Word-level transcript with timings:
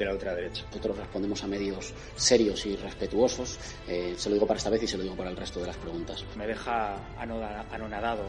de 0.00 0.06
la 0.06 0.12
ultraderecha. 0.12 0.64
Nosotros 0.66 0.96
respondemos 0.96 1.44
a 1.44 1.46
medios 1.46 1.94
serios 2.16 2.64
y 2.66 2.76
respetuosos. 2.76 3.58
Eh, 3.86 4.14
se 4.16 4.28
lo 4.28 4.34
digo 4.34 4.46
para 4.46 4.58
esta 4.58 4.70
vez 4.70 4.82
y 4.82 4.86
se 4.86 4.96
lo 4.96 5.02
digo 5.02 5.14
para 5.14 5.30
el 5.30 5.36
resto 5.36 5.60
de 5.60 5.66
las 5.66 5.76
preguntas. 5.76 6.24
Me 6.36 6.46
deja 6.46 6.96
anonadado. 7.18 8.24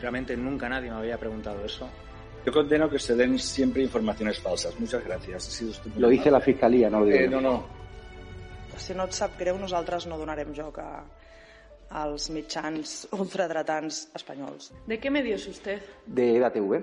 Realmente 0.00 0.36
nunca 0.36 0.68
nadie 0.68 0.90
me 0.90 0.96
había 0.96 1.18
preguntado 1.18 1.64
eso. 1.64 1.88
Yo 2.46 2.52
condeno 2.52 2.88
que 2.88 2.98
se 2.98 3.14
den 3.16 3.38
siempre 3.38 3.82
informaciones 3.82 4.38
falsas. 4.38 4.78
Muchas 4.78 5.04
gracias. 5.04 5.48
Ha 5.48 5.50
sido 5.50 5.72
lo 5.96 6.08
dice 6.08 6.30
la 6.30 6.40
Fiscalía, 6.40 6.88
no 6.88 7.00
lo 7.00 7.06
digo. 7.06 7.18
Eh, 7.18 7.28
no, 7.28 7.40
no. 7.40 7.84
Si 8.76 8.92
no 8.92 9.04
et 9.06 9.14
sap 9.14 9.36
greu, 9.38 9.54
nosaltres 9.54 10.08
no 10.10 10.16
donarem 10.18 10.50
joc 10.50 10.80
a, 10.82 11.04
als 11.94 12.26
mitjans 12.34 13.04
ultradretans 13.14 14.08
espanyols. 14.18 14.72
¿De 14.86 14.98
qué 14.98 15.10
medio 15.10 15.36
es 15.36 15.46
usted? 15.46 15.80
De 16.06 16.36
EDATV. 16.36 16.82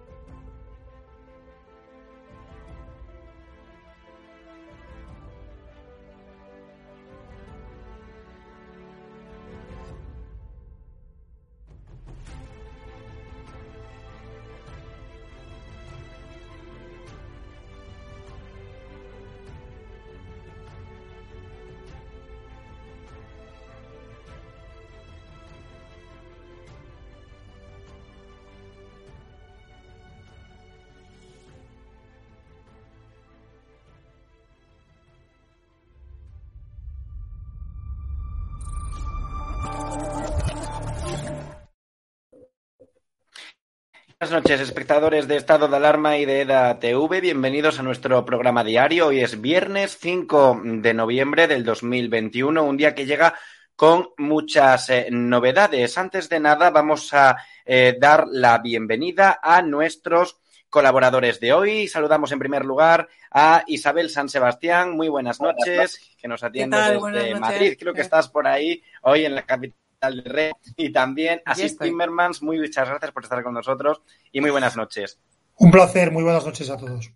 Buenas 44.31 44.49
noches, 44.49 44.61
espectadores 44.61 45.27
de 45.27 45.35
Estado 45.35 45.67
de 45.67 45.75
Alarma 45.75 46.17
y 46.17 46.23
de 46.23 46.39
EDA 46.43 46.79
TV. 46.79 47.19
Bienvenidos 47.19 47.79
a 47.79 47.83
nuestro 47.83 48.23
programa 48.23 48.63
diario. 48.63 49.07
Hoy 49.07 49.19
es 49.19 49.41
viernes 49.41 49.97
5 49.99 50.61
de 50.63 50.93
noviembre 50.93 51.47
del 51.47 51.65
2021, 51.65 52.63
un 52.63 52.77
día 52.77 52.95
que 52.95 53.05
llega 53.05 53.35
con 53.75 54.07
muchas 54.17 54.89
eh, 54.89 55.09
novedades. 55.11 55.97
Antes 55.97 56.29
de 56.29 56.39
nada, 56.39 56.69
vamos 56.69 57.13
a 57.13 57.35
eh, 57.65 57.97
dar 57.99 58.25
la 58.29 58.59
bienvenida 58.59 59.37
a 59.43 59.61
nuestros 59.61 60.37
colaboradores 60.69 61.41
de 61.41 61.51
hoy. 61.51 61.89
Saludamos 61.89 62.31
en 62.31 62.39
primer 62.39 62.63
lugar 62.63 63.09
a 63.31 63.65
Isabel 63.67 64.09
San 64.09 64.29
Sebastián. 64.29 64.95
Muy 64.95 65.09
buenas 65.09 65.41
noches, 65.41 66.15
que 66.17 66.29
nos 66.29 66.41
atiende 66.41 66.77
desde. 66.77 67.35
Madrid. 67.35 67.75
Creo 67.77 67.93
que 67.93 67.99
estás 67.99 68.29
por 68.29 68.47
ahí 68.47 68.81
hoy 69.01 69.25
en 69.25 69.35
la 69.35 69.41
capital 69.41 69.80
del 70.01 70.23
Rey. 70.23 70.51
Y 70.77 70.91
también 70.91 71.41
a 71.45 71.55
Sis. 71.55 71.77
Timmermans. 71.77 72.41
Muy 72.41 72.59
muchas 72.59 72.89
gracias 72.89 73.11
por 73.11 73.23
estar 73.23 73.43
con 73.43 73.53
nosotros 73.53 74.01
y 74.31 74.41
muy 74.41 74.49
buenas 74.49 74.75
noches. 74.75 75.19
Un 75.57 75.71
placer, 75.71 76.11
muy 76.11 76.23
buenas 76.23 76.45
noches 76.45 76.69
a 76.69 76.77
todos. 76.77 77.11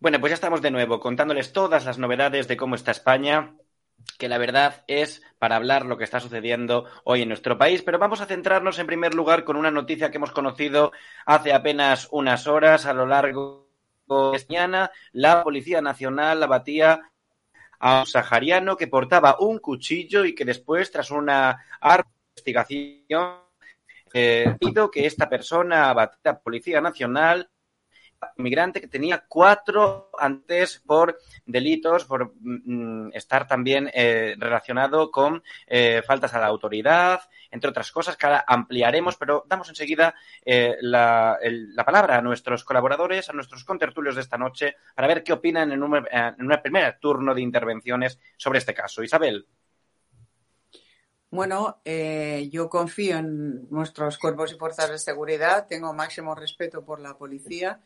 Bueno, 0.00 0.20
pues 0.20 0.30
ya 0.30 0.34
estamos 0.34 0.60
de 0.60 0.70
nuevo 0.70 1.00
contándoles 1.00 1.52
todas 1.52 1.84
las 1.84 1.98
novedades 1.98 2.48
de 2.48 2.56
cómo 2.56 2.74
está 2.74 2.90
España, 2.90 3.54
que 4.18 4.28
la 4.28 4.38
verdad 4.38 4.84
es 4.86 5.22
para 5.38 5.56
hablar 5.56 5.86
lo 5.86 5.96
que 5.96 6.04
está 6.04 6.20
sucediendo 6.20 6.86
hoy 7.04 7.22
en 7.22 7.28
nuestro 7.28 7.56
país, 7.56 7.82
pero 7.82 7.98
vamos 7.98 8.20
a 8.20 8.26
centrarnos 8.26 8.78
en 8.78 8.86
primer 8.86 9.14
lugar 9.14 9.44
con 9.44 9.56
una 9.56 9.70
noticia 9.70 10.10
que 10.10 10.16
hemos 10.16 10.32
conocido 10.32 10.92
hace 11.24 11.52
apenas 11.52 12.08
unas 12.10 12.46
horas 12.46 12.84
a 12.84 12.92
lo 12.92 13.06
largo 13.06 13.70
de 14.08 14.36
esta 14.36 14.52
mañana. 14.52 14.90
La 15.12 15.42
Policía 15.42 15.80
Nacional 15.80 16.42
abatía 16.42 17.12
a 17.78 18.00
un 18.00 18.06
sahariano 18.06 18.76
que 18.76 18.86
portaba 18.86 19.36
un 19.40 19.58
cuchillo 19.58 20.24
y 20.24 20.34
que 20.34 20.44
después, 20.44 20.90
tras 20.90 21.10
una 21.10 21.58
investigación, 22.36 23.40
eh, 24.12 24.56
pido 24.60 24.90
que 24.90 25.06
esta 25.06 25.28
persona 25.28 25.90
abatida 25.90 26.30
a 26.30 26.34
la 26.34 26.40
Policía 26.40 26.80
Nacional 26.80 27.50
inmigrante 28.36 28.80
que 28.80 28.88
tenía 28.88 29.24
cuatro 29.28 30.10
antes 30.18 30.82
por 30.86 31.18
delitos, 31.46 32.04
por 32.04 32.34
mm, 32.40 33.10
estar 33.14 33.46
también 33.46 33.90
eh, 33.92 34.34
relacionado 34.38 35.10
con 35.10 35.42
eh, 35.66 36.02
faltas 36.06 36.34
a 36.34 36.40
la 36.40 36.46
autoridad, 36.46 37.20
entre 37.50 37.70
otras 37.70 37.90
cosas 37.92 38.16
que 38.16 38.26
ahora 38.26 38.44
ampliaremos, 38.46 39.16
pero 39.16 39.44
damos 39.48 39.68
enseguida 39.68 40.14
eh, 40.44 40.76
la, 40.80 41.38
la 41.42 41.84
palabra 41.84 42.18
a 42.18 42.22
nuestros 42.22 42.64
colaboradores, 42.64 43.28
a 43.28 43.32
nuestros 43.32 43.64
contertulios 43.64 44.14
de 44.14 44.22
esta 44.22 44.38
noche, 44.38 44.76
para 44.94 45.08
ver 45.08 45.22
qué 45.22 45.32
opinan 45.32 45.72
en 45.72 45.82
un, 45.82 46.04
en 46.10 46.34
un 46.38 46.60
primer 46.62 46.98
turno 46.98 47.34
de 47.34 47.42
intervenciones 47.42 48.18
sobre 48.36 48.58
este 48.58 48.74
caso. 48.74 49.02
Isabel. 49.02 49.46
Bueno, 51.30 51.80
yo 51.84 52.68
confío 52.68 53.16
en 53.16 53.68
nuestros 53.68 54.18
cuerpos 54.18 54.52
y 54.52 54.56
fuerzas 54.56 54.88
de 54.90 54.98
seguridad, 54.98 55.66
tengo 55.66 55.92
máximo 55.92 56.32
respeto 56.34 56.84
por 56.84 57.00
la 57.00 57.18
policía 57.18 57.80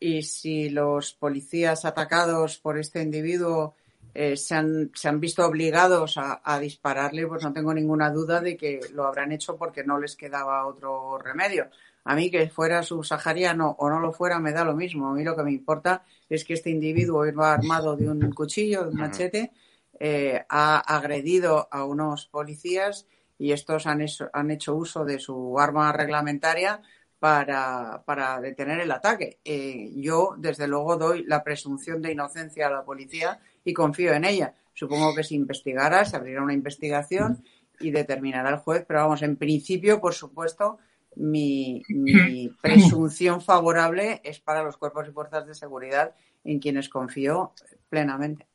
y 0.00 0.22
si 0.22 0.70
los 0.70 1.12
policías 1.14 1.84
atacados 1.84 2.58
por 2.58 2.78
este 2.78 3.02
individuo 3.02 3.74
eh, 4.14 4.36
se, 4.36 4.54
han, 4.54 4.90
se 4.94 5.08
han 5.08 5.20
visto 5.20 5.44
obligados 5.44 6.16
a, 6.16 6.40
a 6.42 6.58
dispararle, 6.58 7.26
pues 7.26 7.42
no 7.42 7.52
tengo 7.52 7.74
ninguna 7.74 8.10
duda 8.10 8.40
de 8.40 8.56
que 8.56 8.80
lo 8.92 9.04
habrán 9.04 9.32
hecho 9.32 9.56
porque 9.56 9.84
no 9.84 9.98
les 9.98 10.16
quedaba 10.16 10.66
otro 10.66 11.18
remedio. 11.18 11.68
A 12.04 12.14
mí 12.14 12.30
que 12.30 12.48
fuera 12.48 12.84
subsahariano 12.84 13.74
o 13.78 13.90
no 13.90 13.98
lo 13.98 14.12
fuera 14.12 14.38
me 14.38 14.52
da 14.52 14.64
lo 14.64 14.74
mismo. 14.74 15.08
A 15.08 15.12
mí 15.12 15.24
lo 15.24 15.36
que 15.36 15.42
me 15.42 15.52
importa 15.52 16.04
es 16.28 16.44
que 16.44 16.54
este 16.54 16.70
individuo 16.70 17.26
iba 17.26 17.52
armado 17.52 17.96
de 17.96 18.08
un 18.08 18.30
cuchillo, 18.32 18.84
de 18.84 18.90
un 18.90 18.96
machete, 18.96 19.52
eh, 19.98 20.44
ha 20.48 20.78
agredido 20.78 21.68
a 21.70 21.84
unos 21.84 22.26
policías 22.26 23.06
y 23.38 23.52
estos 23.52 23.86
han 23.86 24.02
hecho, 24.02 24.30
han 24.32 24.50
hecho 24.52 24.76
uso 24.76 25.04
de 25.04 25.18
su 25.18 25.58
arma 25.58 25.92
reglamentaria 25.92 26.80
para, 27.26 28.04
para 28.04 28.40
detener 28.40 28.78
el 28.78 28.92
ataque. 28.92 29.40
Eh, 29.44 29.90
yo, 29.96 30.36
desde 30.38 30.68
luego, 30.68 30.96
doy 30.96 31.24
la 31.24 31.42
presunción 31.42 32.00
de 32.00 32.12
inocencia 32.12 32.68
a 32.68 32.70
la 32.70 32.84
policía 32.84 33.40
y 33.64 33.72
confío 33.72 34.12
en 34.12 34.24
ella. 34.24 34.54
Supongo 34.72 35.12
que 35.12 35.24
se 35.24 35.34
investigará, 35.34 36.04
se 36.04 36.14
abrirá 36.14 36.40
una 36.40 36.52
investigación 36.52 37.42
y 37.80 37.90
determinará 37.90 38.50
el 38.50 38.58
juez, 38.58 38.84
pero 38.86 39.00
vamos, 39.00 39.22
en 39.22 39.34
principio, 39.34 40.00
por 40.00 40.14
supuesto, 40.14 40.78
mi, 41.16 41.82
mi 41.88 42.48
presunción 42.62 43.40
favorable 43.40 44.20
es 44.22 44.38
para 44.38 44.62
los 44.62 44.76
cuerpos 44.76 45.08
y 45.08 45.10
fuerzas 45.10 45.48
de 45.48 45.56
seguridad 45.56 46.14
en 46.44 46.60
quienes 46.60 46.88
confío 46.88 47.54
plenamente. 47.88 48.46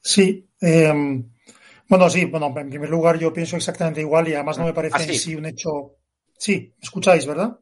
Sí, 0.00 0.44
eh, 0.60 1.22
bueno, 1.88 2.10
sí, 2.10 2.24
bueno, 2.26 2.52
en 2.56 2.68
primer 2.70 2.90
lugar 2.90 3.18
yo 3.18 3.32
pienso 3.32 3.56
exactamente 3.56 4.00
igual 4.00 4.28
y 4.28 4.34
además 4.34 4.58
no 4.58 4.64
me 4.66 4.74
parece 4.74 4.96
Ah, 4.96 5.02
en 5.02 5.12
sí. 5.14 5.18
sí 5.18 5.34
un 5.34 5.46
hecho. 5.46 5.96
Sí, 6.36 6.72
¿me 6.76 6.82
escucháis, 6.82 7.26
¿verdad? 7.26 7.58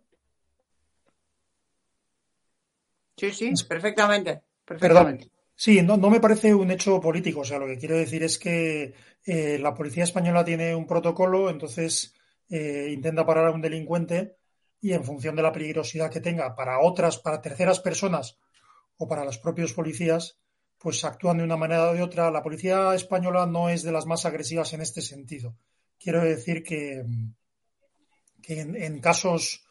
Sí, 3.17 3.31
sí, 3.33 3.53
perfectamente. 3.69 4.43
Perdón. 4.65 5.19
Sí, 5.55 5.81
no, 5.83 5.97
no 5.97 6.11
me 6.11 6.21
parece 6.21 6.55
un 6.55 6.71
hecho 6.71 7.01
político. 7.01 7.41
O 7.41 7.45
sea, 7.45 7.59
lo 7.59 7.67
que 7.67 7.79
quiero 7.79 7.97
decir 7.97 8.23
es 8.23 8.39
que 8.39 8.93
eh, 9.25 9.59
la 9.59 9.75
policía 9.75 10.05
española 10.05 10.45
tiene 10.45 10.75
un 10.75 10.87
protocolo, 10.87 11.49
entonces 11.49 12.15
eh, 12.51 12.91
intenta 12.93 13.25
parar 13.25 13.47
a 13.47 13.53
un 13.53 13.63
delincuente 13.63 14.37
y 14.81 14.93
en 14.93 15.05
función 15.05 15.35
de 15.35 15.43
la 15.43 15.53
peligrosidad 15.53 16.11
que 16.11 16.21
tenga 16.21 16.55
para 16.55 16.81
otras, 16.81 17.17
para 17.19 17.41
terceras 17.41 17.81
personas 17.81 18.39
o 18.99 19.09
para 19.09 19.25
los 19.25 19.39
propios 19.39 19.73
policías, 19.73 20.39
pues 20.87 21.03
actúan 21.05 21.39
de 21.39 21.43
una 21.43 21.57
manera 21.57 21.91
o 21.91 21.95
de 21.95 22.01
otra. 22.01 22.31
La 22.31 22.45
policía 22.45 22.95
española 22.95 23.45
no 23.45 23.69
es 23.69 23.83
de 23.83 23.91
las 23.91 24.07
más 24.07 24.25
agresivas 24.25 24.73
en 24.73 24.83
este 24.83 25.03
sentido. 25.03 25.57
Quiero 25.99 26.23
decir 26.23 26.63
que, 26.63 27.05
que 28.41 28.61
en, 28.61 29.01
casos, 29.01 29.67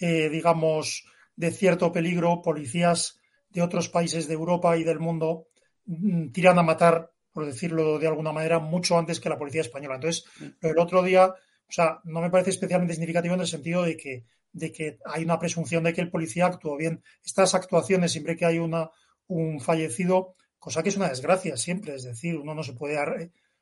eh, 0.00 0.30
digamos, 0.30 1.04
de 1.36 1.50
cierto 1.50 1.92
peligro, 1.92 2.40
policías 2.40 3.20
de 3.50 3.60
otros 3.60 3.90
países 3.90 4.26
de 4.26 4.32
Europa 4.32 4.74
y 4.78 4.84
del 4.84 5.00
mundo 5.00 5.48
mm, 5.84 6.30
tiran 6.30 6.58
a 6.58 6.62
matar, 6.62 7.12
por 7.34 7.44
decirlo 7.44 7.98
de 7.98 8.06
alguna 8.06 8.32
manera, 8.32 8.58
mucho 8.58 8.96
antes 8.96 9.20
que 9.20 9.28
la 9.28 9.36
policía 9.36 9.60
española. 9.60 9.96
Entonces, 9.96 10.24
del 10.62 10.78
otro 10.78 11.02
día, 11.02 11.26
o 11.26 11.72
sea, 11.72 12.00
no 12.04 12.22
me 12.22 12.30
parece 12.30 12.48
especialmente 12.48 12.94
significativo 12.94 13.34
en 13.34 13.42
el 13.42 13.46
sentido 13.46 13.82
de 13.82 13.98
que, 13.98 14.24
de 14.54 14.72
que 14.72 14.96
hay 15.04 15.24
una 15.24 15.38
presunción 15.38 15.84
de 15.84 15.92
que 15.92 16.00
el 16.00 16.10
policía 16.10 16.46
actuó 16.46 16.74
bien. 16.78 17.02
Estas 17.22 17.54
actuaciones, 17.54 18.12
siempre 18.12 18.34
que 18.34 18.46
hay 18.46 18.58
una, 18.58 18.88
un 19.26 19.60
fallecido, 19.60 20.36
cosa 20.64 20.82
que 20.82 20.88
es 20.88 20.96
una 20.96 21.10
desgracia 21.10 21.58
siempre, 21.58 21.94
es 21.94 22.04
decir, 22.04 22.38
uno 22.38 22.54
no 22.54 22.62
se 22.62 22.72
puede 22.72 22.96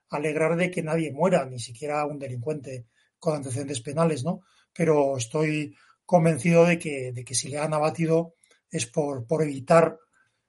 alegrar 0.09 0.55
de 0.55 0.71
que 0.71 0.85
nadie 0.85 1.11
muera, 1.11 1.45
ni 1.45 1.59
siquiera 1.59 2.07
un 2.07 2.17
delincuente 2.17 2.87
con 3.19 3.35
antecedentes 3.35 3.81
penales, 3.81 4.23
¿no? 4.23 4.43
Pero 4.73 5.17
estoy 5.17 5.75
convencido 6.07 6.65
de 6.65 6.79
que, 6.79 7.11
de 7.11 7.25
que 7.25 7.35
si 7.35 7.49
le 7.49 7.59
han 7.59 7.75
abatido 7.75 8.37
es 8.71 8.87
por, 8.87 9.27
por 9.27 9.43
evitar 9.43 9.99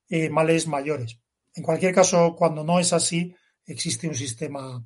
eh, 0.08 0.30
males 0.30 0.68
mayores. 0.68 1.20
En 1.56 1.64
cualquier 1.64 1.92
caso, 1.92 2.36
cuando 2.36 2.64
no 2.64 2.80
es 2.80 2.94
así, 2.94 3.36
existe 3.66 4.08
un 4.08 4.14
sistema 4.14 4.86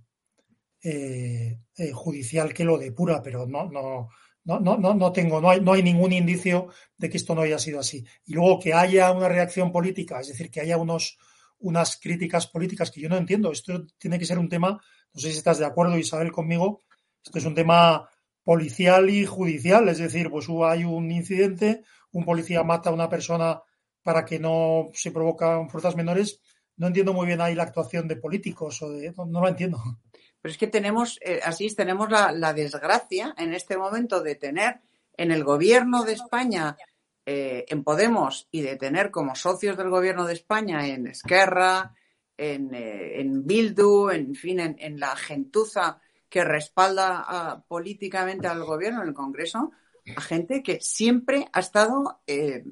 eh, 0.81 1.59
eh, 1.75 1.91
judicial 1.91 2.53
que 2.53 2.63
lo 2.63 2.77
depura, 2.77 3.21
pero 3.21 3.45
no, 3.45 3.69
no, 3.69 4.07
no, 4.45 4.59
no, 4.61 4.93
no 4.93 5.11
tengo, 5.11 5.41
no 5.41 5.49
hay, 5.49 5.59
no 5.59 5.73
hay 5.73 5.83
ningún 5.83 6.13
indicio 6.13 6.69
de 6.97 7.09
que 7.09 7.17
esto 7.17 7.35
no 7.35 7.41
haya 7.41 7.59
sido 7.59 7.81
así. 7.81 8.05
Y 8.25 8.35
luego 8.35 8.57
que 8.57 8.73
haya 8.73 9.11
una 9.11 9.27
reacción 9.27 9.73
política, 9.73 10.21
es 10.21 10.29
decir, 10.29 10.49
que 10.49 10.61
haya 10.61 10.77
unos, 10.77 11.17
unas 11.59 11.97
críticas 11.97 12.47
políticas 12.47 12.91
que 12.91 13.01
yo 13.01 13.09
no 13.09 13.17
entiendo. 13.17 13.51
Esto 13.51 13.85
tiene 13.97 14.19
que 14.19 14.25
ser 14.25 14.39
un 14.39 14.49
tema, 14.49 14.79
no 15.13 15.21
sé 15.21 15.31
si 15.31 15.37
estás 15.37 15.57
de 15.59 15.65
acuerdo, 15.65 15.97
Isabel, 15.97 16.31
conmigo, 16.31 16.83
esto 17.23 17.39
es 17.39 17.45
un 17.45 17.55
tema 17.55 18.09
policial 18.43 19.09
y 19.09 19.25
judicial, 19.25 19.89
es 19.89 19.97
decir, 19.97 20.29
pues 20.29 20.47
hay 20.63 20.85
un 20.85 21.11
incidente, 21.11 21.83
un 22.11 22.23
policía 22.23 22.63
mata 22.63 22.89
a 22.89 22.93
una 22.93 23.09
persona 23.09 23.61
para 24.03 24.23
que 24.23 24.39
no 24.39 24.87
se 24.93 25.11
provocan 25.11 25.69
fuerzas 25.69 25.97
menores, 25.97 26.39
no 26.77 26.87
entiendo 26.87 27.11
muy 27.11 27.27
bien 27.27 27.41
ahí 27.41 27.55
la 27.55 27.63
actuación 27.63 28.07
de 28.07 28.15
políticos 28.15 28.81
o 28.81 28.89
de, 28.89 29.11
no, 29.17 29.25
no 29.25 29.41
lo 29.41 29.49
entiendo. 29.49 29.77
Pero 30.41 30.51
es 30.51 30.57
que 30.57 30.67
tenemos, 30.67 31.19
eh, 31.21 31.41
así 31.43 31.67
tenemos 31.75 32.09
la, 32.09 32.53
desgracia 32.53 33.33
en 33.37 33.53
este 33.53 33.77
momento 33.77 34.21
de 34.21 34.35
tener 34.35 34.79
en 35.17 35.31
el 35.31 35.43
gobierno 35.43 36.03
de 36.03 36.13
España, 36.13 36.77
eh, 37.29 37.65
en 37.67 37.83
Podemos, 37.83 38.47
y 38.51 38.61
de 38.61 38.77
tener 38.77 39.11
como 39.11 39.35
socios 39.35 39.75
del 39.75 39.89
gobierno 39.89 40.25
de 40.25 40.31
España 40.31 40.87
en 40.87 41.07
Esquerra, 41.07 41.93
en, 42.37 42.73
eh, 42.73 43.19
en 43.19 43.45
Bildu, 43.45 44.11
en 44.11 44.33
fin, 44.33 44.61
en, 44.61 44.77
en, 44.79 44.97
la 44.97 45.13
gentuza 45.17 45.99
que 46.29 46.45
respalda 46.45 47.25
a, 47.27 47.61
políticamente 47.63 48.47
al 48.47 48.63
gobierno 48.63 49.01
en 49.01 49.09
el 49.09 49.13
Congreso, 49.13 49.71
a 50.15 50.21
gente 50.21 50.63
que 50.63 50.79
siempre 50.79 51.49
ha 51.51 51.59
estado 51.59 52.21
eh, 52.27 52.63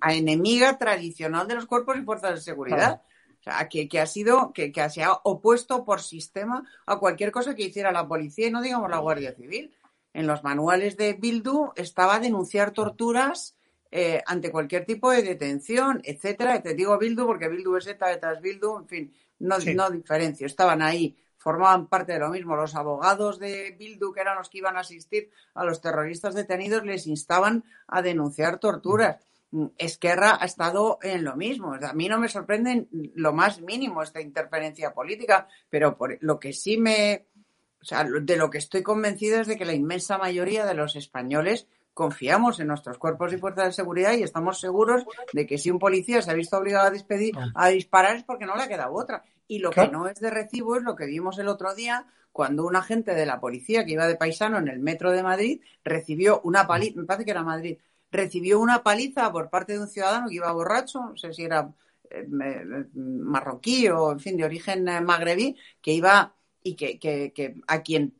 a 0.00 0.14
enemiga 0.14 0.78
tradicional 0.78 1.48
de 1.48 1.56
los 1.56 1.66
cuerpos 1.66 1.96
y 1.96 2.02
fuerzas 2.02 2.36
de 2.36 2.40
seguridad. 2.42 3.02
O 3.40 3.42
sea, 3.42 3.68
que, 3.68 3.88
que 3.88 3.98
ha 3.98 4.06
sido, 4.06 4.52
que, 4.52 4.70
que, 4.70 4.88
se 4.88 5.02
ha 5.02 5.14
opuesto 5.24 5.84
por 5.84 6.00
sistema 6.00 6.62
a 6.86 7.00
cualquier 7.00 7.32
cosa 7.32 7.56
que 7.56 7.64
hiciera 7.64 7.90
la 7.90 8.06
policía 8.06 8.46
y 8.46 8.50
no 8.52 8.62
digamos 8.62 8.88
la 8.88 8.98
Guardia 8.98 9.34
Civil. 9.34 9.74
En 10.12 10.28
los 10.28 10.44
manuales 10.44 10.96
de 10.96 11.14
Bildu 11.14 11.72
estaba 11.74 12.20
denunciar 12.20 12.70
torturas 12.70 13.56
eh, 13.90 14.22
ante 14.26 14.50
cualquier 14.50 14.84
tipo 14.84 15.10
de 15.10 15.22
detención, 15.22 16.00
etcétera. 16.04 16.62
Te 16.62 16.74
digo 16.74 16.98
Bildu 16.98 17.26
porque 17.26 17.48
Bildu 17.48 17.76
es 17.76 17.86
ETA, 17.86 18.12
ETA 18.12 18.32
es 18.32 18.40
Bildu, 18.40 18.78
en 18.78 18.88
fin, 18.88 19.14
no, 19.40 19.60
sí. 19.60 19.74
no 19.74 19.90
diferencio. 19.90 20.46
Estaban 20.46 20.82
ahí 20.82 21.16
formaban 21.46 21.86
parte 21.86 22.12
de 22.14 22.18
lo 22.18 22.30
mismo. 22.30 22.56
Los 22.56 22.74
abogados 22.74 23.38
de 23.38 23.76
Bildu, 23.78 24.12
que 24.12 24.20
eran 24.20 24.36
los 24.36 24.50
que 24.50 24.58
iban 24.58 24.76
a 24.76 24.80
asistir 24.80 25.30
a 25.54 25.64
los 25.64 25.80
terroristas 25.80 26.34
detenidos, 26.34 26.84
les 26.84 27.06
instaban 27.06 27.62
a 27.86 28.02
denunciar 28.02 28.58
torturas. 28.58 29.18
Esquerra 29.78 30.38
ha 30.40 30.44
estado 30.44 30.98
en 31.02 31.22
lo 31.22 31.36
mismo. 31.36 31.74
A 31.74 31.92
mí 31.92 32.08
no 32.08 32.18
me 32.18 32.28
sorprende 32.28 32.88
lo 32.90 33.32
más 33.32 33.60
mínimo 33.60 34.02
esta 34.02 34.20
interferencia 34.20 34.92
política, 34.92 35.46
pero 35.70 35.96
por 35.96 36.18
lo 36.20 36.40
que 36.40 36.52
sí 36.52 36.78
me. 36.78 37.28
O 37.80 37.84
sea, 37.84 38.02
de 38.02 38.36
lo 38.36 38.50
que 38.50 38.58
estoy 38.58 38.82
convencido 38.82 39.40
es 39.40 39.46
de 39.46 39.56
que 39.56 39.64
la 39.64 39.72
inmensa 39.74 40.18
mayoría 40.18 40.66
de 40.66 40.74
los 40.74 40.96
españoles 40.96 41.68
confiamos 41.96 42.60
en 42.60 42.66
nuestros 42.66 42.98
cuerpos 42.98 43.32
y 43.32 43.38
fuerzas 43.38 43.68
de 43.68 43.72
seguridad 43.72 44.12
y 44.12 44.22
estamos 44.22 44.60
seguros 44.60 45.06
de 45.32 45.46
que 45.46 45.56
si 45.56 45.70
un 45.70 45.78
policía 45.78 46.20
se 46.20 46.30
ha 46.30 46.34
visto 46.34 46.58
obligado 46.58 46.88
a, 46.88 46.90
despedir, 46.90 47.34
a 47.54 47.68
disparar 47.68 48.16
es 48.16 48.22
porque 48.22 48.44
no 48.44 48.54
le 48.54 48.64
ha 48.64 48.68
quedado 48.68 48.92
otra. 48.92 49.24
Y 49.48 49.60
lo 49.60 49.70
que 49.70 49.88
no 49.88 50.06
es 50.06 50.20
de 50.20 50.28
recibo 50.28 50.76
es 50.76 50.82
lo 50.82 50.94
que 50.94 51.06
vimos 51.06 51.38
el 51.38 51.48
otro 51.48 51.74
día 51.74 52.04
cuando 52.32 52.66
un 52.66 52.76
agente 52.76 53.14
de 53.14 53.24
la 53.24 53.40
policía 53.40 53.86
que 53.86 53.92
iba 53.92 54.06
de 54.06 54.16
paisano 54.16 54.58
en 54.58 54.68
el 54.68 54.78
metro 54.78 55.10
de 55.10 55.22
Madrid 55.22 55.62
recibió 55.82 56.42
una 56.42 56.66
paliza, 56.66 57.00
me 57.00 57.06
parece 57.06 57.24
que 57.24 57.30
era 57.30 57.42
Madrid, 57.42 57.78
recibió 58.10 58.60
una 58.60 58.82
paliza 58.82 59.32
por 59.32 59.48
parte 59.48 59.72
de 59.72 59.78
un 59.78 59.88
ciudadano 59.88 60.28
que 60.28 60.34
iba 60.34 60.52
borracho, 60.52 61.00
no 61.00 61.16
sé 61.16 61.32
si 61.32 61.44
era 61.44 61.72
eh, 62.10 62.26
marroquí 62.94 63.88
o, 63.88 64.12
en 64.12 64.20
fin, 64.20 64.36
de 64.36 64.44
origen 64.44 64.86
eh, 64.86 65.00
magrebí, 65.00 65.56
que 65.80 65.92
iba 65.94 66.34
y 66.62 66.74
que, 66.74 66.98
que, 66.98 67.32
que 67.32 67.54
a 67.66 67.80
quien 67.80 68.14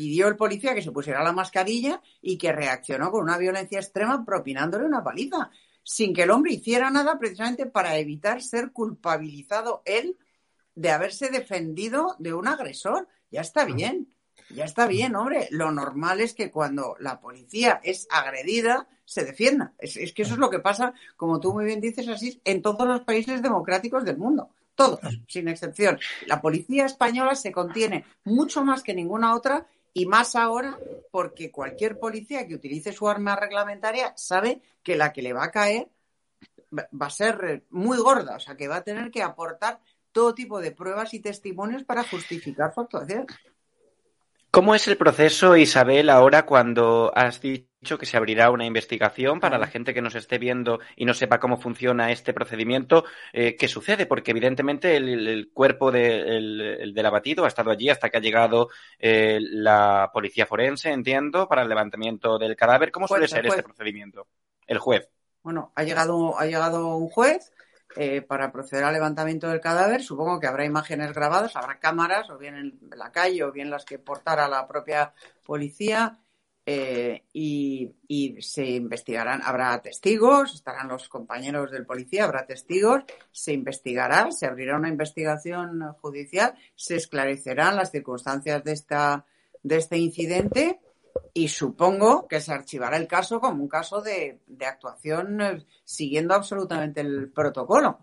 pidió 0.00 0.28
el 0.28 0.36
policía 0.36 0.74
que 0.74 0.80
se 0.80 0.92
pusiera 0.92 1.22
la 1.22 1.34
mascarilla 1.34 2.00
y 2.22 2.38
que 2.38 2.52
reaccionó 2.52 3.10
con 3.10 3.22
una 3.22 3.36
violencia 3.36 3.80
extrema 3.80 4.24
propinándole 4.24 4.86
una 4.86 5.04
paliza, 5.04 5.50
sin 5.82 6.14
que 6.14 6.22
el 6.22 6.30
hombre 6.30 6.54
hiciera 6.54 6.88
nada 6.88 7.18
precisamente 7.18 7.66
para 7.66 7.98
evitar 7.98 8.40
ser 8.40 8.72
culpabilizado 8.72 9.82
él 9.84 10.16
de 10.74 10.90
haberse 10.90 11.28
defendido 11.28 12.16
de 12.18 12.32
un 12.32 12.48
agresor. 12.48 13.08
Ya 13.30 13.42
está 13.42 13.66
bien, 13.66 14.08
ya 14.48 14.64
está 14.64 14.86
bien, 14.86 15.16
hombre. 15.16 15.48
Lo 15.50 15.70
normal 15.70 16.22
es 16.22 16.32
que 16.32 16.50
cuando 16.50 16.96
la 16.98 17.20
policía 17.20 17.82
es 17.84 18.08
agredida, 18.10 18.88
se 19.04 19.26
defienda. 19.26 19.74
Es, 19.78 19.98
es, 19.98 20.14
que 20.14 20.22
eso 20.22 20.32
es 20.32 20.40
lo 20.40 20.48
que 20.48 20.60
pasa, 20.60 20.94
como 21.18 21.40
tú 21.40 21.52
muy 21.52 21.66
bien 21.66 21.82
dices, 21.82 22.08
así, 22.08 22.40
en 22.46 22.62
todos 22.62 22.88
los 22.88 23.02
países 23.02 23.42
democráticos 23.42 24.06
del 24.06 24.16
mundo. 24.16 24.48
Todos, 24.74 25.00
sin 25.28 25.46
excepción. 25.48 25.98
La 26.26 26.40
policía 26.40 26.86
española 26.86 27.34
se 27.34 27.52
contiene 27.52 28.06
mucho 28.24 28.64
más 28.64 28.82
que 28.82 28.94
ninguna 28.94 29.34
otra 29.34 29.66
y 29.92 30.06
más 30.06 30.36
ahora 30.36 30.78
porque 31.10 31.50
cualquier 31.50 31.98
policía 31.98 32.46
que 32.46 32.54
utilice 32.54 32.92
su 32.92 33.08
arma 33.08 33.36
reglamentaria 33.36 34.12
sabe 34.16 34.62
que 34.82 34.96
la 34.96 35.12
que 35.12 35.22
le 35.22 35.32
va 35.32 35.44
a 35.44 35.50
caer 35.50 35.88
va 36.72 37.06
a 37.06 37.10
ser 37.10 37.64
muy 37.70 37.98
gorda, 37.98 38.36
o 38.36 38.40
sea, 38.40 38.56
que 38.56 38.68
va 38.68 38.76
a 38.76 38.84
tener 38.84 39.10
que 39.10 39.22
aportar 39.22 39.80
todo 40.12 40.34
tipo 40.34 40.60
de 40.60 40.72
pruebas 40.72 41.14
y 41.14 41.20
testimonios 41.20 41.84
para 41.84 42.04
justificar 42.04 42.72
su 42.72 42.80
actuación. 42.80 43.26
¿Cómo 44.52 44.74
es 44.74 44.88
el 44.88 44.96
proceso, 44.96 45.56
Isabel, 45.56 46.10
ahora 46.10 46.44
cuando 46.44 47.12
has 47.14 47.40
dicho 47.40 47.98
que 47.98 48.04
se 48.04 48.16
abrirá 48.16 48.50
una 48.50 48.66
investigación 48.66 49.38
para 49.38 49.58
la 49.58 49.68
gente 49.68 49.94
que 49.94 50.02
nos 50.02 50.16
esté 50.16 50.38
viendo 50.38 50.80
y 50.96 51.04
no 51.04 51.14
sepa 51.14 51.38
cómo 51.38 51.56
funciona 51.56 52.10
este 52.10 52.32
procedimiento? 52.32 53.04
Eh, 53.32 53.54
¿Qué 53.54 53.68
sucede? 53.68 54.06
Porque 54.06 54.32
evidentemente 54.32 54.96
el, 54.96 55.28
el 55.28 55.50
cuerpo 55.52 55.92
de, 55.92 56.36
el, 56.36 56.60
el 56.60 56.92
del 56.92 57.06
abatido 57.06 57.44
ha 57.44 57.48
estado 57.48 57.70
allí 57.70 57.90
hasta 57.90 58.10
que 58.10 58.16
ha 58.16 58.20
llegado 58.20 58.70
eh, 58.98 59.38
la 59.40 60.10
policía 60.12 60.46
forense, 60.46 60.90
entiendo, 60.90 61.46
para 61.46 61.62
el 61.62 61.68
levantamiento 61.68 62.36
del 62.36 62.56
cadáver. 62.56 62.90
¿Cómo 62.90 63.06
suele 63.06 63.28
Juez, 63.28 63.30
ser 63.30 63.46
este 63.46 63.62
procedimiento? 63.62 64.26
El 64.66 64.78
juez. 64.78 65.08
Bueno, 65.44 65.70
ha 65.76 65.84
llegado, 65.84 66.36
ha 66.36 66.46
llegado 66.46 66.96
un 66.96 67.08
juez 67.08 67.52
eh, 67.96 68.22
para 68.22 68.52
proceder 68.52 68.84
al 68.84 68.92
levantamiento 68.92 69.48
del 69.48 69.60
cadáver. 69.60 70.02
Supongo 70.02 70.38
que 70.38 70.46
habrá 70.46 70.64
imágenes 70.64 71.12
grabadas, 71.12 71.56
habrá 71.56 71.78
cámaras, 71.78 72.30
o 72.30 72.38
bien 72.38 72.54
en 72.54 72.78
la 72.96 73.10
calle, 73.10 73.42
o 73.42 73.52
bien 73.52 73.70
las 73.70 73.84
que 73.84 73.98
portara 73.98 74.48
la 74.48 74.66
propia 74.66 75.12
policía. 75.44 76.18
Eh, 76.66 77.24
y, 77.32 77.90
y, 78.06 78.40
se 78.42 78.64
investigarán, 78.64 79.40
habrá 79.42 79.80
testigos, 79.82 80.54
estarán 80.54 80.88
los 80.88 81.08
compañeros 81.08 81.72
del 81.72 81.86
policía, 81.86 82.24
habrá 82.24 82.46
testigos, 82.46 83.02
se 83.32 83.52
investigará, 83.54 84.30
se 84.30 84.46
abrirá 84.46 84.76
una 84.76 84.88
investigación 84.88 85.80
judicial, 85.94 86.54
se 86.76 86.96
esclarecerán 86.96 87.76
las 87.76 87.90
circunstancias 87.90 88.62
de, 88.62 88.72
esta, 88.72 89.24
de 89.62 89.78
este 89.78 89.96
incidente 89.96 90.78
y 91.34 91.48
supongo 91.48 92.26
que 92.28 92.40
se 92.40 92.52
archivará 92.52 92.96
el 92.96 93.06
caso 93.06 93.40
como 93.40 93.62
un 93.62 93.68
caso 93.68 94.00
de, 94.02 94.40
de 94.46 94.66
actuación 94.66 95.40
eh, 95.40 95.64
siguiendo 95.84 96.34
absolutamente 96.34 97.00
el 97.00 97.30
protocolo. 97.30 97.98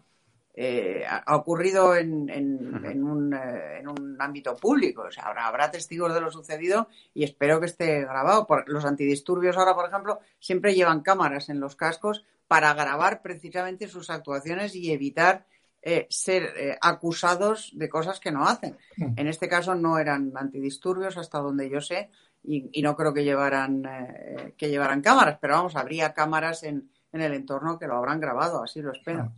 eh, 0.59 1.05
ha 1.07 1.35
ocurrido 1.35 1.95
en, 1.95 2.29
en, 2.29 2.83
en, 2.83 3.03
un, 3.03 3.33
eh, 3.33 3.79
en, 3.79 3.87
un, 3.87 4.17
ámbito 4.19 4.55
público. 4.55 5.03
O 5.03 5.11
sea, 5.11 5.25
habrá, 5.25 5.47
habrá, 5.47 5.69
testigos 5.69 6.13
de 6.13 6.21
lo 6.21 6.31
sucedido 6.31 6.87
y 7.13 7.23
espero 7.23 7.59
que 7.59 7.67
esté 7.67 8.01
grabado. 8.01 8.47
Por, 8.47 8.67
los 8.67 8.83
antidisturbios 8.83 9.55
ahora, 9.55 9.75
por 9.75 9.87
ejemplo, 9.87 10.19
siempre 10.39 10.73
llevan 10.73 11.01
cámaras 11.01 11.49
en 11.49 11.59
los 11.59 11.75
cascos 11.75 12.25
para 12.47 12.73
grabar 12.73 13.21
precisamente 13.21 13.87
sus 13.87 14.09
actuaciones 14.09 14.73
y 14.75 14.91
evitar 14.91 15.45
eh, 15.83 16.07
ser 16.09 16.53
eh, 16.57 16.77
acusados 16.81 17.71
de 17.73 17.87
cosas 17.87 18.19
que 18.19 18.31
no 18.31 18.45
hacen. 18.45 18.77
En 18.97 19.27
este 19.27 19.47
caso 19.47 19.75
no 19.75 19.99
eran 19.99 20.33
antidisturbios, 20.35 21.17
hasta 21.17 21.39
donde 21.39 21.69
yo 21.69 21.79
sé, 21.81 22.09
y, 22.43 22.69
y 22.71 22.81
no 22.81 22.95
creo 22.95 23.13
que 23.13 23.23
llevaran, 23.23 23.83
eh, 23.85 24.53
que 24.57 24.69
llevaran 24.69 25.01
cámaras, 25.01 25.37
pero 25.41 25.55
vamos, 25.55 25.75
habría 25.75 26.13
cámaras 26.13 26.63
en, 26.63 26.89
en, 27.11 27.21
el 27.21 27.33
entorno 27.33 27.77
que 27.77 27.87
lo 27.87 27.95
habrán 27.95 28.19
grabado, 28.19 28.63
así 28.63 28.81
lo 28.81 28.91
espero. 28.91 29.33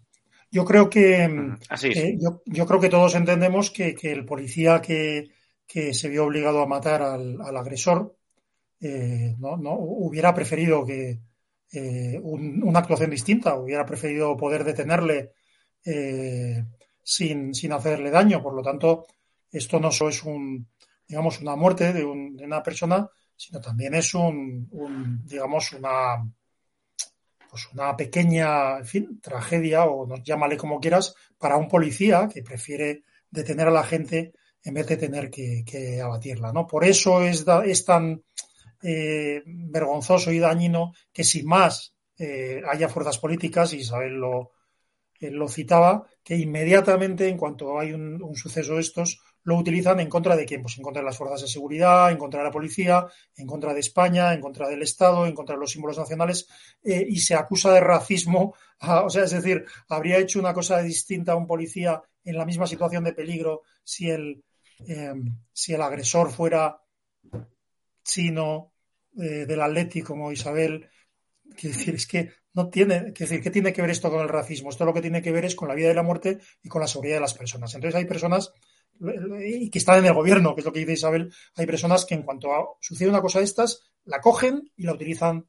Yo 0.51 0.65
creo 0.65 0.89
que, 0.89 1.27
mm, 1.27 1.57
así 1.69 1.89
eh, 1.89 2.17
yo, 2.19 2.41
yo, 2.45 2.65
creo 2.65 2.79
que 2.79 2.89
todos 2.89 3.15
entendemos 3.15 3.71
que, 3.71 3.93
que 3.95 4.11
el 4.11 4.25
policía 4.25 4.81
que, 4.81 5.31
que, 5.67 5.93
se 5.93 6.09
vio 6.09 6.25
obligado 6.25 6.61
a 6.61 6.67
matar 6.67 7.01
al, 7.01 7.39
al 7.41 7.57
agresor 7.57 8.15
eh, 8.81 9.35
no, 9.37 9.57
no, 9.57 9.73
hubiera 9.73 10.33
preferido 10.33 10.85
que 10.85 11.19
eh, 11.71 12.19
un, 12.21 12.63
una 12.63 12.79
actuación 12.79 13.09
distinta, 13.09 13.55
hubiera 13.55 13.85
preferido 13.85 14.37
poder 14.37 14.63
detenerle 14.63 15.33
eh, 15.85 16.63
sin, 17.03 17.53
sin, 17.53 17.71
hacerle 17.73 18.09
daño. 18.09 18.41
Por 18.41 18.53
lo 18.53 18.61
tanto, 18.61 19.05
esto 19.51 19.79
no 19.79 19.91
solo 19.91 20.09
es 20.09 20.23
un, 20.23 20.67
digamos, 21.09 21.41
una 21.41 21.55
muerte 21.55 21.91
de, 21.91 22.05
un, 22.05 22.37
de 22.37 22.45
una 22.45 22.61
persona, 22.61 23.09
sino 23.35 23.59
también 23.59 23.95
es 23.95 24.13
un, 24.13 24.69
un 24.71 25.25
digamos, 25.25 25.73
una, 25.73 26.23
pues 27.49 27.67
una 27.73 27.97
pequeña, 27.97 28.77
en 28.77 28.85
fin, 28.85 29.19
tragedia, 29.19 29.85
o 29.85 30.05
nos 30.05 30.21
llámale 30.23 30.55
como 30.55 30.79
quieras, 30.79 31.15
para 31.39 31.57
un 31.57 31.67
policía 31.67 32.29
que 32.31 32.43
prefiere 32.43 33.03
detener 33.31 33.67
a 33.67 33.71
la 33.71 33.83
gente 33.83 34.33
en 34.63 34.73
vez 34.75 34.85
de 34.85 34.97
tener 34.97 35.31
que, 35.31 35.99
abatirla, 35.99 36.53
¿no? 36.53 36.67
Por 36.67 36.83
eso 36.83 37.23
es, 37.23 37.43
es 37.65 37.85
tan 37.85 38.21
eh, 38.83 39.41
vergonzoso 39.45 40.31
y 40.31 40.37
dañino 40.37 40.93
que 41.11 41.23
sin 41.23 41.47
más 41.47 41.95
eh, 42.19 42.61
haya 42.69 42.87
fuerzas 42.87 43.17
políticas, 43.17 43.73
Isabel 43.73 44.13
lo, 44.13 44.51
eh, 45.19 45.31
lo 45.31 45.47
citaba, 45.47 46.05
que 46.23 46.35
inmediatamente, 46.35 47.27
en 47.27 47.37
cuanto 47.37 47.79
hay 47.79 47.93
un 47.93 48.35
suceso 48.35 48.75
de 48.75 48.81
estos, 48.81 49.21
lo 49.49 49.57
utilizan 49.57 49.99
en 49.99 50.07
contra 50.07 50.35
de 50.35 50.45
quién? 50.45 50.61
Pues 50.61 50.77
en 50.77 50.83
contra 50.83 51.01
de 51.01 51.07
las 51.07 51.17
fuerzas 51.17 51.41
de 51.41 51.47
seguridad, 51.47 52.11
en 52.11 52.17
contra 52.17 52.39
de 52.39 52.45
la 52.45 52.51
policía, 52.51 53.05
en 53.35 53.47
contra 53.47 53.73
de 53.73 53.79
España, 53.79 54.33
en 54.33 54.41
contra 54.41 54.69
del 54.69 54.83
Estado, 54.83 55.25
en 55.25 55.33
contra 55.33 55.55
de 55.55 55.61
los 55.61 55.71
símbolos 55.71 55.97
nacionales 55.97 56.47
eh, 56.83 57.05
y 57.09 57.19
se 57.19 57.35
acusa 57.35 57.73
de 57.73 57.81
racismo. 57.81 58.53
A, 58.79 59.01
o 59.05 59.09
sea, 59.09 59.23
es 59.23 59.31
decir, 59.31 59.65
habría 59.89 60.19
hecho 60.19 60.39
una 60.39 60.53
cosa 60.53 60.81
distinta 60.81 61.35
un 61.35 61.47
policía 61.47 62.01
en 62.23 62.37
la 62.37 62.45
misma 62.45 62.67
situación 62.67 63.03
de 63.03 63.13
peligro 63.13 63.63
si 63.83 64.09
el, 64.09 64.43
eh, 64.87 65.13
si 65.51 65.73
el 65.73 65.81
agresor 65.81 66.31
fuera 66.31 66.79
chino 68.03 68.73
eh, 69.17 69.45
del 69.45 69.61
Atlético 69.61 70.09
como 70.09 70.31
Isabel. 70.31 70.87
Quiero 71.57 71.75
decir, 71.75 71.95
es 71.95 72.07
que 72.07 72.31
no 72.53 72.69
tiene, 72.69 73.13
que 73.13 73.23
decir, 73.23 73.41
¿qué 73.41 73.51
tiene 73.51 73.73
que 73.73 73.81
ver 73.81 73.91
esto 73.91 74.09
con 74.09 74.21
el 74.21 74.29
racismo? 74.29 74.69
Esto 74.69 74.85
lo 74.85 74.93
que 74.93 75.01
tiene 75.01 75.21
que 75.21 75.31
ver 75.31 75.45
es 75.45 75.55
con 75.55 75.67
la 75.67 75.75
vida 75.75 75.91
y 75.91 75.95
la 75.95 76.03
muerte 76.03 76.39
y 76.61 76.69
con 76.69 76.81
la 76.81 76.87
seguridad 76.87 77.15
de 77.15 77.21
las 77.21 77.33
personas. 77.33 77.73
Entonces 77.73 77.97
hay 77.97 78.05
personas 78.05 78.53
y 78.99 79.69
que 79.69 79.79
están 79.79 79.99
en 79.99 80.05
el 80.05 80.13
gobierno, 80.13 80.53
que 80.53 80.61
es 80.61 80.65
lo 80.65 80.73
que 80.73 80.79
dice 80.79 80.93
Isabel, 80.93 81.33
hay 81.55 81.65
personas 81.65 82.05
que 82.05 82.15
en 82.15 82.23
cuanto 82.23 82.53
a, 82.53 82.65
sucede 82.79 83.09
una 83.09 83.21
cosa 83.21 83.39
de 83.39 83.45
estas, 83.45 83.81
la 84.05 84.21
cogen 84.21 84.71
y 84.75 84.83
la 84.83 84.93
utilizan 84.93 85.47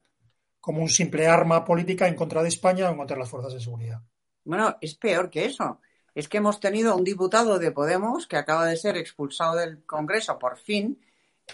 como 0.59 0.81
un 0.81 0.89
simple 0.89 1.27
arma 1.27 1.65
política 1.65 2.07
en 2.07 2.15
contra 2.15 2.43
de 2.43 2.49
España 2.49 2.87
o 2.87 2.91
en 2.91 2.97
contra 2.97 3.15
de 3.15 3.21
las 3.21 3.29
fuerzas 3.29 3.53
de 3.53 3.59
seguridad. 3.59 4.01
Bueno, 4.43 4.77
es 4.79 4.95
peor 4.95 5.29
que 5.29 5.45
eso. 5.45 5.81
Es 6.13 6.27
que 6.27 6.37
hemos 6.37 6.59
tenido 6.59 6.95
un 6.95 7.03
diputado 7.03 7.57
de 7.57 7.71
Podemos 7.71 8.27
que 8.27 8.37
acaba 8.37 8.65
de 8.65 8.77
ser 8.77 8.97
expulsado 8.97 9.55
del 9.55 9.83
Congreso 9.85 10.37
por 10.37 10.57
fin, 10.57 11.01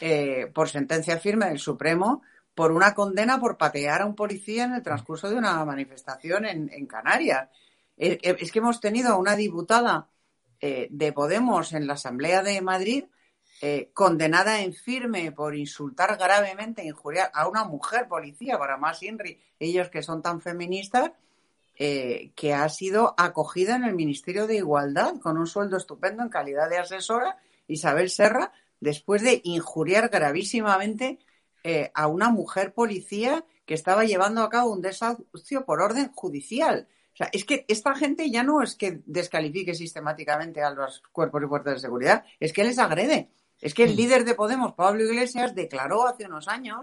eh, 0.01 0.51
por 0.53 0.69
sentencia 0.69 1.19
firme 1.19 1.47
del 1.47 1.59
Supremo, 1.59 2.21
por 2.53 2.71
una 2.71 2.93
condena 2.93 3.39
por 3.39 3.57
patear 3.57 4.01
a 4.01 4.05
un 4.05 4.15
policía 4.15 4.65
en 4.65 4.73
el 4.73 4.81
transcurso 4.81 5.29
de 5.29 5.35
una 5.35 5.63
manifestación 5.63 6.45
en, 6.45 6.87
Canarias. 6.87 7.49
Es, 7.95 8.17
es 8.21 8.51
que 8.51 8.59
hemos 8.59 8.79
tenido 8.79 9.17
una 9.17 9.35
diputada 9.35 10.09
eh, 10.59 10.87
de 10.89 11.13
Podemos 11.13 11.73
en 11.73 11.87
la 11.87 11.93
Asamblea 11.93 12.43
de 12.43 12.61
Madrid, 12.61 13.05
eh, 13.61 13.89
condenada 13.93 14.61
en 14.61 14.73
firme 14.73 15.31
por 15.31 15.55
insultar 15.55 16.17
gravemente, 16.17 16.85
injuriar 16.85 17.31
a 17.33 17.47
una 17.47 17.63
mujer 17.63 18.07
policía, 18.07 18.57
para 18.57 18.77
más 18.77 19.01
INRI, 19.01 19.39
ellos 19.59 19.89
que 19.89 20.03
son 20.03 20.21
tan 20.21 20.41
feministas, 20.41 21.11
eh, 21.75 22.31
que 22.35 22.53
ha 22.53 22.67
sido 22.69 23.13
acogida 23.17 23.75
en 23.75 23.83
el 23.83 23.95
Ministerio 23.95 24.47
de 24.47 24.57
Igualdad 24.57 25.19
con 25.21 25.37
un 25.37 25.47
sueldo 25.47 25.77
estupendo 25.77 26.23
en 26.23 26.29
calidad 26.29 26.69
de 26.69 26.77
asesora, 26.77 27.37
Isabel 27.67 28.09
Serra, 28.09 28.51
después 28.79 29.21
de 29.21 29.41
injuriar 29.43 30.09
gravísimamente 30.09 31.19
a 31.93 32.07
una 32.07 32.29
mujer 32.29 32.73
policía 32.73 33.43
que 33.65 33.73
estaba 33.73 34.05
llevando 34.05 34.41
a 34.41 34.49
cabo 34.49 34.71
un 34.71 34.81
desahucio 34.81 35.65
por 35.65 35.81
orden 35.81 36.09
judicial. 36.13 36.87
O 37.17 37.23
sea, 37.23 37.29
es 37.33 37.45
que 37.45 37.65
esta 37.67 37.95
gente 37.95 38.29
ya 38.29 38.43
no 38.43 38.61
es 38.61 38.75
que 38.75 39.01
descalifique 39.07 39.73
sistemáticamente 39.73 40.61
a 40.61 40.69
los 40.69 41.01
cuerpos 41.11 41.41
y 41.41 41.47
fuerzas 41.47 41.73
de 41.73 41.79
seguridad, 41.79 42.23
es 42.39 42.53
que 42.53 42.63
les 42.63 42.77
agrede. 42.77 43.31
Es 43.59 43.73
que 43.73 43.85
el 43.85 43.95
líder 43.95 44.23
de 44.23 44.35
Podemos, 44.35 44.73
Pablo 44.73 45.03
Iglesias, 45.03 45.55
declaró 45.55 46.05
hace 46.05 46.27
unos 46.27 46.47
años 46.47 46.77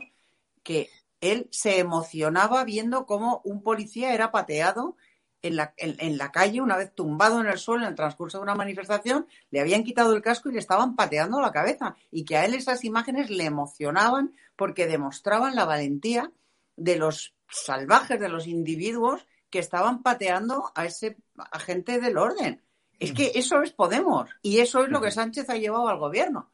que 0.65 0.91
él 1.21 1.47
se 1.53 1.79
emocionaba 1.79 2.65
viendo 2.65 3.07
cómo 3.07 3.43
un 3.45 3.63
policía 3.63 4.13
era 4.13 4.33
pateado 4.33 4.97
en 5.41 5.55
la, 5.55 5.73
en, 5.77 5.95
en 6.01 6.19
la, 6.19 6.33
calle, 6.33 6.61
una 6.61 6.79
vez 6.79 6.93
tumbado 6.93 7.41
en 7.41 7.47
el 7.47 7.59
suelo 7.59 7.85
en 7.85 7.91
el 7.91 7.95
transcurso 7.95 8.39
de 8.39 8.43
una 8.43 8.57
manifestación, 8.57 9.29
le 9.53 9.61
habían 9.61 9.85
quitado 9.85 10.17
el 10.17 10.23
casco 10.23 10.49
y 10.49 10.55
le 10.55 10.59
estaban 10.59 10.97
pateando 10.97 11.41
la 11.41 11.53
cabeza. 11.53 11.95
Y 12.11 12.25
que 12.25 12.39
a 12.39 12.45
él 12.45 12.55
esas 12.55 12.83
imágenes 12.83 13.31
le 13.31 13.45
emocionaban 13.45 14.35
porque 14.57 14.89
demostraban 14.89 15.55
la 15.55 15.65
valentía 15.65 16.33
de 16.75 16.97
los 16.97 17.37
salvajes, 17.49 18.19
de 18.19 18.29
los 18.29 18.49
individuos 18.49 19.27
que 19.55 19.61
estaban 19.61 20.03
pateando 20.03 20.73
a 20.75 20.85
ese 20.85 21.17
agente 21.53 22.01
del 22.01 22.19
orden. 22.19 22.61
Es 22.99 23.13
que 23.13 23.31
eso 23.37 23.63
es 23.63 23.71
Podemos 23.71 24.29
y 24.43 24.59
eso 24.59 24.83
es 24.83 24.91
lo 24.91 25.01
que 25.01 25.13
Sánchez 25.13 25.49
ha 25.49 25.55
llevado 25.57 25.87
al 25.87 25.99
gobierno. 25.99 26.51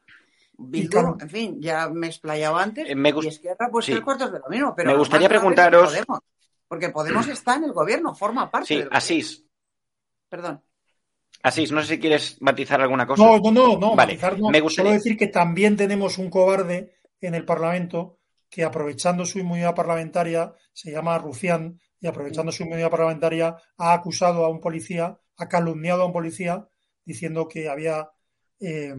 Bildu, 0.55 1.17
en 1.19 1.27
fin, 1.27 1.59
ya 1.59 1.89
me 1.89 2.05
explayaba 2.05 2.61
antes 2.61 2.87
eh, 2.87 2.93
me 2.93 3.09
y 3.09 3.27
Esquerra 3.27 3.69
pues 3.71 3.85
sí. 3.85 3.93
tres 3.93 4.03
cuartos 4.03 4.31
de 4.31 4.37
lo 4.37 4.47
mismo. 4.49 4.75
Pero 4.75 4.91
me 4.91 4.97
gustaría 4.99 5.27
preguntaros... 5.27 5.89
Podemos, 5.89 6.19
porque 6.67 6.89
Podemos 6.89 7.27
está 7.27 7.55
en 7.55 7.63
el 7.63 7.73
gobierno, 7.73 8.13
forma 8.13 8.51
parte 8.51 8.67
sí, 8.67 8.77
del 8.77 8.89
Asís. 8.91 9.43
Perdón. 10.29 10.61
Asís, 11.41 11.71
no 11.71 11.81
sé 11.81 11.95
si 11.95 11.99
quieres 11.99 12.39
matizar 12.39 12.81
alguna 12.81 13.07
cosa. 13.07 13.23
No, 13.23 13.39
no, 13.39 13.51
no, 13.51 13.79
no, 13.79 13.95
vale. 13.95 14.13
matizar 14.13 14.39
no. 14.39 14.51
Me 14.51 14.59
gustaría... 14.59 14.91
Solo 14.91 14.99
decir 14.99 15.17
que 15.17 15.27
también 15.27 15.75
tenemos 15.75 16.19
un 16.19 16.29
cobarde 16.29 16.93
en 17.19 17.33
el 17.33 17.45
Parlamento 17.45 18.19
que 18.47 18.63
aprovechando 18.63 19.25
su 19.25 19.39
inmunidad 19.39 19.73
parlamentaria, 19.73 20.53
se 20.71 20.91
llama 20.91 21.17
Rufián, 21.17 21.79
y 22.01 22.07
aprovechando 22.07 22.51
su 22.51 22.63
inmunidad 22.63 22.89
parlamentaria 22.89 23.55
ha 23.77 23.93
acusado 23.93 24.43
a 24.43 24.49
un 24.49 24.59
policía, 24.59 25.17
ha 25.37 25.47
calumniado 25.47 26.01
a 26.01 26.05
un 26.07 26.11
policía 26.11 26.67
diciendo 27.05 27.47
que 27.47 27.69
había 27.69 28.09
eh, 28.59 28.93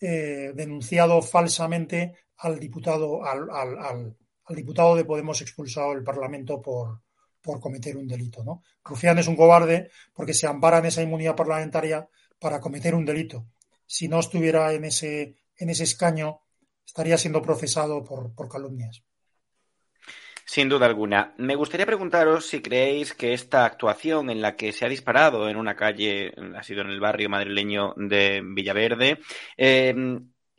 eh, 0.00 0.52
denunciado 0.54 1.20
falsamente 1.20 2.14
al 2.38 2.58
diputado, 2.58 3.22
al, 3.24 4.16
diputado 4.48 4.96
de 4.96 5.04
Podemos 5.04 5.40
expulsado 5.42 5.94
del 5.94 6.02
Parlamento 6.02 6.60
por, 6.60 7.02
por 7.40 7.60
cometer 7.60 7.96
un 7.96 8.08
delito. 8.08 8.42
¿no? 8.42 8.62
Rufián 8.82 9.18
es 9.18 9.28
un 9.28 9.36
cobarde 9.36 9.90
porque 10.14 10.34
se 10.34 10.46
ampara 10.46 10.78
en 10.78 10.86
esa 10.86 11.02
inmunidad 11.02 11.36
parlamentaria 11.36 12.08
para 12.38 12.60
cometer 12.60 12.94
un 12.94 13.04
delito. 13.04 13.46
Si 13.86 14.08
no 14.08 14.20
estuviera 14.20 14.72
en 14.72 14.86
ese, 14.86 15.36
en 15.56 15.68
ese 15.68 15.84
escaño, 15.84 16.40
estaría 16.84 17.18
siendo 17.18 17.42
procesado 17.42 18.02
por, 18.02 18.34
por 18.34 18.48
calumnias. 18.48 19.04
Sin 20.52 20.68
duda 20.68 20.84
alguna. 20.84 21.32
Me 21.38 21.54
gustaría 21.54 21.86
preguntaros 21.86 22.44
si 22.44 22.60
creéis 22.60 23.14
que 23.14 23.32
esta 23.32 23.64
actuación 23.64 24.28
en 24.28 24.42
la 24.42 24.54
que 24.54 24.72
se 24.72 24.84
ha 24.84 24.88
disparado 24.90 25.48
en 25.48 25.56
una 25.56 25.74
calle, 25.74 26.34
ha 26.54 26.62
sido 26.62 26.82
en 26.82 26.90
el 26.90 27.00
barrio 27.00 27.30
madrileño 27.30 27.94
de 27.96 28.42
Villaverde, 28.44 29.18
eh, 29.56 29.94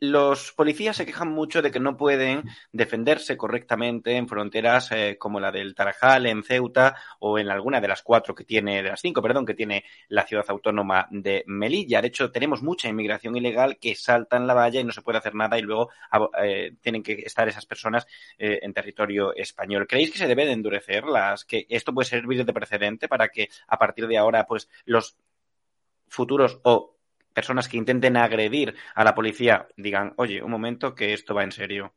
los 0.00 0.52
policías 0.52 0.96
se 0.96 1.06
quejan 1.06 1.28
mucho 1.28 1.62
de 1.62 1.70
que 1.70 1.80
no 1.80 1.96
pueden 1.96 2.44
defenderse 2.72 3.36
correctamente 3.36 4.16
en 4.16 4.28
fronteras 4.28 4.90
eh, 4.92 5.16
como 5.18 5.40
la 5.40 5.52
del 5.52 5.74
Tarajal, 5.74 6.26
en 6.26 6.42
Ceuta 6.42 6.96
o 7.20 7.38
en 7.38 7.48
alguna 7.48 7.80
de 7.80 7.88
las 7.88 8.02
cuatro 8.02 8.34
que 8.34 8.44
tiene, 8.44 8.82
de 8.82 8.90
las 8.90 9.00
cinco, 9.00 9.22
perdón, 9.22 9.46
que 9.46 9.54
tiene 9.54 9.84
la 10.08 10.26
ciudad 10.26 10.44
autónoma 10.48 11.06
de 11.10 11.44
Melilla. 11.46 12.02
De 12.02 12.08
hecho, 12.08 12.30
tenemos 12.30 12.62
mucha 12.62 12.88
inmigración 12.88 13.36
ilegal 13.36 13.78
que 13.78 13.94
salta 13.94 14.36
en 14.36 14.46
la 14.46 14.54
valla 14.54 14.80
y 14.80 14.84
no 14.84 14.92
se 14.92 15.02
puede 15.02 15.18
hacer 15.18 15.34
nada 15.34 15.58
y 15.58 15.62
luego 15.62 15.90
eh, 16.42 16.74
tienen 16.80 17.02
que 17.02 17.22
estar 17.24 17.48
esas 17.48 17.66
personas 17.66 18.06
eh, 18.38 18.58
en 18.62 18.72
territorio 18.72 19.34
español. 19.34 19.86
¿Creéis 19.86 20.10
que 20.10 20.18
se 20.18 20.26
debe 20.26 20.44
de 20.44 20.52
endurecerlas? 20.52 21.44
¿Que 21.44 21.66
esto 21.68 21.94
puede 21.94 22.08
servir 22.08 22.44
de 22.44 22.52
precedente 22.52 23.08
para 23.08 23.28
que 23.28 23.48
a 23.68 23.78
partir 23.78 24.06
de 24.06 24.18
ahora, 24.18 24.46
pues, 24.46 24.68
los 24.84 25.16
futuros 26.08 26.60
o 26.64 26.94
personas 27.34 27.68
que 27.68 27.76
intenten 27.76 28.16
agredir 28.16 28.74
a 28.94 29.04
la 29.04 29.14
policía 29.14 29.66
digan, 29.76 30.14
oye, 30.16 30.42
un 30.42 30.50
momento 30.50 30.94
que 30.94 31.12
esto 31.12 31.34
va 31.34 31.42
en 31.42 31.52
serio. 31.52 31.92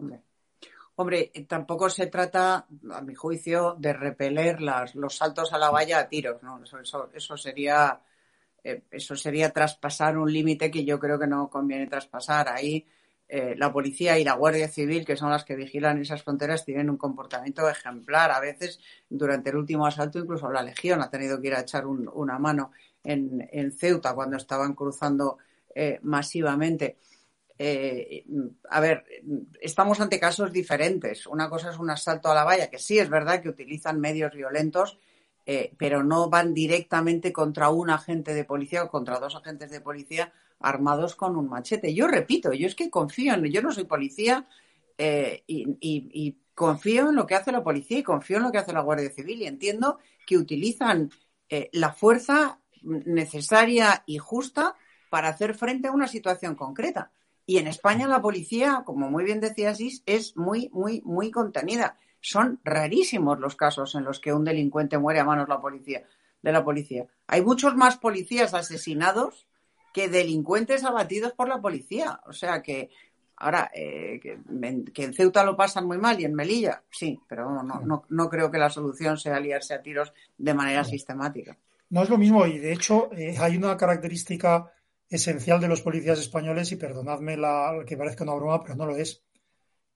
Hombre, 0.96 1.32
tampoco 1.48 1.90
se 1.90 2.08
trata, 2.08 2.66
a 2.92 3.02
mi 3.02 3.14
juicio, 3.14 3.76
de 3.78 3.94
repeler 3.94 4.62
las, 4.62 4.96
los 4.96 5.16
saltos 5.16 5.54
a 5.54 5.60
la 5.60 5.70
valla 5.70 6.00
a 6.00 6.10
tiros, 6.10 6.42
¿no? 6.42 6.62
Eso, 6.64 7.10
eso, 7.14 7.38
sería 7.38 8.02
eh, 8.64 8.82
eso 8.90 9.16
sería 9.16 9.52
traspasar 9.52 10.18
un 10.18 10.34
límite 10.34 10.72
que 10.72 10.84
yo 10.84 11.00
creo 11.00 11.20
que 11.20 11.28
no 11.28 11.50
conviene 11.52 11.86
traspasar. 11.86 12.50
Ahí 12.50 12.84
eh, 13.30 13.56
la 13.58 13.72
policía 13.72 14.18
y 14.18 14.24
la 14.24 14.34
Guardia 14.34 14.68
Civil, 14.70 15.06
que 15.06 15.16
son 15.16 15.30
las 15.30 15.44
que 15.44 15.56
vigilan 15.56 16.02
esas 16.02 16.24
fronteras, 16.24 16.66
tienen 16.66 16.90
un 16.90 16.98
comportamiento 16.98 17.70
ejemplar. 17.70 18.32
A 18.32 18.40
veces, 18.40 18.80
durante 19.08 19.52
el 19.52 19.58
último 19.58 19.86
asalto, 19.86 20.18
incluso 20.18 20.50
la 20.50 20.64
Legión 20.64 21.02
ha 21.04 21.12
tenido 21.12 21.40
que 21.40 21.48
ir 21.48 21.54
a 21.54 21.62
echar 21.62 21.86
una 21.86 22.40
mano 22.40 22.72
en, 23.08 23.72
Ceuta 23.72 24.14
cuando 24.14 24.38
estaban 24.38 24.74
cruzando 24.74 25.38
eh, 25.74 26.00
masivamente. 26.04 26.98
Eh, 27.58 28.26
a 28.70 28.80
ver, 28.80 29.06
estamos 29.62 30.00
ante 30.00 30.20
casos 30.20 30.52
diferentes. 30.52 31.26
Una 31.28 31.50
cosa 31.50 31.72
es 31.72 31.80
un 31.80 31.90
asalto 31.90 32.30
a 32.30 32.36
la 32.36 32.44
valla, 32.44 32.70
que 32.70 32.80
sí 32.80 33.00
es 33.00 33.10
verdad 33.10 33.42
que 33.42 33.50
utilizan 33.50 34.00
medios 34.00 34.34
violentos, 34.34 35.00
eh, 35.46 35.74
pero 35.78 36.04
no 36.04 36.30
van 36.30 36.54
directamente 36.54 37.32
contra 37.32 37.70
un 37.70 37.90
agente 37.90 38.34
de 38.34 38.44
policía 38.44 38.84
o 38.84 38.90
contra 38.90 39.20
dos 39.20 39.36
agentes 39.36 39.72
de 39.72 39.82
policía 39.82 40.34
armados 40.60 41.16
con 41.16 41.38
un 41.38 41.50
machete. 41.50 41.94
Yo 41.94 42.08
repito, 42.08 42.52
yo 42.52 42.68
es 42.68 42.76
que 42.76 42.90
confío 42.90 43.34
en, 43.34 43.46
yo 43.46 43.62
no 43.62 43.72
soy 43.72 43.86
policía 43.86 44.46
y, 45.48 46.38
confío 46.56 47.10
en 47.10 47.16
lo 47.16 47.28
que 47.28 47.36
hace 47.36 47.52
la 47.52 47.64
policía 47.64 48.00
y 48.00 48.04
confío 48.04 48.38
en 48.38 48.44
lo 48.44 48.52
que 48.52 48.58
hace 48.58 48.74
la 48.74 48.82
Guardia 48.82 49.12
Civil 49.12 49.44
y 49.44 49.46
entiendo 49.46 50.00
que 50.26 50.38
utilizan 50.38 51.12
la 51.72 51.94
fuerza 51.94 52.60
necesaria 52.84 54.04
y 54.06 54.18
justa 54.18 54.76
para 55.10 55.30
hacer 55.30 55.56
frente 55.56 55.88
a 55.88 55.92
una 55.92 56.08
situación 56.08 56.56
concreta. 56.56 57.12
Y 57.46 57.58
en 57.58 57.68
España 57.68 58.08
la 58.08 58.22
policía, 58.22 58.84
como 58.86 59.10
muy 59.10 59.24
bien 59.24 59.40
decía 59.40 59.74
Sis, 59.74 60.04
es 60.06 60.36
muy, 60.36 60.70
muy, 60.74 61.02
muy 61.06 61.32
contenida. 61.32 61.98
Son 62.20 62.60
rarísimos 62.64 63.40
los 63.40 63.56
casos 63.56 63.96
en 63.96 64.04
los 64.04 64.20
que 64.20 64.34
un 64.34 64.44
delincuente 64.44 64.98
muere 64.98 65.22
a 65.22 65.24
manos 65.24 65.48
la 65.48 65.62
policía, 65.62 66.04
de 66.42 66.52
la 66.52 66.64
policía. 66.64 67.08
Hay 67.26 67.42
muchos 67.42 67.76
más 67.76 67.98
policías 67.98 68.54
asesinados 68.54 69.48
que 69.94 70.10
delincuentes 70.10 70.84
abatidos 70.84 71.32
por 71.32 71.48
la 71.48 71.62
policía. 71.62 72.20
O 72.26 72.34
sea 72.34 72.62
que 72.62 72.90
ahora 73.38 73.72
eh, 73.74 74.20
que, 74.22 75.04
en 75.04 75.14
Ceuta 75.14 75.46
lo 75.46 75.56
pasan 75.56 75.88
muy 75.88 75.98
mal 75.98 76.20
y 76.20 76.26
en 76.26 76.34
Melilla, 76.34 76.84
sí, 76.90 77.20
pero 77.30 77.50
no, 77.64 77.64
no, 77.64 78.04
no 78.10 78.30
creo 78.30 78.52
que 78.52 78.58
la 78.58 78.70
solución 78.70 79.18
sea 79.18 79.40
liarse 79.40 79.74
a 79.74 79.82
tiros 79.82 80.12
de 80.38 80.54
manera 80.54 80.84
sistemática. 80.84 81.58
No 81.90 82.04
es 82.04 82.10
lo 82.10 82.18
mismo 82.18 82.46
y 82.46 82.58
de 82.58 82.74
hecho 82.74 83.10
eh, 83.14 83.36
hay 83.40 83.56
una 83.56 83.78
característica 83.78 84.72
esencial 85.10 85.62
de 85.62 85.70
los 85.70 85.82
policías 85.82 86.20
españoles 86.20 86.72
y 86.72 86.76
perdonadme 86.76 87.38
la, 87.38 87.84
que 87.86 87.96
parezca 87.96 88.24
una 88.24 88.34
broma, 88.34 88.62
pero 88.62 88.76
no 88.76 88.86
lo 88.86 88.98
es, 88.98 89.24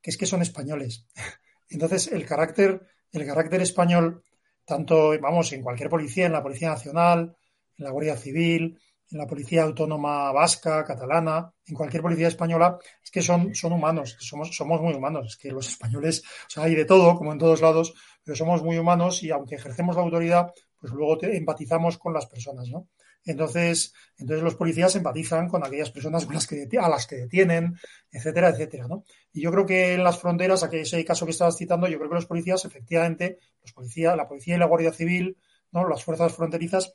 que 0.01 0.09
es 0.09 0.17
que 0.17 0.25
son 0.25 0.41
españoles. 0.41 1.05
Entonces 1.69 2.07
el 2.11 2.25
carácter, 2.25 2.81
el 3.11 3.25
carácter 3.25 3.61
español, 3.61 4.23
tanto 4.65 5.19
vamos 5.19 5.51
en 5.51 5.63
cualquier 5.63 5.89
policía, 5.89 6.25
en 6.27 6.33
la 6.33 6.43
Policía 6.43 6.69
Nacional, 6.69 7.35
en 7.77 7.85
la 7.85 7.91
Guardia 7.91 8.15
Civil, 8.15 8.79
en 9.11 9.17
la 9.17 9.27
policía 9.27 9.63
autónoma 9.63 10.31
vasca, 10.31 10.85
catalana, 10.85 11.53
en 11.65 11.75
cualquier 11.75 12.01
policía 12.01 12.29
española, 12.29 12.77
es 13.03 13.11
que 13.11 13.21
son, 13.21 13.53
son 13.53 13.73
humanos, 13.73 14.15
somos, 14.19 14.55
somos 14.55 14.81
muy 14.81 14.93
humanos. 14.93 15.27
Es 15.27 15.37
que 15.37 15.51
los 15.51 15.67
españoles, 15.67 16.23
o 16.47 16.49
sea, 16.49 16.63
hay 16.63 16.75
de 16.75 16.85
todo, 16.85 17.15
como 17.17 17.33
en 17.33 17.37
todos 17.37 17.61
lados, 17.61 17.93
pero 18.23 18.35
somos 18.37 18.63
muy 18.63 18.77
humanos 18.77 19.21
y 19.23 19.31
aunque 19.31 19.55
ejercemos 19.55 19.95
la 19.95 20.03
autoridad, 20.03 20.51
pues 20.81 20.91
luego 20.93 21.17
empatizamos 21.21 21.99
con 21.99 22.11
las 22.11 22.25
personas, 22.25 22.67
¿no? 22.69 22.89
Entonces, 23.23 23.93
entonces 24.17 24.43
los 24.43 24.55
policías 24.55 24.95
empatizan 24.95 25.47
con 25.47 25.63
aquellas 25.63 25.91
personas 25.91 26.25
con 26.25 26.33
las 26.33 26.47
que, 26.47 26.67
a 26.79 26.89
las 26.89 27.05
que 27.05 27.17
detienen, 27.17 27.77
etcétera, 28.11 28.49
etcétera, 28.49 28.87
¿no? 28.87 29.05
Y 29.31 29.41
yo 29.41 29.51
creo 29.51 29.65
que 29.67 29.93
en 29.93 30.03
las 30.03 30.17
fronteras, 30.17 30.63
aquel 30.63 30.81
ese 30.81 31.05
caso 31.05 31.25
que 31.25 31.31
estabas 31.31 31.55
citando, 31.55 31.87
yo 31.87 31.99
creo 31.99 32.09
que 32.09 32.15
los 32.15 32.25
policías, 32.25 32.65
efectivamente, 32.65 33.37
los 33.61 33.73
policías, 33.73 34.17
la 34.17 34.27
policía 34.27 34.55
y 34.55 34.57
la 34.57 34.65
Guardia 34.65 34.91
Civil, 34.91 35.37
¿no? 35.71 35.87
Las 35.87 36.03
fuerzas 36.03 36.33
fronterizas, 36.33 36.93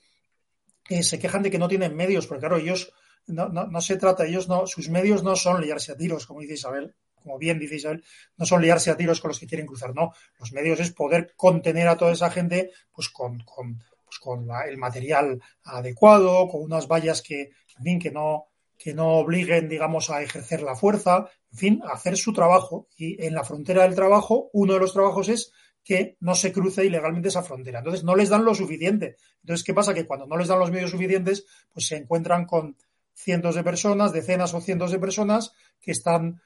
se 0.88 1.18
quejan 1.20 1.44
de 1.44 1.50
que 1.50 1.58
no 1.58 1.68
tienen 1.68 1.94
medios, 1.94 2.26
porque 2.26 2.40
claro, 2.40 2.56
ellos 2.56 2.92
no, 3.28 3.48
no, 3.48 3.80
se 3.80 3.96
trata, 3.96 4.26
ellos 4.26 4.48
no, 4.48 4.66
sus 4.66 4.88
medios 4.88 5.22
no 5.22 5.36
son 5.36 5.60
liarse 5.60 5.92
a 5.92 5.96
tiros, 5.96 6.26
como 6.26 6.40
dice 6.40 6.54
Isabel, 6.54 6.94
como 7.26 7.38
bien 7.38 7.58
dice 7.58 7.74
Isabel, 7.74 8.04
no 8.36 8.46
son 8.46 8.62
liarse 8.62 8.92
a 8.92 8.96
tiros 8.96 9.20
con 9.20 9.30
los 9.30 9.40
que 9.40 9.48
quieren 9.48 9.66
cruzar, 9.66 9.92
no. 9.92 10.12
Los 10.38 10.52
medios 10.52 10.78
es 10.78 10.92
poder 10.92 11.34
contener 11.34 11.88
a 11.88 11.96
toda 11.96 12.12
esa 12.12 12.30
gente, 12.30 12.70
pues 12.94 13.08
con, 13.08 13.40
con, 13.40 13.82
pues 14.04 14.20
el 14.68 14.78
material 14.78 15.42
adecuado, 15.64 16.46
con 16.46 16.62
unas 16.62 16.86
vallas 16.86 17.22
que, 17.22 17.50
fin, 17.82 17.98
que 17.98 18.12
no, 18.12 18.46
que 18.78 18.94
no 18.94 19.14
obliguen, 19.14 19.68
digamos, 19.68 20.08
a 20.08 20.22
ejercer 20.22 20.62
la 20.62 20.76
fuerza, 20.76 21.28
en 21.50 21.58
fin, 21.58 21.82
a 21.84 21.94
hacer 21.94 22.16
su 22.16 22.32
trabajo. 22.32 22.86
Y 22.96 23.20
en 23.24 23.34
la 23.34 23.42
frontera 23.42 23.82
del 23.82 23.96
trabajo, 23.96 24.48
uno 24.52 24.74
de 24.74 24.80
los 24.80 24.92
trabajos 24.92 25.28
es 25.28 25.52
que 25.82 26.16
no 26.20 26.36
se 26.36 26.52
cruce 26.52 26.84
ilegalmente 26.84 27.28
esa 27.28 27.42
frontera. 27.42 27.80
Entonces, 27.80 28.04
no 28.04 28.14
les 28.14 28.28
dan 28.28 28.44
lo 28.44 28.54
suficiente. 28.54 29.16
Entonces, 29.42 29.64
¿qué 29.64 29.74
pasa? 29.74 29.94
Que 29.94 30.06
cuando 30.06 30.26
no 30.26 30.36
les 30.36 30.46
dan 30.46 30.60
los 30.60 30.70
medios 30.70 30.92
suficientes, 30.92 31.44
pues 31.72 31.86
se 31.86 31.96
encuentran 31.96 32.44
con 32.44 32.76
cientos 33.16 33.54
de 33.54 33.64
personas, 33.64 34.12
decenas 34.12 34.54
o 34.54 34.60
cientos 34.60 34.92
de 34.92 34.98
personas 34.98 35.52
que 35.80 35.90
están 35.90 36.40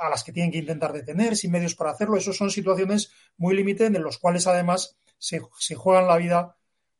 a 0.00 0.08
las 0.08 0.24
que 0.24 0.32
tienen 0.32 0.52
que 0.52 0.58
intentar 0.58 0.92
detener 0.92 1.36
sin 1.36 1.52
medios 1.52 1.74
para 1.74 1.90
hacerlo. 1.90 2.16
Esas 2.16 2.36
son 2.36 2.50
situaciones 2.50 3.12
muy 3.36 3.54
límite 3.54 3.86
en 3.86 4.02
los 4.02 4.18
cuales 4.18 4.46
además 4.46 4.96
se, 5.18 5.40
se, 5.58 5.74
juegan 5.74 6.06
la 6.06 6.16
vida 6.16 6.56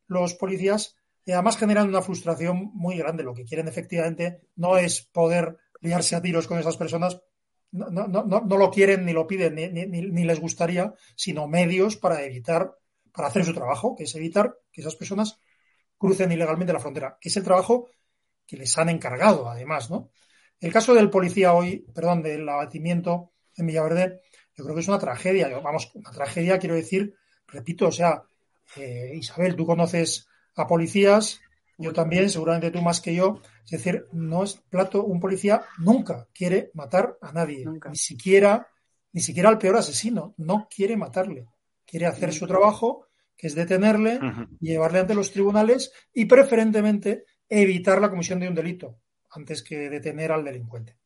los 0.06 0.34
policías 0.34 0.96
y 1.24 1.32
además 1.32 1.56
generan 1.56 1.88
una 1.88 2.02
frustración 2.02 2.70
muy 2.74 2.96
grande. 2.96 3.24
Lo 3.24 3.34
que 3.34 3.44
quieren 3.44 3.68
efectivamente 3.68 4.40
no 4.56 4.76
es 4.76 5.02
poder 5.02 5.56
liarse 5.80 6.16
a 6.16 6.22
tiros 6.22 6.46
con 6.46 6.58
esas 6.58 6.76
personas 6.76 7.20
no, 7.74 7.90
no, 7.90 8.06
no, 8.06 8.40
no 8.40 8.56
lo 8.56 8.70
quieren 8.70 9.04
ni 9.04 9.12
lo 9.12 9.26
piden 9.26 9.56
ni, 9.56 9.68
ni, 9.68 9.86
ni, 9.86 10.24
les 10.24 10.38
gustaría, 10.38 10.94
sino 11.16 11.48
medios 11.48 11.96
para 11.96 12.22
evitar, 12.22 12.78
para 13.12 13.28
hacer 13.28 13.44
su 13.44 13.52
trabajo, 13.52 13.96
que 13.96 14.04
es 14.04 14.14
evitar 14.14 14.56
que 14.70 14.80
esas 14.80 14.94
personas 14.94 15.40
crucen 15.98 16.30
ilegalmente 16.30 16.72
la 16.72 16.78
frontera, 16.78 17.18
que 17.20 17.30
es 17.30 17.36
el 17.36 17.42
trabajo 17.42 17.88
que 18.46 18.56
les 18.56 18.78
han 18.78 18.90
encargado, 18.90 19.48
además, 19.48 19.90
¿no? 19.90 20.10
El 20.64 20.72
caso 20.72 20.94
del 20.94 21.10
policía 21.10 21.52
hoy, 21.52 21.84
perdón, 21.94 22.22
del 22.22 22.48
abatimiento 22.48 23.32
en 23.54 23.66
Villaverde, 23.66 24.22
yo 24.56 24.64
creo 24.64 24.74
que 24.74 24.80
es 24.80 24.88
una 24.88 24.98
tragedia. 24.98 25.46
Vamos, 25.58 25.90
una 25.92 26.10
tragedia, 26.10 26.58
quiero 26.58 26.74
decir, 26.74 27.14
repito, 27.46 27.88
o 27.88 27.92
sea, 27.92 28.22
eh, 28.76 29.12
Isabel, 29.14 29.56
tú 29.56 29.66
conoces 29.66 30.26
a 30.56 30.66
policías 30.66 31.42
yo 31.76 31.92
también, 31.92 32.30
seguramente 32.30 32.70
tú 32.70 32.80
más 32.80 33.02
que 33.02 33.14
yo. 33.14 33.42
Es 33.66 33.72
decir, 33.72 34.06
no 34.12 34.42
es 34.42 34.54
plato, 34.54 35.04
un 35.04 35.20
policía 35.20 35.60
nunca 35.80 36.28
quiere 36.32 36.70
matar 36.72 37.18
a 37.20 37.30
nadie, 37.30 37.66
ni 37.66 37.96
siquiera, 37.96 38.66
ni 39.12 39.20
siquiera 39.20 39.50
al 39.50 39.58
peor 39.58 39.76
asesino, 39.76 40.34
no 40.38 40.66
quiere 40.74 40.96
matarle. 40.96 41.44
Quiere 41.84 42.06
hacer 42.06 42.32
su 42.32 42.46
trabajo, 42.46 43.08
que 43.36 43.48
es 43.48 43.54
detenerle, 43.54 44.18
llevarle 44.60 45.00
ante 45.00 45.14
los 45.14 45.30
tribunales 45.30 45.92
y 46.14 46.24
preferentemente 46.24 47.26
evitar 47.50 48.00
la 48.00 48.08
comisión 48.08 48.40
de 48.40 48.48
un 48.48 48.54
delito 48.54 49.03
antes 49.34 49.62
que 49.62 49.90
detener 49.90 50.32
al 50.32 50.44
delincuente. 50.44 50.96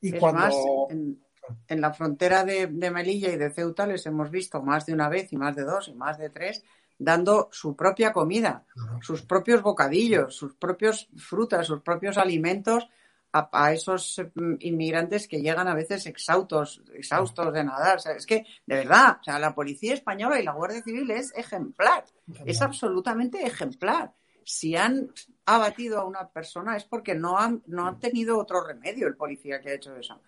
Y 0.00 0.12
cuando 0.12 0.88
en, 0.90 1.80
la 1.80 1.92
frontera 1.92 2.44
de, 2.44 2.66
de 2.66 2.90
Melilla 2.90 3.32
y 3.32 3.36
de 3.36 3.50
Ceuta 3.50 3.86
les 3.86 4.06
hemos 4.06 4.30
visto 4.30 4.62
más 4.62 4.86
de 4.86 4.92
una 4.92 5.08
vez 5.08 5.32
y 5.32 5.36
más 5.36 5.56
de 5.56 5.64
dos 5.64 5.88
y 5.88 5.94
más 5.94 6.18
de 6.18 6.30
tres 6.30 6.62
dando 6.98 7.48
su 7.52 7.76
propia 7.76 8.12
comida, 8.12 8.64
sus 9.00 9.22
propios 9.22 9.62
bocadillos, 9.62 10.34
sus 10.34 10.54
propios 10.54 11.08
frutas, 11.16 11.66
sus 11.66 11.80
propios 11.80 12.18
alimentos 12.18 12.88
a, 13.32 13.72
esos 13.72 14.20
mm, 14.34 14.54
inmigrantes 14.60 15.28
que 15.28 15.40
llegan 15.40 15.68
a 15.68 15.74
veces 15.74 16.06
exhaustos, 16.06 16.82
exhaustos 16.94 17.52
de 17.52 17.62
nadar. 17.62 17.98
es 18.16 18.26
que, 18.26 18.44
de 18.66 18.76
verdad, 18.76 19.18
o 19.20 19.24
sea, 19.24 19.38
la 19.38 19.54
policía 19.54 19.94
española 19.94 20.40
y 20.40 20.44
la 20.44 20.52
Guardia 20.52 20.82
Civil 20.82 21.10
es 21.10 21.32
ejemplar, 21.36 22.04
es 22.44 22.60
absolutamente 22.62 23.46
ejemplar. 23.46 24.12
Si 24.44 24.74
han 24.74 25.12
abatido 25.54 26.00
a 26.00 26.04
una 26.04 26.28
persona 26.28 26.76
es 26.76 26.84
porque 26.84 27.14
no 27.14 27.38
han, 27.38 27.62
no 27.66 27.86
han 27.86 27.98
tenido 27.98 28.38
otro 28.38 28.64
remedio 28.64 29.06
el 29.06 29.16
policía 29.16 29.60
que 29.60 29.70
ha 29.70 29.74
hecho 29.74 29.96
eso. 29.96 30.20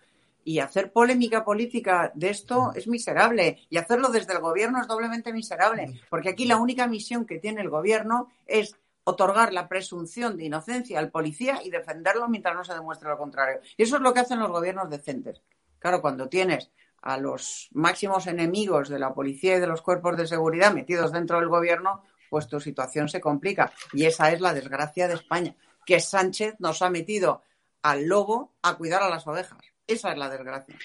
Y 0.43 0.59
hacer 0.59 0.91
polémica 0.91 1.45
política 1.45 2.11
de 2.15 2.31
esto 2.31 2.71
mm. 2.71 2.77
es 2.77 2.87
miserable. 2.87 3.59
Y 3.69 3.77
hacerlo 3.77 4.09
desde 4.09 4.33
el 4.33 4.39
gobierno 4.39 4.81
es 4.81 4.87
doblemente 4.87 5.31
miserable. 5.31 5.87
Mm. 5.87 5.99
Porque 6.09 6.29
aquí 6.29 6.45
la 6.45 6.57
única 6.57 6.87
misión 6.87 7.25
que 7.25 7.37
tiene 7.37 7.61
el 7.61 7.69
gobierno 7.69 8.29
es 8.47 8.75
otorgar 9.03 9.53
la 9.53 9.67
presunción 9.67 10.37
de 10.37 10.45
inocencia 10.45 10.97
al 10.97 11.11
policía 11.11 11.61
y 11.63 11.69
defenderlo 11.69 12.27
mientras 12.27 12.55
no 12.55 12.63
se 12.63 12.73
demuestre 12.73 13.09
lo 13.09 13.17
contrario. 13.17 13.61
Y 13.77 13.83
eso 13.83 13.97
es 13.97 14.01
lo 14.01 14.13
que 14.13 14.21
hacen 14.21 14.39
los 14.39 14.49
gobiernos 14.49 14.89
decentes. 14.89 15.41
Claro, 15.79 16.01
cuando 16.01 16.29
tienes 16.29 16.71
a 17.01 17.17
los 17.17 17.69
máximos 17.73 18.27
enemigos 18.27 18.89
de 18.89 18.99
la 18.99 19.13
policía 19.13 19.57
y 19.57 19.59
de 19.59 19.67
los 19.67 19.81
cuerpos 19.81 20.17
de 20.17 20.27
seguridad 20.27 20.73
metidos 20.73 21.11
dentro 21.11 21.39
del 21.39 21.49
gobierno, 21.49 22.03
pues 22.31 22.47
tu 22.47 22.61
situación 22.61 23.09
se 23.09 23.19
complica. 23.19 23.73
Y 23.91 24.05
esa 24.05 24.31
es 24.31 24.39
la 24.39 24.53
desgracia 24.53 25.09
de 25.09 25.15
España, 25.15 25.53
que 25.85 25.99
Sánchez 25.99 26.55
nos 26.59 26.81
ha 26.81 26.89
metido 26.89 27.43
al 27.81 28.05
lobo 28.05 28.53
a 28.61 28.77
cuidar 28.77 29.03
a 29.03 29.09
las 29.09 29.27
ovejas. 29.27 29.59
Esa 29.85 30.13
es 30.13 30.17
la 30.17 30.29
desgracia. 30.29 30.77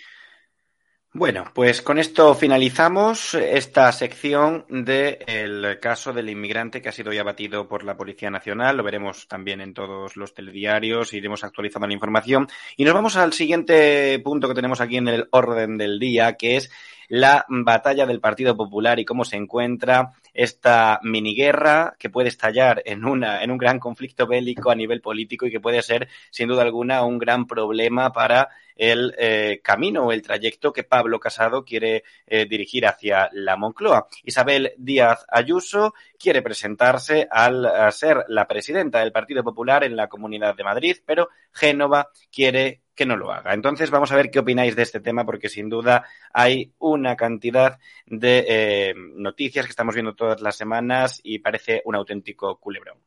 Bueno, 1.12 1.44
pues 1.54 1.82
con 1.82 1.98
esto 1.98 2.35
finalizamos 2.35 3.35
esta 3.35 3.92
sección 3.92 4.66
del 4.68 5.78
caso 5.78 6.12
del 6.12 6.28
inmigrante 6.28 6.82
que 6.82 6.88
ha 6.88 6.92
sido 6.92 7.12
ya 7.12 7.20
abatido 7.20 7.68
por 7.68 7.85
la 7.85 7.96
Policía 7.96 8.28
Nacional. 8.28 8.76
Lo 8.76 8.82
veremos 8.82 9.28
también 9.28 9.61
en 9.61 9.72
todos 9.72 10.16
los 10.16 10.35
telediarios, 10.35 11.14
iremos 11.14 11.44
actualizando 11.44 11.87
la 11.87 11.94
información. 11.94 12.48
Y 12.76 12.85
nos 12.85 12.92
vamos 12.92 13.16
al 13.16 13.32
siguiente 13.32 14.18
punto 14.18 14.48
que 14.48 14.54
tenemos 14.54 14.80
aquí 14.80 14.96
en 14.96 15.09
el 15.09 15.28
orden 15.30 15.78
del 15.78 16.00
día, 16.00 16.32
que 16.35 16.56
es 16.56 16.70
la 17.09 17.46
batalla 17.48 18.04
del 18.04 18.20
Partido 18.20 18.56
Popular 18.56 18.98
y 18.98 19.04
cómo 19.04 19.24
se 19.24 19.37
encuentra 19.37 20.12
esta 20.37 21.01
miniguerra 21.03 21.96
que 21.99 22.11
puede 22.11 22.29
estallar 22.29 22.83
en, 22.85 23.07
una, 23.07 23.42
en 23.42 23.51
un 23.51 23.57
gran 23.57 23.79
conflicto 23.79 24.27
bélico 24.27 24.70
a 24.70 24.75
nivel 24.75 25.01
político 25.01 25.46
y 25.46 25.51
que 25.51 25.61
puede 25.61 25.83
ser, 25.83 26.09
sin 26.31 26.49
duda 26.49 26.62
alguna, 26.62 27.05
un 27.05 27.18
gran 27.18 27.46
problema 27.46 28.12
para 28.12 28.51
el 28.77 29.14
eh, 29.18 29.61
camino 29.64 30.05
o 30.05 30.12
el 30.12 30.20
trayecto 30.20 30.72
que 30.75 30.85
Pablo 30.85 31.18
Casado 31.18 31.64
quiere 31.64 32.05
eh, 32.27 32.46
dirigir 32.46 32.87
hacia 32.87 33.31
la 33.33 33.57
Moncloa. 33.57 34.09
Isabel 34.25 34.75
Díaz 34.77 35.25
Ayuso 35.29 35.94
quiere 36.18 36.42
presentarse 36.42 37.27
al 37.31 37.66
ser 37.92 38.25
la 38.29 38.46
presidenta 38.46 39.01
del 39.01 39.12
Partido 39.12 39.42
Popular 39.42 39.85
en 39.85 39.96
la 39.96 40.09
Comunidad 40.09 40.55
de 40.55 40.64
Madrid, 40.64 40.96
pero 41.07 41.31
Génova 41.53 42.11
quiere 42.31 42.83
que 42.96 43.06
no 43.06 43.16
lo 43.16 43.30
haga. 43.30 43.54
Entonces 43.54 43.90
vamos 43.90 44.11
a 44.11 44.16
ver 44.16 44.30
qué 44.30 44.40
opináis 44.40 44.74
de 44.74 44.82
este 44.82 45.00
tema 45.00 45.24
porque 45.24 45.48
sin 45.48 45.68
duda 45.68 46.04
hay 46.32 46.72
una 46.78 47.14
cantidad 47.14 47.78
de 48.06 48.44
eh, 48.48 48.94
noticias 48.96 49.66
que 49.66 49.70
estamos 49.70 49.94
viendo 49.94 50.14
todas 50.14 50.40
las 50.40 50.56
semanas 50.56 51.20
y 51.22 51.38
parece 51.38 51.82
un 51.85 51.94
auténtico 51.94 52.59
culebrón. 52.59 52.98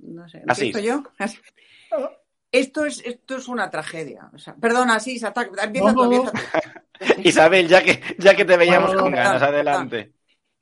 No 0.00 0.28
sé, 0.28 0.42
Así. 0.46 0.66
¿empiezo 0.66 0.86
yo? 0.86 1.02
Esto 2.50 2.86
es, 2.86 3.02
esto 3.04 3.36
es 3.36 3.48
una 3.48 3.70
tragedia. 3.70 4.30
O 4.32 4.38
sea, 4.38 4.54
perdona, 4.54 5.00
sí, 5.00 5.22
ataca, 5.24 5.64
empieza 5.64 5.92
tú, 5.92 6.04
empieza 6.04 6.32
tú. 6.32 6.40
Isabel, 7.24 7.68
ya 7.68 7.82
que, 7.82 8.00
ya 8.18 8.34
que 8.34 8.44
te 8.44 8.56
veíamos 8.56 8.88
Bueno, 8.88 9.02
con 9.02 9.12
ganas, 9.12 9.42
adelante. 9.42 10.12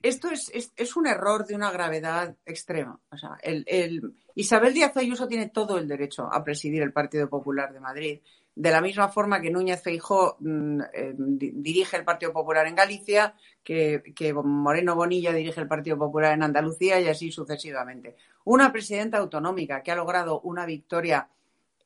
Esto 0.09 0.31
es, 0.31 0.51
es, 0.77 0.97
un 0.97 1.07
error 1.07 1.47
de 1.47 1.55
una 1.55 1.71
gravedad 1.71 2.37
extrema. 2.45 2.99
O 3.11 3.16
sea, 3.16 3.37
el, 3.42 3.64
el- 3.66 4.14
Isabel 4.35 4.75
Díaz 4.75 4.97
Ayuso 4.97 5.27
tiene 5.27 5.49
todo 5.49 5.79
el 5.79 5.88
derecho 5.88 6.29
a 6.31 6.45
presidir 6.45 6.83
el 6.83 6.92
Partido 6.92 7.29
Popular 7.29 7.73
de 7.73 7.81
Madrid, 7.81 8.21
de 8.55 8.71
la 8.71 8.81
misma 8.81 9.09
forma 9.09 9.40
que 9.40 9.51
Núñez 9.51 9.83
Feijó 9.83 10.37
mm, 10.40 10.81
di- 11.16 11.53
dirige 11.57 11.97
el 11.97 12.05
Partido 12.05 12.33
Popular 12.33 12.66
en 12.66 12.75
Galicia, 12.75 13.35
que, 13.64 14.03
que 14.14 14.33
Moreno 14.33 14.95
Bonilla 14.95 15.33
dirige 15.33 15.61
el 15.61 15.69
Partido 15.69 15.99
Popular 15.99 16.33
en 16.35 16.42
Andalucía 16.42 17.01
y 17.01 17.09
así 17.09 17.33
sucesivamente. 17.33 18.16
Una 18.45 18.71
presidenta 18.73 19.19
autonómica 19.19 19.83
que 19.83 19.90
ha 19.90 19.97
logrado 19.97 20.40
una 20.40 20.64
victoria 20.66 21.29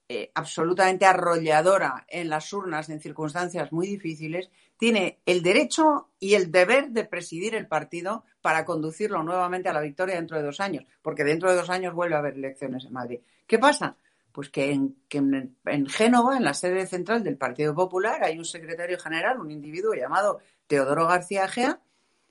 eh, 0.08 0.30
absolutamente 0.34 1.06
arrolladora 1.06 2.04
en 2.08 2.28
las 2.28 2.52
urnas 2.52 2.88
en 2.90 3.00
circunstancias 3.00 3.72
muy 3.72 3.86
difíciles, 3.86 4.50
tiene 4.80 5.20
el 5.26 5.42
derecho 5.42 6.08
y 6.18 6.34
el 6.34 6.50
deber 6.50 6.88
de 6.88 7.04
presidir 7.04 7.54
el 7.54 7.68
partido 7.68 8.24
para 8.40 8.64
conducirlo 8.64 9.22
nuevamente 9.22 9.68
a 9.68 9.74
la 9.74 9.82
victoria 9.82 10.14
dentro 10.14 10.38
de 10.38 10.42
dos 10.42 10.58
años, 10.58 10.86
porque 11.02 11.22
dentro 11.22 11.50
de 11.50 11.56
dos 11.56 11.68
años 11.68 11.94
vuelve 11.94 12.14
a 12.14 12.20
haber 12.20 12.34
elecciones 12.34 12.86
en 12.86 12.94
Madrid. 12.94 13.20
¿Qué 13.46 13.58
pasa? 13.58 13.94
Pues 14.32 14.48
que 14.48 14.72
en, 14.72 14.96
que 15.06 15.18
en, 15.18 15.86
Génova, 15.86 16.38
en 16.38 16.44
la 16.44 16.54
sede 16.54 16.86
central 16.86 17.22
del 17.22 17.36
Partido 17.36 17.74
Popular, 17.74 18.24
hay 18.24 18.38
un 18.38 18.46
secretario 18.46 18.98
general, 18.98 19.38
un 19.38 19.50
individuo 19.50 19.92
llamado 19.92 20.40
Teodoro 20.66 21.06
García 21.06 21.46
Gea, 21.46 21.78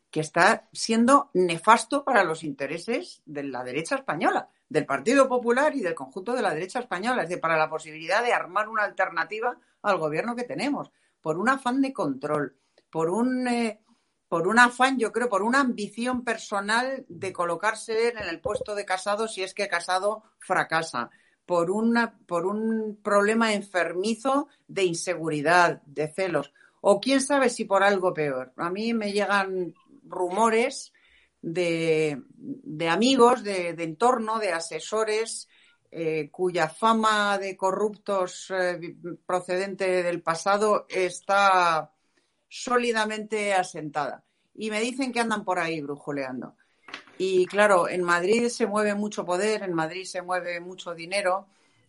que 0.09 0.21
está 0.21 0.67
siendo 0.73 1.29
nefasto 1.35 2.03
para 2.03 2.23
los 2.23 2.43
intereses 2.43 3.21
de 3.27 3.43
la 3.43 3.63
derecha 3.63 3.95
española, 3.95 4.49
del 4.67 4.87
Partido 4.87 5.29
Popular 5.29 5.75
y 5.75 5.81
del 5.81 5.93
conjunto 5.93 6.33
de 6.33 6.41
la 6.41 6.55
derecha 6.55 6.79
española, 6.79 7.21
es 7.21 7.29
decir, 7.29 7.41
para 7.41 7.57
la 7.57 7.69
posibilidad 7.69 8.23
de 8.23 8.33
armar 8.33 8.69
una 8.69 8.85
alternativa 8.85 9.55
al 9.83 9.97
gobierno 9.99 10.35
que 10.35 10.45
tenemos, 10.45 10.89
por 11.21 11.37
un 11.37 11.49
afán 11.49 11.81
de 11.81 11.93
control, 11.93 12.55
por 12.89 13.09
un, 13.09 13.47
eh, 13.47 13.81
por 14.27 14.47
un 14.47 14.59
afán, 14.59 14.97
yo 14.97 15.11
creo, 15.11 15.29
por 15.29 15.41
una 15.41 15.59
ambición 15.59 16.23
personal 16.23 17.05
de 17.07 17.33
colocarse 17.33 18.09
en 18.09 18.29
el 18.29 18.39
puesto 18.39 18.75
de 18.75 18.85
casado 18.85 19.27
si 19.27 19.43
es 19.43 19.53
que 19.53 19.67
casado 19.67 20.23
fracasa, 20.39 21.09
por, 21.45 21.71
una, 21.71 22.17
por 22.27 22.45
un 22.45 22.99
problema 23.01 23.53
enfermizo 23.53 24.47
de 24.67 24.83
inseguridad, 24.83 25.81
de 25.83 26.07
celos, 26.07 26.53
o 26.81 26.99
quién 26.99 27.21
sabe 27.21 27.49
si 27.49 27.65
por 27.65 27.83
algo 27.83 28.13
peor. 28.13 28.53
A 28.57 28.69
mí 28.69 28.93
me 28.93 29.11
llegan 29.11 29.73
rumores 30.03 30.93
de, 31.41 32.21
de 32.35 32.89
amigos, 32.89 33.43
de, 33.43 33.73
de 33.73 33.83
entorno, 33.83 34.37
de 34.39 34.51
asesores, 34.51 35.47
eh, 35.91 36.29
cuya 36.31 36.69
fama 36.69 37.37
de 37.37 37.57
corruptos 37.57 38.51
eh, 38.51 38.95
procedente 39.25 40.03
del 40.03 40.21
pasado 40.21 40.85
está 40.87 41.91
sólidamente 42.47 43.53
asentada. 43.53 44.23
Y 44.53 44.69
me 44.69 44.81
dicen 44.81 45.11
que 45.11 45.19
andan 45.19 45.43
por 45.43 45.59
ahí 45.59 45.81
brujuleando. 45.81 46.55
Y 47.17 47.45
claro, 47.47 47.89
en 47.89 48.03
Madrid 48.03 48.49
se 48.49 48.67
mueve 48.67 48.95
mucho 48.95 49.25
poder, 49.25 49.63
en 49.63 49.73
Madrid 49.73 50.05
se 50.05 50.21
mueve 50.21 50.59
mucho 50.59 50.93
dinero 50.93 51.47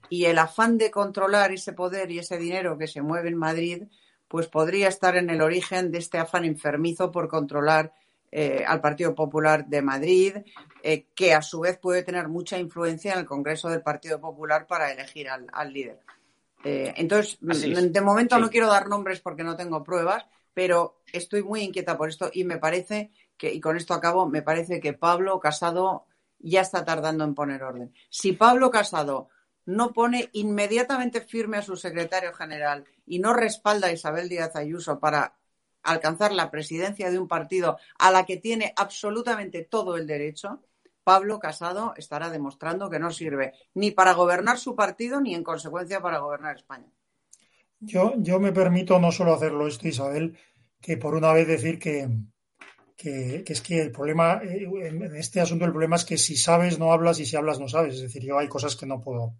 y 0.08 0.24
el 0.24 0.38
afán 0.38 0.76
de 0.76 0.90
controlar 0.90 1.52
ese 1.52 1.72
poder 1.72 2.10
y 2.10 2.18
ese 2.18 2.36
dinero 2.36 2.76
que 2.76 2.88
se 2.88 3.02
mueve 3.02 3.28
en 3.28 3.36
Madrid, 3.36 3.84
pues 4.28 4.48
podría 4.48 4.88
estar 4.88 5.16
en 5.16 5.30
el 5.30 5.40
origen 5.40 5.92
de 5.92 5.98
este 5.98 6.18
afán 6.18 6.44
enfermizo 6.44 7.10
por 7.10 7.28
controlar 7.28 7.92
eh, 8.32 8.64
al 8.66 8.80
Partido 8.80 9.14
Popular 9.14 9.66
de 9.66 9.82
Madrid, 9.82 10.36
eh, 10.82 11.06
que 11.14 11.34
a 11.34 11.42
su 11.42 11.60
vez 11.60 11.78
puede 11.78 12.02
tener 12.02 12.28
mucha 12.28 12.58
influencia 12.58 13.12
en 13.12 13.18
el 13.20 13.26
Congreso 13.26 13.68
del 13.68 13.82
Partido 13.82 14.20
Popular 14.20 14.66
para 14.66 14.92
elegir 14.92 15.28
al, 15.28 15.46
al 15.52 15.72
líder. 15.72 16.00
Eh, 16.62 16.92
entonces, 16.96 17.38
de 17.40 18.00
momento 18.00 18.36
Sí. 18.36 18.42
no 18.42 18.50
quiero 18.50 18.68
dar 18.68 18.88
nombres 18.88 19.20
porque 19.20 19.42
no 19.42 19.56
tengo 19.56 19.82
pruebas, 19.82 20.26
pero 20.54 21.02
estoy 21.12 21.42
muy 21.42 21.62
inquieta 21.62 21.96
por 21.96 22.08
esto 22.08 22.30
y 22.32 22.44
me 22.44 22.58
parece 22.58 23.10
que, 23.36 23.52
y 23.52 23.60
con 23.60 23.76
esto 23.76 23.94
acabo, 23.94 24.28
me 24.28 24.42
parece 24.42 24.80
que 24.80 24.92
Pablo 24.92 25.40
Casado 25.40 26.06
ya 26.38 26.60
está 26.60 26.84
tardando 26.84 27.24
en 27.24 27.34
poner 27.34 27.62
orden. 27.62 27.92
Si 28.10 28.32
Pablo 28.32 28.70
Casado 28.70 29.28
no 29.66 29.92
pone 29.92 30.28
inmediatamente 30.32 31.20
firme 31.20 31.58
a 31.58 31.62
su 31.62 31.76
secretario 31.76 32.32
general 32.32 32.84
y 33.06 33.18
no 33.18 33.32
respalda 33.32 33.88
a 33.88 33.92
Isabel 33.92 34.28
Díaz 34.28 34.56
Ayuso 34.56 34.98
para 34.98 35.34
alcanzar 35.82 36.32
la 36.32 36.50
presidencia 36.50 37.10
de 37.10 37.18
un 37.18 37.28
partido 37.28 37.78
a 37.98 38.10
la 38.10 38.24
que 38.24 38.36
tiene 38.36 38.72
absolutamente 38.76 39.62
todo 39.62 39.96
el 39.96 40.06
derecho, 40.06 40.62
Pablo 41.04 41.38
Casado 41.38 41.94
estará 41.96 42.30
demostrando 42.30 42.90
que 42.90 42.98
no 42.98 43.10
sirve 43.10 43.54
ni 43.74 43.90
para 43.90 44.12
gobernar 44.12 44.58
su 44.58 44.76
partido 44.76 45.20
ni 45.20 45.34
en 45.34 45.42
consecuencia 45.42 46.00
para 46.00 46.18
gobernar 46.18 46.56
España. 46.56 46.92
Yo, 47.80 48.14
yo 48.18 48.38
me 48.38 48.52
permito 48.52 48.98
no 48.98 49.10
solo 49.10 49.32
hacerlo 49.32 49.66
esto, 49.66 49.88
Isabel, 49.88 50.36
que 50.80 50.98
por 50.98 51.14
una 51.14 51.32
vez 51.32 51.48
decir 51.48 51.78
que, 51.78 52.08
que, 52.96 53.42
es 53.46 53.60
que 53.62 53.80
el 53.80 53.90
problema, 53.90 54.42
eh, 54.44 54.68
en 54.82 55.16
este 55.16 55.40
asunto 55.40 55.64
el 55.64 55.70
problema 55.70 55.96
es 55.96 56.04
que 56.04 56.18
si 56.18 56.36
sabes 56.36 56.78
no 56.78 56.92
hablas 56.92 57.18
y 57.18 57.26
si 57.26 57.36
hablas 57.36 57.58
no 57.58 57.68
sabes. 57.68 57.94
Es 57.94 58.02
decir, 58.02 58.22
yo 58.22 58.38
hay 58.38 58.48
cosas 58.48 58.76
que 58.76 58.86
no 58.86 59.00
puedo, 59.00 59.34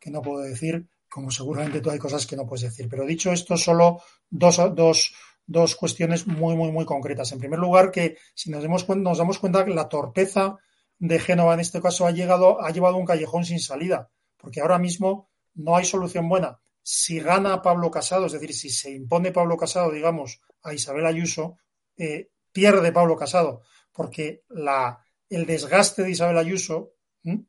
que 0.00 0.10
no 0.10 0.22
puedo 0.22 0.40
decir, 0.40 0.88
como 1.08 1.30
seguramente 1.30 1.80
tú 1.80 1.90
hay 1.90 1.98
cosas 1.98 2.26
que 2.26 2.36
no 2.36 2.46
puedes 2.46 2.62
decir. 2.62 2.88
Pero 2.88 3.04
dicho 3.04 3.30
esto, 3.30 3.56
solo 3.58 4.02
dos, 4.30 4.58
dos, 4.74 5.14
dos 5.46 5.76
cuestiones 5.76 6.26
muy, 6.26 6.56
muy, 6.56 6.72
muy 6.72 6.84
concretas. 6.84 7.32
En 7.32 7.38
primer 7.38 7.58
lugar, 7.58 7.90
que 7.90 8.16
si 8.34 8.50
nos 8.50 8.62
damos 8.62 8.84
cuenta, 8.84 9.10
nos 9.10 9.18
damos 9.18 9.38
cuenta 9.38 9.64
que 9.64 9.74
la 9.74 9.88
torpeza 9.88 10.56
de 10.98 11.18
Génova 11.18 11.54
en 11.54 11.60
este 11.60 11.80
caso 11.80 12.06
ha 12.06 12.10
llegado, 12.10 12.62
ha 12.62 12.70
llevado 12.70 12.96
un 12.96 13.06
callejón 13.06 13.44
sin 13.44 13.60
salida, 13.60 14.10
porque 14.36 14.60
ahora 14.60 14.78
mismo 14.78 15.30
no 15.54 15.76
hay 15.76 15.84
solución 15.84 16.28
buena. 16.28 16.58
Si 16.82 17.20
gana 17.20 17.62
Pablo 17.62 17.90
Casado, 17.90 18.26
es 18.26 18.32
decir, 18.32 18.54
si 18.54 18.70
se 18.70 18.90
impone 18.90 19.32
Pablo 19.32 19.56
Casado, 19.56 19.90
digamos, 19.90 20.40
a 20.62 20.74
Isabel 20.74 21.06
Ayuso, 21.06 21.58
eh, 21.96 22.30
pierde 22.52 22.92
Pablo 22.92 23.16
Casado, 23.16 23.62
porque 23.92 24.44
la, 24.48 25.04
el 25.28 25.46
desgaste 25.46 26.02
de 26.02 26.10
Isabel 26.10 26.38
Ayuso 26.38 26.94
eh, 27.24 27.42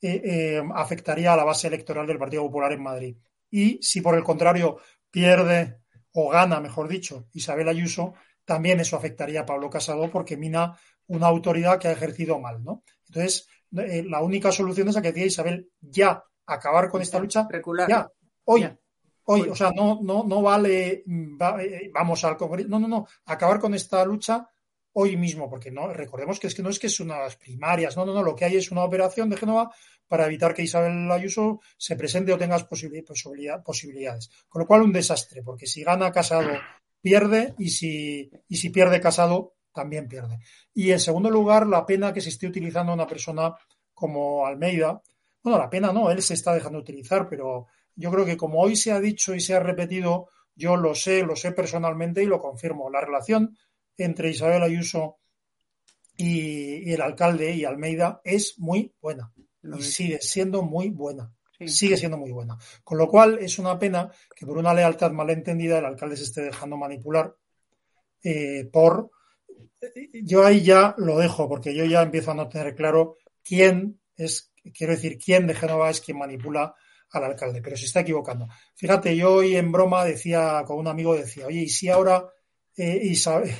eh, 0.00 0.62
afectaría 0.74 1.32
a 1.32 1.36
la 1.36 1.44
base 1.44 1.68
electoral 1.68 2.06
del 2.06 2.18
Partido 2.18 2.42
Popular 2.42 2.72
en 2.72 2.82
Madrid. 2.82 3.16
Y 3.50 3.78
si 3.82 4.00
por 4.00 4.16
el 4.16 4.24
contrario 4.24 4.78
pierde 5.10 5.81
o 6.14 6.30
gana, 6.30 6.60
mejor 6.60 6.88
dicho, 6.88 7.26
Isabel 7.32 7.68
Ayuso, 7.68 8.14
también 8.44 8.80
eso 8.80 8.96
afectaría 8.96 9.40
a 9.42 9.46
Pablo 9.46 9.70
Casado 9.70 10.10
porque 10.10 10.36
mina 10.36 10.76
una 11.06 11.26
autoridad 11.26 11.78
que 11.78 11.88
ha 11.88 11.92
ejercido 11.92 12.38
mal, 12.38 12.62
¿no? 12.62 12.82
Entonces, 13.08 13.46
eh, 13.76 14.04
la 14.08 14.20
única 14.22 14.50
solución 14.52 14.88
es 14.88 14.94
la 14.94 15.02
que 15.02 15.12
decía 15.12 15.26
Isabel, 15.26 15.70
ya, 15.80 16.22
acabar 16.46 16.88
con 16.88 17.02
esta 17.02 17.18
lucha, 17.18 17.46
ya, 17.88 18.08
hoy, 18.44 18.62
hoy, 19.24 19.40
o 19.48 19.54
sea, 19.54 19.70
no, 19.74 20.00
no, 20.02 20.24
no 20.24 20.42
vale, 20.42 21.04
va- 21.40 21.62
eh, 21.62 21.90
vamos 21.94 22.24
al 22.24 22.36
Congreso, 22.36 22.68
no, 22.68 22.78
no, 22.78 22.88
no, 22.88 23.06
acabar 23.26 23.58
con 23.60 23.74
esta 23.74 24.04
lucha 24.04 24.46
hoy 24.94 25.16
mismo, 25.16 25.48
porque 25.48 25.70
no, 25.70 25.92
recordemos 25.92 26.38
que 26.38 26.46
es 26.48 26.54
que 26.54 26.62
no 26.62 26.68
es 26.70 26.78
que 26.78 26.86
es 26.88 27.00
unas 27.00 27.36
primarias, 27.36 27.96
no, 27.96 28.04
no, 28.04 28.12
no, 28.12 28.22
lo 28.22 28.34
que 28.34 28.44
hay 28.44 28.56
es 28.56 28.70
una 28.70 28.84
operación 28.84 29.30
de 29.30 29.36
Génova 29.36 29.72
para 30.06 30.26
evitar 30.26 30.52
que 30.52 30.62
Isabel 30.62 31.10
Ayuso 31.10 31.60
se 31.78 31.96
presente 31.96 32.32
o 32.32 32.38
tenga 32.38 32.58
posibili- 32.68 33.04
posibilidad- 33.04 33.62
posibilidades. 33.62 34.30
Con 34.48 34.60
lo 34.60 34.66
cual, 34.66 34.82
un 34.82 34.92
desastre, 34.92 35.42
porque 35.42 35.66
si 35.66 35.82
gana 35.82 36.12
Casado, 36.12 36.50
pierde, 37.00 37.54
y 37.58 37.70
si, 37.70 38.30
y 38.48 38.56
si 38.56 38.68
pierde 38.70 39.00
Casado, 39.00 39.54
también 39.72 40.06
pierde. 40.06 40.38
Y 40.74 40.90
en 40.90 41.00
segundo 41.00 41.30
lugar, 41.30 41.66
la 41.66 41.86
pena 41.86 42.12
que 42.12 42.20
se 42.20 42.28
esté 42.28 42.46
utilizando 42.46 42.92
una 42.92 43.06
persona 43.06 43.54
como 43.94 44.44
Almeida. 44.46 45.00
Bueno, 45.42 45.58
la 45.58 45.70
pena 45.70 45.92
no, 45.92 46.10
él 46.10 46.20
se 46.20 46.34
está 46.34 46.52
dejando 46.52 46.78
utilizar, 46.78 47.26
pero 47.26 47.66
yo 47.94 48.10
creo 48.10 48.26
que 48.26 48.36
como 48.36 48.60
hoy 48.60 48.76
se 48.76 48.92
ha 48.92 49.00
dicho 49.00 49.34
y 49.34 49.40
se 49.40 49.54
ha 49.54 49.60
repetido, 49.60 50.28
yo 50.54 50.76
lo 50.76 50.94
sé, 50.94 51.22
lo 51.22 51.36
sé 51.36 51.52
personalmente 51.52 52.22
y 52.22 52.26
lo 52.26 52.38
confirmo. 52.40 52.90
La 52.90 53.00
relación 53.00 53.56
entre 53.96 54.30
Isabel 54.30 54.62
Ayuso 54.62 55.18
y, 56.16 56.90
y 56.90 56.92
el 56.92 57.00
alcalde 57.00 57.52
y 57.52 57.64
Almeida 57.64 58.20
es 58.24 58.58
muy 58.58 58.94
buena 59.00 59.32
Lo 59.62 59.78
y 59.78 59.86
es. 59.86 59.94
sigue 59.94 60.20
siendo 60.20 60.62
muy 60.62 60.90
buena. 60.90 61.32
Sí. 61.58 61.68
Sigue 61.68 61.96
siendo 61.96 62.18
muy 62.18 62.32
buena. 62.32 62.58
Con 62.82 62.98
lo 62.98 63.08
cual 63.08 63.38
es 63.38 63.58
una 63.58 63.78
pena 63.78 64.10
que 64.34 64.46
por 64.46 64.58
una 64.58 64.74
lealtad 64.74 65.12
malentendida 65.12 65.78
el 65.78 65.84
alcalde 65.84 66.16
se 66.16 66.24
esté 66.24 66.42
dejando 66.42 66.76
manipular 66.76 67.34
eh, 68.22 68.68
por 68.72 69.10
yo 70.22 70.44
ahí 70.44 70.62
ya 70.62 70.94
lo 70.98 71.18
dejo, 71.18 71.48
porque 71.48 71.74
yo 71.74 71.84
ya 71.84 72.02
empiezo 72.02 72.30
a 72.30 72.34
no 72.34 72.48
tener 72.48 72.74
claro 72.74 73.16
quién 73.42 74.00
es, 74.16 74.52
quiero 74.74 74.92
decir, 74.92 75.18
quién 75.18 75.46
de 75.46 75.54
Génova 75.54 75.90
es 75.90 76.00
quien 76.00 76.18
manipula 76.18 76.74
al 77.10 77.24
alcalde, 77.24 77.60
pero 77.60 77.76
se 77.76 77.86
está 77.86 78.00
equivocando. 78.00 78.48
Fíjate, 78.74 79.16
yo 79.16 79.34
hoy 79.34 79.56
en 79.56 79.72
broma 79.72 80.04
decía, 80.04 80.62
con 80.66 80.78
un 80.78 80.88
amigo 80.88 81.14
decía, 81.14 81.46
oye, 81.46 81.62
¿y 81.62 81.68
si 81.68 81.88
ahora 81.88 82.24
eh, 82.76 83.00
Isabel, 83.02 83.50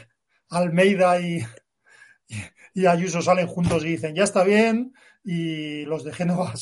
Almeida 0.53 1.21
y, 1.21 1.45
y 2.75 2.87
Ayuso 2.87 3.23
salen 3.23 3.47
juntos 3.47 3.85
y 3.85 3.89
dicen, 3.89 4.15
ya 4.15 4.25
está 4.25 4.45
bien, 4.45 4.95
y 5.25 5.85
los 5.85 6.05
de 6.05 6.13
Génova, 6.13 6.53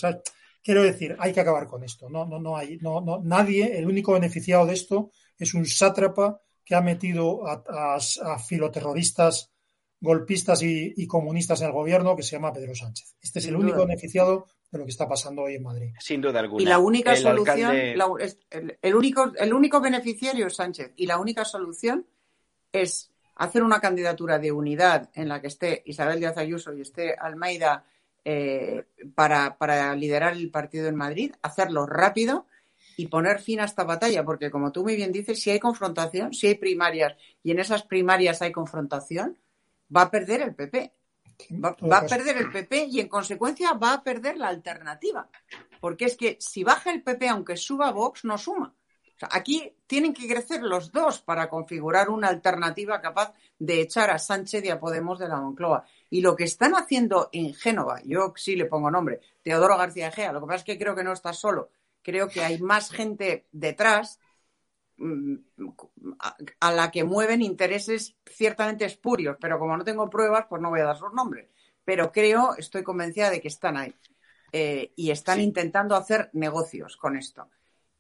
quiero 0.63 0.83
decir, 0.83 1.17
hay 1.19 1.33
que 1.33 1.41
acabar 1.41 1.67
con 1.67 1.83
esto. 1.85 2.09
No, 2.09 2.25
no, 2.27 2.39
no 2.39 2.57
hay, 2.57 2.79
no, 2.79 3.01
no, 3.01 3.21
nadie, 3.23 3.79
el 3.79 3.87
único 3.87 4.13
beneficiado 4.13 4.67
de 4.67 4.75
esto 4.75 5.11
es 5.39 5.55
un 5.55 5.67
sátrapa 5.67 6.41
que 6.65 6.75
ha 6.75 6.81
metido 6.81 7.47
a, 7.47 7.97
a, 7.97 8.39
filoterroristas, 8.39 9.51
golpistas 10.01 10.63
y, 10.63 10.95
y, 10.97 11.07
comunistas 11.07 11.61
en 11.61 11.69
el 11.69 11.73
gobierno 11.73 12.15
que 12.15 12.23
se 12.23 12.37
llama 12.37 12.53
Pedro 12.53 12.75
Sánchez. 12.75 13.17
Este 13.21 13.41
es 13.41 13.47
el 13.47 13.57
único 13.57 13.85
beneficiado 13.85 14.47
de 14.71 14.79
lo 14.79 14.85
que 14.85 14.91
está 14.91 15.09
pasando 15.09 15.43
hoy 15.43 15.57
en 15.57 15.65
Madrid. 15.65 15.93
Sin 15.99 16.21
duda 16.21 16.41
alguna. 16.41 16.63
Y 16.63 16.67
la 16.67 16.79
única 16.79 17.13
el 17.13 17.19
solución, 17.19 17.71
alcalde... 17.71 17.97
la, 17.97 18.07
el, 18.51 18.79
el, 18.81 18.95
único, 18.95 19.33
el 19.37 19.53
único 19.53 19.81
beneficiario 19.81 20.47
es 20.47 20.55
Sánchez. 20.55 20.93
Y 20.97 21.07
la 21.07 21.19
única 21.19 21.45
solución 21.45 22.07
es 22.73 23.11
hacer 23.37 23.63
una 23.63 23.81
candidatura 23.81 24.39
de 24.39 24.53
unidad 24.53 25.11
en 25.15 25.29
la 25.29 25.41
que 25.41 25.49
esté 25.49 25.83
Isabel 25.87 26.21
Díaz 26.21 26.37
Ayuso 26.37 26.75
y 26.75 26.83
esté 26.83 27.15
Almeida 27.15 27.85
eh, 28.25 28.85
para, 29.15 29.57
para 29.57 29.95
liderar 29.97 30.35
el 30.35 30.51
partido 30.51 30.89
en 30.89 30.97
Madrid, 30.97 31.35
hacerlo 31.43 31.87
rápido 31.87 32.47
y 32.97 33.07
poner 33.07 33.41
fin 33.41 33.61
a 33.61 33.65
esta 33.65 33.85
batalla, 33.85 34.25
porque 34.25 34.51
como 34.51 34.73
tú 34.73 34.83
muy 34.83 34.95
bien 34.95 35.11
dices, 35.11 35.41
si 35.41 35.51
hay 35.51 35.59
confrontación, 35.59 36.35
si 36.35 36.49
hay 36.49 36.57
primarias 36.57 37.15
y 37.43 37.51
en 37.51 37.61
esas 37.61 37.83
primarias 37.83 38.43
hay 38.43 38.53
confrontación, 38.53 39.39
va 39.95 40.03
a 40.03 40.11
perder 40.11 40.43
el 40.43 40.55
PP. 40.55 40.93
Va, 41.65 41.75
va, 41.91 41.99
a 41.99 42.07
perder 42.07 42.37
el 42.37 42.53
PP 42.53 42.89
y 42.91 43.01
en 43.01 43.09
consecuencia 43.09 43.73
va 43.73 43.95
a 43.95 44.03
perder 44.03 44.37
la 44.37 44.49
alternativa. 44.49 45.27
Porque 45.81 46.05
es 46.05 46.17
que 46.17 46.37
si 46.39 46.63
baja 46.63 46.91
el 46.93 47.03
PP, 47.03 47.29
aunque 47.29 47.57
suba 47.57 47.91
Vox, 47.91 48.27
no 48.27 48.37
suma. 48.37 48.75
Sea, 49.21 49.29
aquí 49.33 49.73
tienen 49.87 50.13
que 50.13 50.27
crecer 50.27 50.63
los 50.63 50.91
dos 50.91 51.21
para 51.21 51.49
configurar 51.49 52.11
una 52.11 52.29
alternativa 52.29 53.01
capaz 53.01 53.33
de 53.59 53.83
echar 53.83 54.11
a 54.11 54.19
Sánchez 54.19 54.65
y 54.65 54.71
a 54.71 54.81
Podemos 54.81 55.19
de 55.19 55.29
la 55.29 55.41
Moncloa. 55.41 55.85
Y 56.09 56.21
lo 56.23 56.35
que 56.35 56.45
están 56.45 56.75
haciendo 56.75 57.29
en 57.33 57.55
Génova, 57.55 58.01
yo 58.05 58.33
sí 58.37 58.57
le 58.57 58.65
pongo 58.65 58.91
nombre, 58.91 59.21
Teodoro 59.43 59.77
García 59.77 60.09
Egea, 60.09 60.33
lo 60.33 60.41
que 60.41 60.47
pasa 60.47 60.59
es 60.59 60.65
que 60.65 60.79
creo 60.79 60.97
que 60.97 61.05
no 61.05 61.13
está 61.13 61.33
solo 61.33 61.71
creo 62.03 62.29
que 62.29 62.43
hay 62.43 62.59
más 62.59 62.91
gente 62.91 63.47
detrás 63.53 64.21
mm, 64.97 65.37
a 66.61 66.73
la 66.73 66.91
que 66.91 67.05
mueven 67.05 67.43
intereses 67.43 68.17
ciertamente 68.27 68.85
espurios, 68.85 69.37
pero 69.41 69.59
como 69.59 69.77
no 69.77 69.85
tengo 69.85 70.09
pruebas, 70.11 70.47
pues 70.49 70.61
no 70.63 70.71
voy 70.71 70.81
a 70.81 70.85
dar 70.85 70.97
sus 70.97 71.13
nombres. 71.13 71.49
Pero 71.85 72.13
creo, 72.13 72.55
estoy 72.57 72.83
convencida 72.83 73.31
de 73.31 73.41
que 73.41 73.49
están 73.49 73.77
ahí 73.77 73.95
eh, 74.53 74.93
y 74.97 75.11
están 75.11 75.39
sí. 75.39 75.45
intentando 75.45 75.97
hacer 75.97 76.31
negocios 76.33 76.97
con 76.97 77.17
esto. 77.17 77.49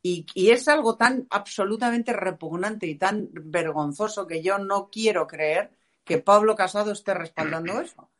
Y, 0.03 0.27
y, 0.35 0.51
es 0.51 0.67
algo 0.69 0.97
tan 0.97 1.27
absolutamente 1.29 2.15
repugnante 2.15 2.87
y 2.87 2.95
tan 2.95 3.29
vergonzoso 3.33 4.27
que 4.27 4.43
yo 4.43 4.59
no 4.59 4.89
quiero 4.91 5.27
creer 5.27 5.71
que 6.05 6.19
Pablo 6.19 6.57
Casado 6.57 6.93
esté 6.93 7.15
respaldando 7.15 7.81
eso. 7.83 8.11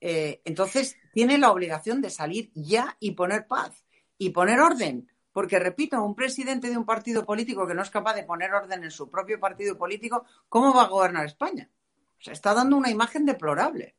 Eh, 0.00 0.40
entonces, 0.44 0.96
tiene 1.12 1.38
la 1.38 1.52
obligación 1.52 2.00
de 2.00 2.10
salir 2.10 2.50
ya 2.54 2.96
y 2.98 3.12
poner 3.12 3.46
paz 3.46 3.84
y 4.18 4.30
poner 4.30 4.58
orden. 4.58 5.08
Porque, 5.32 5.58
repito, 5.58 6.02
un 6.02 6.14
presidente 6.14 6.68
de 6.68 6.76
un 6.76 6.84
partido 6.84 7.24
político 7.24 7.66
que 7.66 7.74
no 7.74 7.82
es 7.82 7.90
capaz 7.90 8.14
de 8.14 8.24
poner 8.24 8.52
orden 8.52 8.82
en 8.82 8.90
su 8.90 9.08
propio 9.08 9.38
partido 9.38 9.78
político, 9.78 10.24
¿cómo 10.48 10.74
va 10.74 10.82
a 10.82 10.88
gobernar 10.88 11.24
España? 11.24 11.70
O 12.18 12.22
sea, 12.22 12.32
está 12.32 12.52
dando 12.52 12.76
una 12.76 12.90
imagen 12.90 13.24
deplorable. 13.24 13.94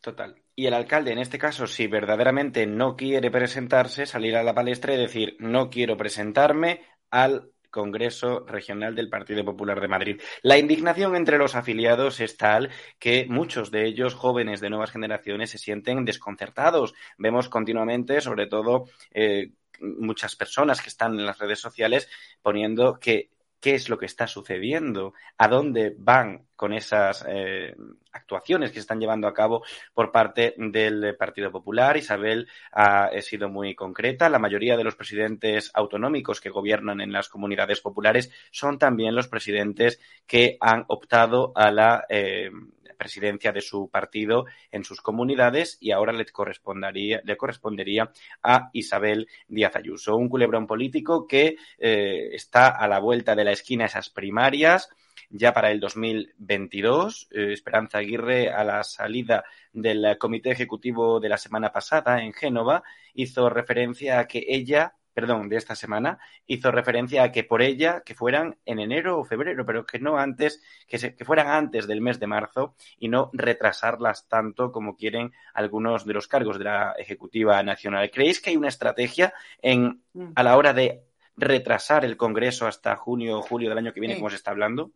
Total. 0.00 0.40
Y 0.60 0.66
el 0.66 0.74
alcalde, 0.74 1.12
en 1.12 1.18
este 1.18 1.38
caso, 1.38 1.66
si 1.66 1.86
verdaderamente 1.86 2.66
no 2.66 2.94
quiere 2.94 3.30
presentarse, 3.30 4.04
salir 4.04 4.36
a 4.36 4.42
la 4.42 4.52
palestra 4.54 4.92
y 4.92 4.98
decir, 4.98 5.34
no 5.38 5.70
quiero 5.70 5.96
presentarme 5.96 6.82
al 7.10 7.50
Congreso 7.70 8.44
Regional 8.46 8.94
del 8.94 9.08
Partido 9.08 9.42
Popular 9.42 9.80
de 9.80 9.88
Madrid. 9.88 10.20
La 10.42 10.58
indignación 10.58 11.16
entre 11.16 11.38
los 11.38 11.54
afiliados 11.54 12.20
es 12.20 12.36
tal 12.36 12.68
que 12.98 13.24
muchos 13.26 13.70
de 13.70 13.86
ellos, 13.86 14.12
jóvenes 14.12 14.60
de 14.60 14.68
nuevas 14.68 14.90
generaciones, 14.90 15.48
se 15.48 15.56
sienten 15.56 16.04
desconcertados. 16.04 16.92
Vemos 17.16 17.48
continuamente, 17.48 18.20
sobre 18.20 18.46
todo, 18.46 18.84
eh, 19.12 19.52
muchas 19.80 20.36
personas 20.36 20.82
que 20.82 20.90
están 20.90 21.18
en 21.18 21.24
las 21.24 21.38
redes 21.38 21.58
sociales 21.58 22.06
poniendo 22.42 23.00
que 23.00 23.30
qué 23.60 23.74
es 23.74 23.88
lo 23.88 23.98
que 23.98 24.06
está 24.06 24.26
sucediendo, 24.26 25.14
a 25.38 25.48
dónde 25.48 25.94
van 25.98 26.46
con 26.60 26.74
esas 26.74 27.24
eh, 27.26 27.74
actuaciones 28.12 28.68
que 28.68 28.74
se 28.74 28.80
están 28.80 29.00
llevando 29.00 29.26
a 29.26 29.32
cabo 29.32 29.64
por 29.94 30.12
parte 30.12 30.54
del 30.58 31.16
Partido 31.16 31.50
Popular. 31.50 31.96
Isabel 31.96 32.46
ha 32.72 33.08
sido 33.22 33.48
muy 33.48 33.74
concreta. 33.74 34.28
La 34.28 34.38
mayoría 34.38 34.76
de 34.76 34.84
los 34.84 34.94
presidentes 34.94 35.70
autonómicos 35.72 36.38
que 36.38 36.50
gobiernan 36.50 37.00
en 37.00 37.12
las 37.12 37.30
comunidades 37.30 37.80
populares 37.80 38.30
son 38.50 38.78
también 38.78 39.14
los 39.14 39.26
presidentes 39.26 40.00
que 40.26 40.58
han 40.60 40.84
optado 40.88 41.52
a 41.54 41.70
la 41.70 42.04
eh, 42.10 42.50
presidencia 42.98 43.52
de 43.52 43.62
su 43.62 43.88
partido 43.88 44.44
en 44.70 44.84
sus 44.84 45.00
comunidades 45.00 45.78
y 45.80 45.92
ahora 45.92 46.12
le 46.12 46.26
correspondería, 46.26 47.22
le 47.24 47.38
correspondería 47.38 48.12
a 48.42 48.68
Isabel 48.74 49.28
Díaz 49.48 49.76
Ayuso, 49.76 50.14
un 50.14 50.28
culebrón 50.28 50.66
político 50.66 51.26
que 51.26 51.56
eh, 51.78 52.28
está 52.34 52.68
a 52.68 52.86
la 52.86 52.98
vuelta 52.98 53.34
de 53.34 53.44
la 53.44 53.52
esquina 53.52 53.86
esas 53.86 54.10
primarias 54.10 54.90
ya 55.30 55.52
para 55.54 55.70
el 55.70 55.80
2022. 55.80 57.28
Eh, 57.30 57.52
Esperanza 57.52 57.98
Aguirre, 57.98 58.50
a 58.50 58.64
la 58.64 58.84
salida 58.84 59.44
del 59.72 60.18
comité 60.18 60.50
ejecutivo 60.50 61.20
de 61.20 61.28
la 61.28 61.38
semana 61.38 61.72
pasada 61.72 62.22
en 62.22 62.32
Génova, 62.32 62.82
hizo 63.14 63.48
referencia 63.48 64.18
a 64.20 64.26
que 64.26 64.44
ella 64.48 64.94
perdón, 65.12 65.48
de 65.48 65.56
esta 65.56 65.74
semana, 65.74 66.18
hizo 66.46 66.70
referencia 66.70 67.24
a 67.24 67.32
que 67.32 67.44
por 67.44 67.62
ella, 67.62 68.02
que 68.04 68.14
fueran 68.14 68.56
en 68.64 68.78
enero 68.78 69.18
o 69.18 69.24
febrero, 69.24 69.66
pero 69.66 69.84
que 69.84 69.98
no 69.98 70.16
antes, 70.16 70.62
que, 70.86 70.98
se, 70.98 71.14
que 71.16 71.24
fueran 71.24 71.48
antes 71.48 71.86
del 71.86 72.00
mes 72.00 72.20
de 72.20 72.26
marzo 72.26 72.74
y 72.98 73.08
no 73.08 73.28
retrasarlas 73.32 74.28
tanto 74.28 74.70
como 74.72 74.96
quieren 74.96 75.32
algunos 75.52 76.06
de 76.06 76.14
los 76.14 76.28
cargos 76.28 76.58
de 76.58 76.64
la 76.64 76.94
Ejecutiva 76.96 77.62
Nacional. 77.62 78.10
¿Creéis 78.10 78.40
que 78.40 78.50
hay 78.50 78.56
una 78.56 78.68
estrategia 78.68 79.34
en, 79.60 80.02
a 80.36 80.42
la 80.42 80.56
hora 80.56 80.72
de 80.72 81.02
retrasar 81.36 82.04
el 82.04 82.16
Congreso 82.16 82.66
hasta 82.66 82.96
junio 82.96 83.38
o 83.38 83.42
julio 83.42 83.68
del 83.68 83.78
año 83.78 83.92
que 83.92 84.00
viene, 84.00 84.14
Sí. 84.14 84.20
como 84.20 84.30
se 84.30 84.36
está 84.36 84.52
hablando? 84.52 84.92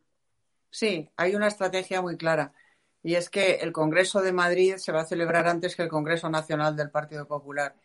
Sí, 0.74 1.08
hay 1.16 1.36
una 1.36 1.46
estrategia 1.46 2.02
muy 2.02 2.16
clara. 2.16 2.52
Y 3.00 3.14
es 3.14 3.30
que 3.30 3.58
el 3.62 3.70
Congreso 3.70 4.20
de 4.22 4.32
Madrid 4.32 4.74
se 4.78 4.90
va 4.90 5.02
a 5.02 5.06
celebrar 5.06 5.46
antes 5.46 5.76
que 5.76 5.84
el 5.84 5.88
Congreso 5.88 6.28
Nacional 6.28 6.74
del 6.74 6.90
Partido 6.90 7.28
Popular. 7.28 7.76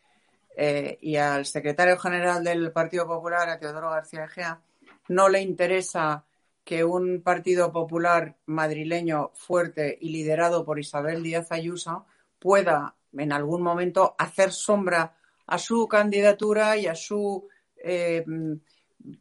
Eh, 0.57 0.97
y 0.99 1.15
al 1.17 1.45
secretario 1.45 1.99
general 1.99 2.43
del 2.43 2.71
Partido 2.71 3.05
Popular, 3.05 3.47
a 3.47 3.59
Teodoro 3.59 3.91
García 3.91 4.23
Egea, 4.25 4.63
no 5.07 5.29
le 5.29 5.39
interesa 5.39 6.25
que 6.63 6.83
un 6.83 7.21
Partido 7.21 7.71
Popular 7.71 8.37
madrileño 8.47 9.33
fuerte 9.35 9.95
y 10.01 10.09
liderado 10.09 10.65
por 10.65 10.79
Isabel 10.79 11.21
Díaz 11.21 11.51
Ayuso 11.51 12.07
pueda 12.39 12.95
en 13.13 13.31
algún 13.31 13.61
momento 13.61 14.15
hacer 14.17 14.51
sombra 14.51 15.15
a 15.45 15.59
su 15.59 15.87
candidatura 15.87 16.75
y 16.75 16.87
a 16.87 16.95
su 16.95 17.47
eh, 17.75 18.25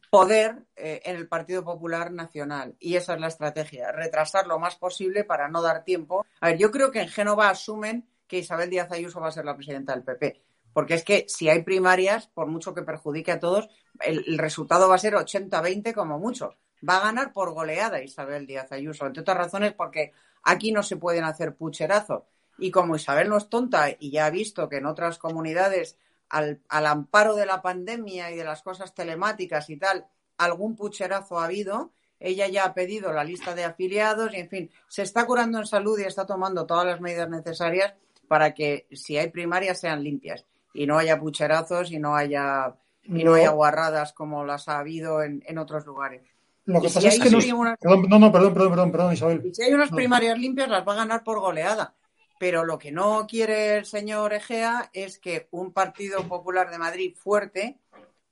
poder 0.09 0.63
eh, 0.75 1.01
en 1.05 1.15
el 1.15 1.27
Partido 1.27 1.63
Popular 1.63 2.11
Nacional. 2.11 2.75
Y 2.79 2.95
esa 2.95 3.13
es 3.13 3.21
la 3.21 3.27
estrategia, 3.27 3.91
retrasar 3.91 4.47
lo 4.47 4.59
más 4.59 4.75
posible 4.75 5.23
para 5.23 5.47
no 5.47 5.61
dar 5.61 5.83
tiempo. 5.83 6.25
A 6.41 6.47
ver, 6.47 6.57
yo 6.57 6.71
creo 6.71 6.91
que 6.91 7.01
en 7.01 7.09
Génova 7.09 7.49
asumen 7.49 8.07
que 8.27 8.39
Isabel 8.39 8.69
Díaz 8.69 8.91
Ayuso 8.91 9.19
va 9.19 9.29
a 9.29 9.31
ser 9.31 9.45
la 9.45 9.55
presidenta 9.55 9.93
del 9.93 10.03
PP. 10.03 10.41
Porque 10.73 10.93
es 10.93 11.03
que 11.03 11.25
si 11.27 11.49
hay 11.49 11.63
primarias, 11.63 12.27
por 12.27 12.47
mucho 12.47 12.73
que 12.73 12.83
perjudique 12.83 13.31
a 13.31 13.39
todos, 13.39 13.69
el, 14.01 14.23
el 14.27 14.37
resultado 14.37 14.87
va 14.87 14.95
a 14.95 14.99
ser 14.99 15.13
80-20 15.13 15.93
como 15.93 16.19
mucho. 16.19 16.55
Va 16.87 16.97
a 16.97 17.05
ganar 17.05 17.33
por 17.33 17.53
goleada 17.53 18.01
Isabel 18.01 18.45
Díaz 18.45 18.71
Ayuso, 18.71 19.05
entre 19.05 19.21
otras 19.21 19.37
razones 19.37 19.73
porque 19.73 20.13
aquí 20.43 20.71
no 20.71 20.83
se 20.83 20.97
pueden 20.97 21.23
hacer 21.23 21.55
pucherazos. 21.55 22.23
Y 22.57 22.71
como 22.71 22.95
Isabel 22.95 23.29
no 23.29 23.37
es 23.37 23.49
tonta 23.49 23.89
y 23.97 24.11
ya 24.11 24.25
ha 24.25 24.29
visto 24.29 24.69
que 24.69 24.77
en 24.77 24.85
otras 24.85 25.17
comunidades, 25.17 25.97
al, 26.29 26.61
al 26.69 26.85
amparo 26.85 27.35
de 27.35 27.45
la 27.45 27.61
pandemia 27.61 28.31
y 28.31 28.35
de 28.35 28.43
las 28.43 28.61
cosas 28.61 28.93
telemáticas 28.93 29.69
y 29.69 29.77
tal, 29.77 30.05
algún 30.37 30.75
pucherazo 30.75 31.39
ha 31.39 31.45
habido, 31.45 31.91
ella 32.19 32.47
ya 32.47 32.65
ha 32.65 32.73
pedido 32.73 33.11
la 33.13 33.23
lista 33.23 33.55
de 33.55 33.63
afiliados 33.63 34.33
y, 34.33 34.37
en 34.37 34.49
fin, 34.49 34.71
se 34.87 35.01
está 35.03 35.25
curando 35.25 35.57
en 35.59 35.65
salud 35.65 35.97
y 35.99 36.03
está 36.03 36.25
tomando 36.25 36.65
todas 36.65 36.85
las 36.85 37.01
medidas 37.01 37.29
necesarias 37.29 37.93
para 38.27 38.53
que 38.53 38.87
si 38.91 39.17
hay 39.17 39.29
primarias 39.29 39.79
sean 39.79 40.03
limpias 40.03 40.45
y 40.73 40.85
no 40.85 40.97
haya 40.97 41.19
pucherazos 41.19 41.91
y 41.91 41.99
no 41.99 42.15
haya 42.15 42.75
y 43.03 43.23
no 43.23 43.31
No. 43.31 43.37
haya 43.37 43.49
guarradas 43.49 44.13
como 44.13 44.45
las 44.45 44.67
ha 44.69 44.77
habido 44.79 45.23
en, 45.23 45.41
en 45.47 45.57
otros 45.57 45.85
lugares. 45.85 46.21
Lo 46.65 46.79
que 46.79 46.87
Y 46.87 46.89
si 46.91 46.95
pasa 46.95 47.07
es 47.07 47.19
que 47.19 47.41
sí 47.41 47.51
unas- 47.51 47.79
Perdón, 47.79 48.05
no, 48.07 48.19
no, 48.19 48.31
perdón, 48.31 48.53
perdón, 48.53 48.69
perdón, 48.69 48.91
perdón, 48.91 49.13
Isabel. 49.13 49.41
y 49.45 49.55
si 49.55 49.63
hay 49.63 49.73
unas 49.73 49.89
No. 49.89 49.95
primarias 49.97 50.37
limpias, 50.37 50.69
las 50.69 50.87
va 50.87 50.93
a 50.93 50.97
ganar 50.97 51.23
por 51.23 51.39
goleada. 51.39 51.95
Pero 52.39 52.65
lo 52.65 52.79
que 52.79 52.91
no 52.91 53.27
quiere 53.27 53.77
el 53.77 53.85
señor 53.85 54.33
Egea 54.33 54.89
es 54.93 55.19
que 55.19 55.49
un 55.51 55.73
Partido 55.73 56.27
Popular 56.27 56.71
de 56.71 56.79
Madrid 56.79 57.15
fuerte 57.15 57.77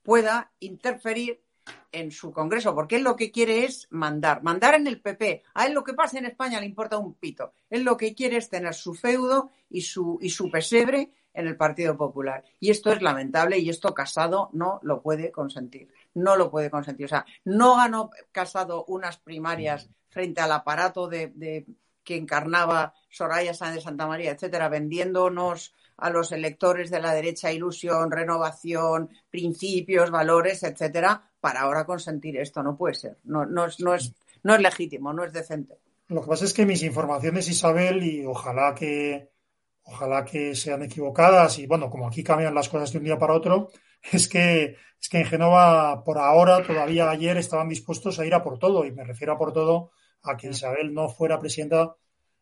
pueda 0.02 0.52
interferir 0.62 1.42
en 1.92 2.12
su 2.12 2.32
Congreso, 2.32 2.74
porque 2.74 2.96
él 2.96 3.04
lo 3.04 3.18
que 3.18 3.32
quiere 3.32 3.66
es 3.66 3.88
mandar, 3.90 4.42
mandar 4.44 4.76
en 4.76 4.88
el 4.88 5.02
PP. 5.02 5.44
A 5.54 5.66
él 5.66 5.74
lo 5.74 5.84
que 5.84 5.94
pasa 5.94 6.18
en 6.18 6.26
España 6.26 6.60
le 6.62 6.66
importa 6.66 6.98
un 6.98 7.16
pito. 7.16 7.52
Él 7.70 7.84
lo 7.84 7.98
que 7.98 8.16
quiere 8.16 8.38
es 8.38 8.50
tener 8.50 8.74
su 8.74 8.94
feudo 8.94 9.52
y 9.70 9.82
su, 9.82 10.18
y 10.22 10.30
su 10.30 10.50
pesebre 10.50 11.12
en 11.34 11.48
el 11.48 11.58
Partido 11.58 11.98
Popular. 11.98 12.46
Y 12.62 12.72
esto 12.72 12.92
es 12.94 13.02
lamentable 13.02 13.60
y 13.60 13.70
esto 13.70 13.94
Casado 13.94 14.50
no 14.54 14.80
lo 14.84 15.02
puede 15.02 15.32
consentir. 15.32 15.92
No 16.14 16.38
lo 16.38 16.50
puede 16.50 16.70
consentir. 16.70 17.08
O 17.08 17.10
sea, 17.10 17.26
no 17.44 17.76
ganó 17.76 18.10
Casado 18.32 18.86
unas 18.86 19.18
primarias 19.18 19.90
frente 20.08 20.40
al 20.40 20.54
aparato 20.54 21.08
de, 21.08 21.28
de 21.36 21.66
que 22.08 22.16
encarnaba 22.16 22.94
Soraya 23.10 23.54
Sáenz 23.54 23.76
de 23.76 23.82
Santa 23.82 24.08
María, 24.08 24.32
etcétera, 24.32 24.70
vendiéndonos 24.70 25.76
a 25.98 26.10
los 26.10 26.32
electores 26.32 26.90
de 26.90 27.02
la 27.02 27.14
derecha 27.14 27.52
ilusión, 27.52 28.12
renovación, 28.12 29.10
principios, 29.30 30.10
valores, 30.10 30.64
etcétera, 30.64 31.30
para 31.42 31.62
ahora 31.62 31.86
consentir 31.86 32.38
esto. 32.38 32.64
No 32.64 32.78
puede 32.78 32.96
ser. 32.96 33.18
No, 33.26 33.44
es, 33.66 33.82
no, 33.82 33.94
es, 33.94 34.14
no 34.42 34.56
es 34.56 34.62
legítimo, 34.62 35.12
no 35.12 35.26
es 35.26 35.34
decente. 35.34 35.80
Lo 36.08 36.22
que 36.22 36.28
pasa 36.30 36.46
es 36.46 36.54
que 36.54 36.66
mis 36.66 36.82
informaciones, 36.82 37.50
Isabel, 37.50 38.02
y 38.02 38.26
ojalá 38.26 38.74
que 38.74 39.30
ojalá 39.84 40.24
que 40.24 40.56
sean 40.56 40.84
equivocadas, 40.84 41.60
y 41.60 41.68
bueno, 41.68 41.90
como 41.90 42.08
aquí 42.08 42.24
cambian 42.24 42.56
las 42.56 42.70
cosas 42.70 42.92
de 42.92 43.00
un 43.00 43.04
día 43.06 43.18
para 43.18 43.34
otro, 43.34 43.70
es 44.14 44.30
que, 44.30 44.76
es 45.02 45.10
que 45.10 45.20
en 45.20 45.26
Génova, 45.26 46.04
por 46.06 46.18
ahora, 46.20 46.62
todavía 46.66 47.10
ayer 47.10 47.38
estaban 47.38 47.70
dispuestos 47.70 48.20
a 48.20 48.26
ir 48.26 48.34
a 48.34 48.44
por 48.44 48.60
todo, 48.60 48.86
y 48.86 48.92
me 48.92 49.04
refiero 49.04 49.34
a 49.34 49.38
por 49.38 49.52
todo 49.52 49.92
a 50.28 50.38
que 50.38 50.50
Isabel 50.50 50.94
no 50.94 51.10
fuera 51.10 51.40
presidenta 51.40 51.96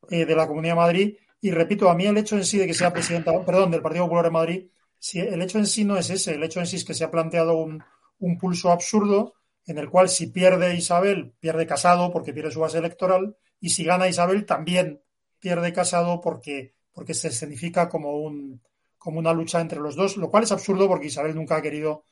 eh, 0.10 0.26
de 0.26 0.36
la 0.36 0.48
Comunidad 0.48 0.74
de 0.74 0.80
Madrid. 0.80 1.18
Y 1.42 1.52
repito, 1.52 1.90
a 1.90 1.96
mí 1.96 2.06
el 2.06 2.18
hecho 2.18 2.36
en 2.36 2.46
sí 2.46 2.58
de 2.58 2.68
que 2.68 2.74
sea 2.74 2.94
presidenta, 2.94 3.32
perdón, 3.46 3.72
del 3.72 3.82
Partido 3.82 4.06
Popular 4.06 4.26
de 4.26 4.32
Madrid, 4.32 4.68
si 5.00 5.20
el 5.20 5.42
hecho 5.42 5.60
en 5.60 5.68
sí 5.68 5.84
no 5.84 5.98
es 5.98 6.10
ese, 6.10 6.36
el 6.36 6.44
hecho 6.44 6.60
en 6.60 6.68
sí 6.68 6.78
es 6.78 6.86
que 6.86 6.94
se 6.94 7.04
ha 7.04 7.12
planteado 7.12 7.58
un, 7.58 7.84
un 8.20 8.38
pulso 8.38 8.72
absurdo 8.72 9.34
en 9.68 9.78
el 9.78 9.90
cual 9.90 10.10
si 10.10 10.28
pierde 10.28 10.76
Isabel, 10.76 11.34
pierde 11.40 11.66
Casado 11.66 12.12
porque 12.12 12.34
pierde 12.34 12.52
su 12.52 12.60
base 12.60 12.78
electoral, 12.78 13.36
y 13.60 13.70
si 13.70 13.84
gana 13.84 14.08
Isabel, 14.08 14.46
también 14.46 15.02
pierde 15.40 15.74
Casado 15.74 16.22
porque, 16.22 16.76
porque 16.94 17.14
se 17.14 17.30
escenifica 17.30 17.90
como, 17.90 18.18
un, 18.18 18.62
como 18.98 19.20
una 19.20 19.34
lucha 19.34 19.62
entre 19.62 19.80
los 19.80 19.96
dos, 19.96 20.18
lo 20.18 20.30
cual 20.30 20.44
es 20.44 20.52
absurdo 20.52 20.88
porque 20.88 21.08
Isabel 21.08 21.36
nunca 21.36 21.58
ha 21.58 21.62
querido 21.62 22.04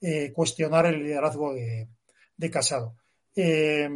eh, 0.00 0.32
cuestionar 0.32 0.86
el 0.86 1.02
liderazgo 1.02 1.54
de, 1.54 1.88
de 2.36 2.50
Casado. 2.50 2.96
Eh, 3.34 3.88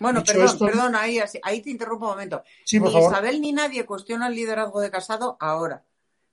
Bueno, 0.00 0.22
perdón, 0.24 0.46
esto- 0.46 0.66
perdón, 0.66 0.94
ahí, 0.94 1.20
ahí 1.42 1.60
te 1.60 1.70
interrumpo 1.70 2.06
un 2.06 2.12
momento. 2.12 2.42
Sí, 2.64 2.78
por 2.78 2.88
ni 2.88 2.94
favor. 2.94 3.12
Isabel 3.12 3.40
ni 3.40 3.52
nadie 3.52 3.84
cuestiona 3.84 4.28
el 4.28 4.34
liderazgo 4.34 4.80
de 4.80 4.90
Casado 4.90 5.36
ahora. 5.40 5.82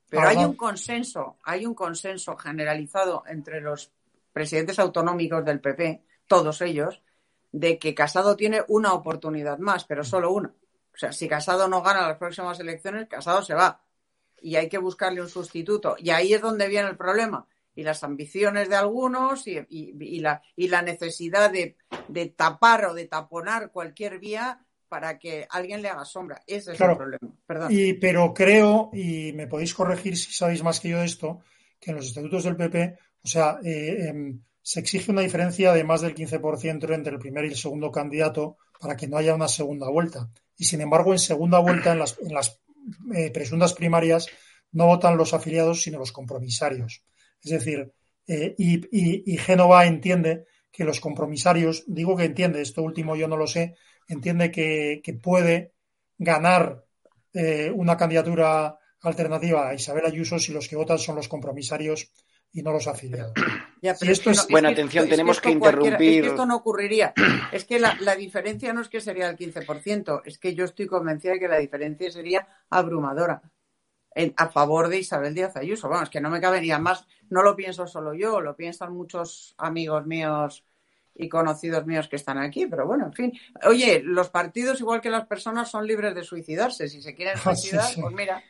Pero 0.09 0.23
Ahora 0.23 0.39
hay 0.39 0.45
un 0.45 0.55
consenso, 0.55 1.37
hay 1.43 1.65
un 1.65 1.73
consenso 1.73 2.35
generalizado 2.35 3.23
entre 3.27 3.61
los 3.61 3.91
presidentes 4.33 4.77
autonómicos 4.79 5.43
del 5.45 5.61
PP, 5.61 6.03
todos 6.27 6.61
ellos, 6.61 7.01
de 7.51 7.79
que 7.79 7.95
Casado 7.95 8.35
tiene 8.35 8.61
una 8.67 8.93
oportunidad 8.93 9.57
más, 9.57 9.85
pero 9.85 10.03
solo 10.03 10.31
una. 10.31 10.49
O 10.93 10.97
sea, 10.97 11.13
si 11.13 11.27
Casado 11.27 11.67
no 11.67 11.81
gana 11.81 12.07
las 12.07 12.17
próximas 12.17 12.59
elecciones, 12.59 13.07
Casado 13.07 13.41
se 13.41 13.53
va. 13.53 13.81
Y 14.41 14.55
hay 14.55 14.67
que 14.69 14.77
buscarle 14.77 15.21
un 15.21 15.29
sustituto. 15.29 15.95
Y 15.97 16.09
ahí 16.09 16.33
es 16.33 16.41
donde 16.41 16.67
viene 16.67 16.89
el 16.89 16.97
problema. 16.97 17.45
Y 17.75 17.83
las 17.83 18.03
ambiciones 18.03 18.67
de 18.69 18.75
algunos 18.75 19.47
y, 19.47 19.57
y- 19.69 19.93
y 19.99 20.19
la, 20.19 20.41
y 20.55 20.67
la 20.67 20.81
necesidad 20.81 21.51
de, 21.51 21.77
de 22.09 22.25
tapar 22.27 22.85
o 22.85 22.93
de 22.93 23.05
taponar 23.05 23.71
cualquier 23.71 24.19
vía 24.19 24.65
para 24.89 25.17
que 25.17 25.47
alguien 25.49 25.81
le 25.81 25.87
haga 25.87 26.03
sombra. 26.03 26.41
Ese 26.45 26.71
es 26.73 26.77
Claro. 26.77 26.91
el 26.93 26.97
problema. 26.97 27.33
Perdón. 27.45 27.69
Y, 27.71 27.93
pero 27.93 28.33
creo, 28.33 28.89
y 28.93 29.31
me 29.33 29.47
podéis 29.47 29.73
corregir 29.73 30.17
si 30.17 30.33
sabéis 30.33 30.61
más 30.63 30.79
que 30.81 30.89
yo 30.89 30.99
de 30.99 31.05
esto, 31.05 31.39
que 31.79 31.91
en 31.91 31.97
los 31.97 32.07
estatutos 32.07 32.43
del 32.43 32.57
PP, 32.57 32.97
o 33.23 33.27
sea, 33.27 33.59
eh, 33.63 34.07
em, 34.09 34.41
se 34.61 34.81
exige 34.81 35.09
una 35.11 35.21
diferencia 35.21 35.71
de 35.73 35.83
más 35.85 36.01
del 36.01 36.13
15% 36.13 36.93
entre 36.93 37.13
el 37.13 37.19
primer 37.19 37.45
y 37.45 37.49
el 37.49 37.55
segundo 37.55 37.89
candidato 37.91 38.57
para 38.79 38.95
que 38.97 39.07
no 39.07 39.17
haya 39.17 39.33
una 39.33 39.47
segunda 39.47 39.89
vuelta. 39.89 40.29
Y 40.57 40.65
sin 40.65 40.81
embargo, 40.81 41.13
en 41.13 41.19
segunda 41.19 41.59
vuelta, 41.59 41.93
en 41.93 41.99
las, 41.99 42.19
en 42.19 42.33
las 42.33 42.59
eh, 43.15 43.31
presuntas 43.31 43.73
primarias, 43.73 44.27
no 44.73 44.87
votan 44.87 45.15
los 45.17 45.33
afiliados, 45.33 45.81
sino 45.83 45.99
los 45.99 46.11
compromisarios. 46.11 47.01
Es 47.43 47.51
decir, 47.51 47.91
eh, 48.27 48.55
y, 48.57 48.75
y, 48.91 49.33
y 49.33 49.37
Génova 49.37 49.85
entiende 49.85 50.45
que 50.71 50.83
los 50.83 50.99
compromisarios, 50.99 51.83
digo 51.87 52.15
que 52.15 52.25
entiende, 52.25 52.61
esto 52.61 52.81
último 52.81 53.15
yo 53.15 53.27
no 53.27 53.35
lo 53.37 53.47
sé, 53.47 53.75
entiende 54.07 54.51
que, 54.51 55.01
que 55.03 55.13
puede 55.13 55.73
ganar 56.17 56.85
eh, 57.33 57.71
una 57.73 57.97
candidatura 57.97 58.77
alternativa 59.01 59.69
a 59.69 59.73
Isabel 59.73 60.05
Ayuso 60.05 60.37
si 60.39 60.53
los 60.53 60.67
que 60.67 60.75
votan 60.75 60.99
son 60.99 61.15
los 61.15 61.27
compromisarios 61.27 62.11
y 62.53 62.61
no 62.61 62.71
los 62.71 62.87
afiliados. 62.87 63.33
Ya, 63.81 63.91
esto 63.91 64.05
que 64.05 64.31
es- 64.31 64.47
Bueno, 64.49 64.67
que 64.69 64.73
atención, 64.73 65.03
esto- 65.05 65.11
es 65.13 65.17
tenemos 65.17 65.37
esto 65.37 65.47
que 65.47 65.53
interrumpir. 65.55 65.93
Es 65.93 66.21
que 66.21 66.27
esto 66.27 66.45
no 66.45 66.55
ocurriría. 66.57 67.13
Es 67.51 67.65
que 67.65 67.79
la, 67.79 67.97
la 68.01 68.15
diferencia 68.15 68.73
no 68.73 68.81
es 68.81 68.89
que 68.89 69.01
sería 69.01 69.29
el 69.29 69.37
15%, 69.37 70.21
es 70.25 70.37
que 70.37 70.53
yo 70.53 70.65
estoy 70.65 70.85
convencida 70.85 71.33
de 71.33 71.39
que 71.39 71.47
la 71.47 71.57
diferencia 71.59 72.11
sería 72.11 72.47
abrumadora 72.69 73.41
en- 74.15 74.33
a 74.37 74.49
favor 74.49 74.89
de 74.89 74.99
Isabel 74.99 75.33
Díaz 75.33 75.55
Ayuso. 75.55 75.87
Vamos, 75.89 76.09
que 76.09 76.21
no 76.21 76.29
me 76.29 76.41
cabe 76.41 76.61
ni 76.61 76.71
además, 76.71 77.05
no 77.29 77.43
lo 77.43 77.55
pienso 77.55 77.87
solo 77.87 78.13
yo, 78.13 78.41
lo 78.41 78.55
piensan 78.55 78.93
muchos 78.93 79.55
amigos 79.57 80.05
míos 80.05 80.65
y 81.15 81.27
conocidos 81.29 81.85
míos 81.85 82.07
que 82.07 82.15
están 82.15 82.37
aquí, 82.37 82.65
pero 82.67 82.85
bueno, 82.87 83.05
en 83.07 83.13
fin. 83.13 83.33
Oye, 83.67 84.01
los 84.03 84.29
partidos, 84.29 84.79
igual 84.79 85.01
que 85.01 85.09
las 85.09 85.27
personas, 85.27 85.69
son 85.69 85.85
libres 85.85 86.15
de 86.15 86.23
suicidarse. 86.23 86.87
Si 86.87 87.01
se 87.01 87.13
quieren 87.15 87.35
Ah, 87.45 87.55
sí, 87.55 87.69
suicidar, 87.69 87.85
sí. 87.85 88.01
pues 88.01 88.13
mira, 88.15 88.43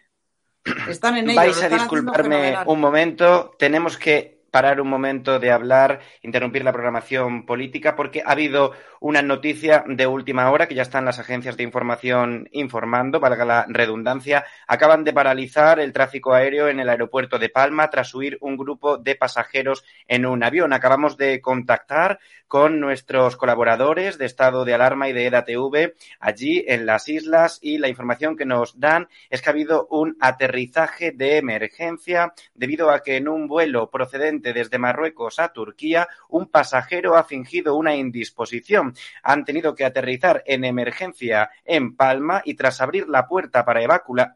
están 0.87 1.17
en 1.17 1.29
ello. 1.29 1.37
Vais 1.39 1.61
a 1.61 1.69
disculparme 1.69 2.55
un 2.65 2.79
momento. 2.79 3.55
Tenemos 3.57 3.97
que 3.97 4.40
parar 4.51 4.81
un 4.81 4.89
momento 4.89 5.39
de 5.39 5.51
hablar, 5.51 6.01
interrumpir 6.21 6.63
la 6.63 6.73
programación 6.73 7.45
política, 7.45 7.95
porque 7.95 8.21
ha 8.25 8.31
habido 8.31 8.73
una 8.99 9.21
noticia 9.21 9.83
de 9.87 10.05
última 10.05 10.51
hora 10.51 10.67
que 10.67 10.75
ya 10.75 10.83
están 10.83 11.05
las 11.05 11.17
agencias 11.17 11.57
de 11.57 11.63
información 11.63 12.49
informando, 12.51 13.19
valga 13.19 13.45
la 13.45 13.65
redundancia. 13.67 14.45
Acaban 14.67 15.03
de 15.03 15.13
paralizar 15.13 15.79
el 15.79 15.93
tráfico 15.93 16.33
aéreo 16.33 16.67
en 16.67 16.79
el 16.79 16.89
aeropuerto 16.89 17.39
de 17.39 17.49
Palma 17.49 17.89
tras 17.89 18.13
huir 18.13 18.37
un 18.41 18.57
grupo 18.57 18.97
de 18.97 19.15
pasajeros 19.15 19.83
en 20.07 20.25
un 20.25 20.43
avión. 20.43 20.73
Acabamos 20.73 21.17
de 21.17 21.41
contactar 21.41 22.19
con 22.47 22.81
nuestros 22.81 23.37
colaboradores 23.37 24.17
de 24.17 24.25
estado 24.25 24.65
de 24.65 24.73
alarma 24.73 25.07
y 25.07 25.13
de 25.13 25.27
EDATV 25.27 25.93
allí 26.19 26.65
en 26.67 26.85
las 26.85 27.07
islas 27.07 27.59
y 27.61 27.77
la 27.77 27.87
información 27.87 28.35
que 28.35 28.45
nos 28.45 28.77
dan 28.77 29.07
es 29.29 29.41
que 29.41 29.49
ha 29.49 29.53
habido 29.53 29.87
un 29.89 30.17
aterrizaje 30.19 31.11
de 31.11 31.37
emergencia 31.37 32.33
debido 32.53 32.91
a 32.91 33.03
que 33.03 33.15
en 33.15 33.29
un 33.29 33.47
vuelo 33.47 33.89
procedente 33.89 34.40
desde 34.41 34.77
Marruecos 34.77 35.39
a 35.39 35.53
Turquía 35.53 36.07
un 36.29 36.47
pasajero 36.47 37.15
ha 37.15 37.23
fingido 37.23 37.75
una 37.75 37.95
indisposición. 37.95 38.93
Han 39.23 39.45
tenido 39.45 39.75
que 39.75 39.85
aterrizar 39.85 40.43
en 40.45 40.65
emergencia 40.65 41.51
en 41.65 41.95
Palma 41.95 42.41
y 42.45 42.55
tras 42.55 42.81
abrir 42.81 43.07
la 43.07 43.27
puerta 43.27 43.63
para, 43.65 43.81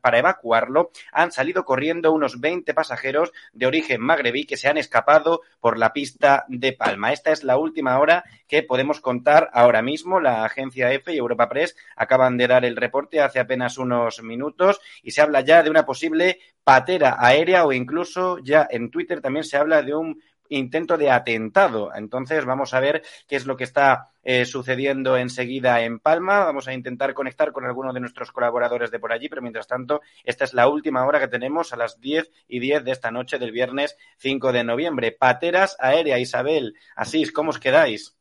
para 0.01 0.19
evacuarlo 0.19 0.91
han 1.11 1.31
salido 1.31 1.65
corriendo 1.65 2.11
unos 2.11 2.39
20 2.39 2.73
pasajeros 2.73 3.31
de 3.53 3.65
origen 3.65 4.01
magrebí 4.01 4.45
que 4.45 4.57
se 4.57 4.67
han 4.67 4.77
escapado 4.77 5.41
por 5.59 5.77
la 5.77 5.93
pista 5.93 6.45
de 6.47 6.73
Palma. 6.73 7.11
Esta 7.11 7.31
es 7.31 7.43
la 7.43 7.57
última 7.57 7.99
hora 7.99 8.23
que 8.47 8.63
podemos 8.63 9.01
contar 9.01 9.49
ahora 9.53 9.81
mismo. 9.81 10.19
La 10.19 10.45
agencia 10.45 10.91
EFE 10.91 11.13
y 11.13 11.17
Europa 11.17 11.49
Press 11.49 11.75
acaban 11.95 12.37
de 12.37 12.47
dar 12.47 12.65
el 12.65 12.75
reporte 12.75 13.21
hace 13.21 13.39
apenas 13.39 13.77
unos 13.77 14.21
minutos 14.21 14.79
y 15.03 15.11
se 15.11 15.21
habla 15.21 15.41
ya 15.41 15.63
de 15.63 15.69
una 15.69 15.85
posible 15.85 16.39
patera 16.65 17.15
aérea 17.19 17.63
o 17.63 17.71
incluso 17.71 18.39
ya 18.39 18.67
en 18.69 18.89
Twitter 18.89 19.21
también 19.21 19.45
se 19.45 19.55
habla 19.55 19.83
de 19.83 19.95
un 19.95 20.19
intento 20.49 20.97
de 20.97 21.11
atentado. 21.11 21.91
Entonces 21.95 22.43
vamos 22.43 22.73
a 22.73 22.79
ver 22.79 23.03
qué 23.27 23.35
es 23.35 23.45
lo 23.45 23.55
que 23.55 23.63
está 23.63 24.09
eh, 24.23 24.45
sucediendo 24.45 25.15
enseguida 25.15 25.81
en 25.81 25.99
Palma. 25.99 26.43
Vamos 26.43 26.67
a 26.67 26.73
intentar 26.73 27.13
conectar 27.13 27.51
con 27.51 27.65
alguno 27.65 27.93
de 27.93 27.99
nuestros 27.99 28.31
colaboradores 28.31 28.91
de 28.91 28.99
por 28.99 29.13
allí, 29.13 29.29
pero 29.29 29.41
mientras 29.41 29.67
tanto, 29.67 30.01
esta 30.23 30.43
es 30.43 30.53
la 30.53 30.67
última 30.67 31.05
hora 31.05 31.19
que 31.19 31.27
tenemos 31.27 31.71
a 31.71 31.77
las 31.77 31.99
10 32.01 32.31
y 32.47 32.59
10 32.59 32.83
de 32.83 32.91
esta 32.91 33.11
noche 33.11 33.37
del 33.37 33.51
viernes 33.51 33.95
5 34.17 34.51
de 34.51 34.63
noviembre. 34.63 35.11
Pateras 35.11 35.77
aérea, 35.79 36.19
Isabel. 36.19 36.75
Asís, 36.95 37.31
¿cómo 37.31 37.51
os 37.51 37.59
quedáis? 37.59 38.15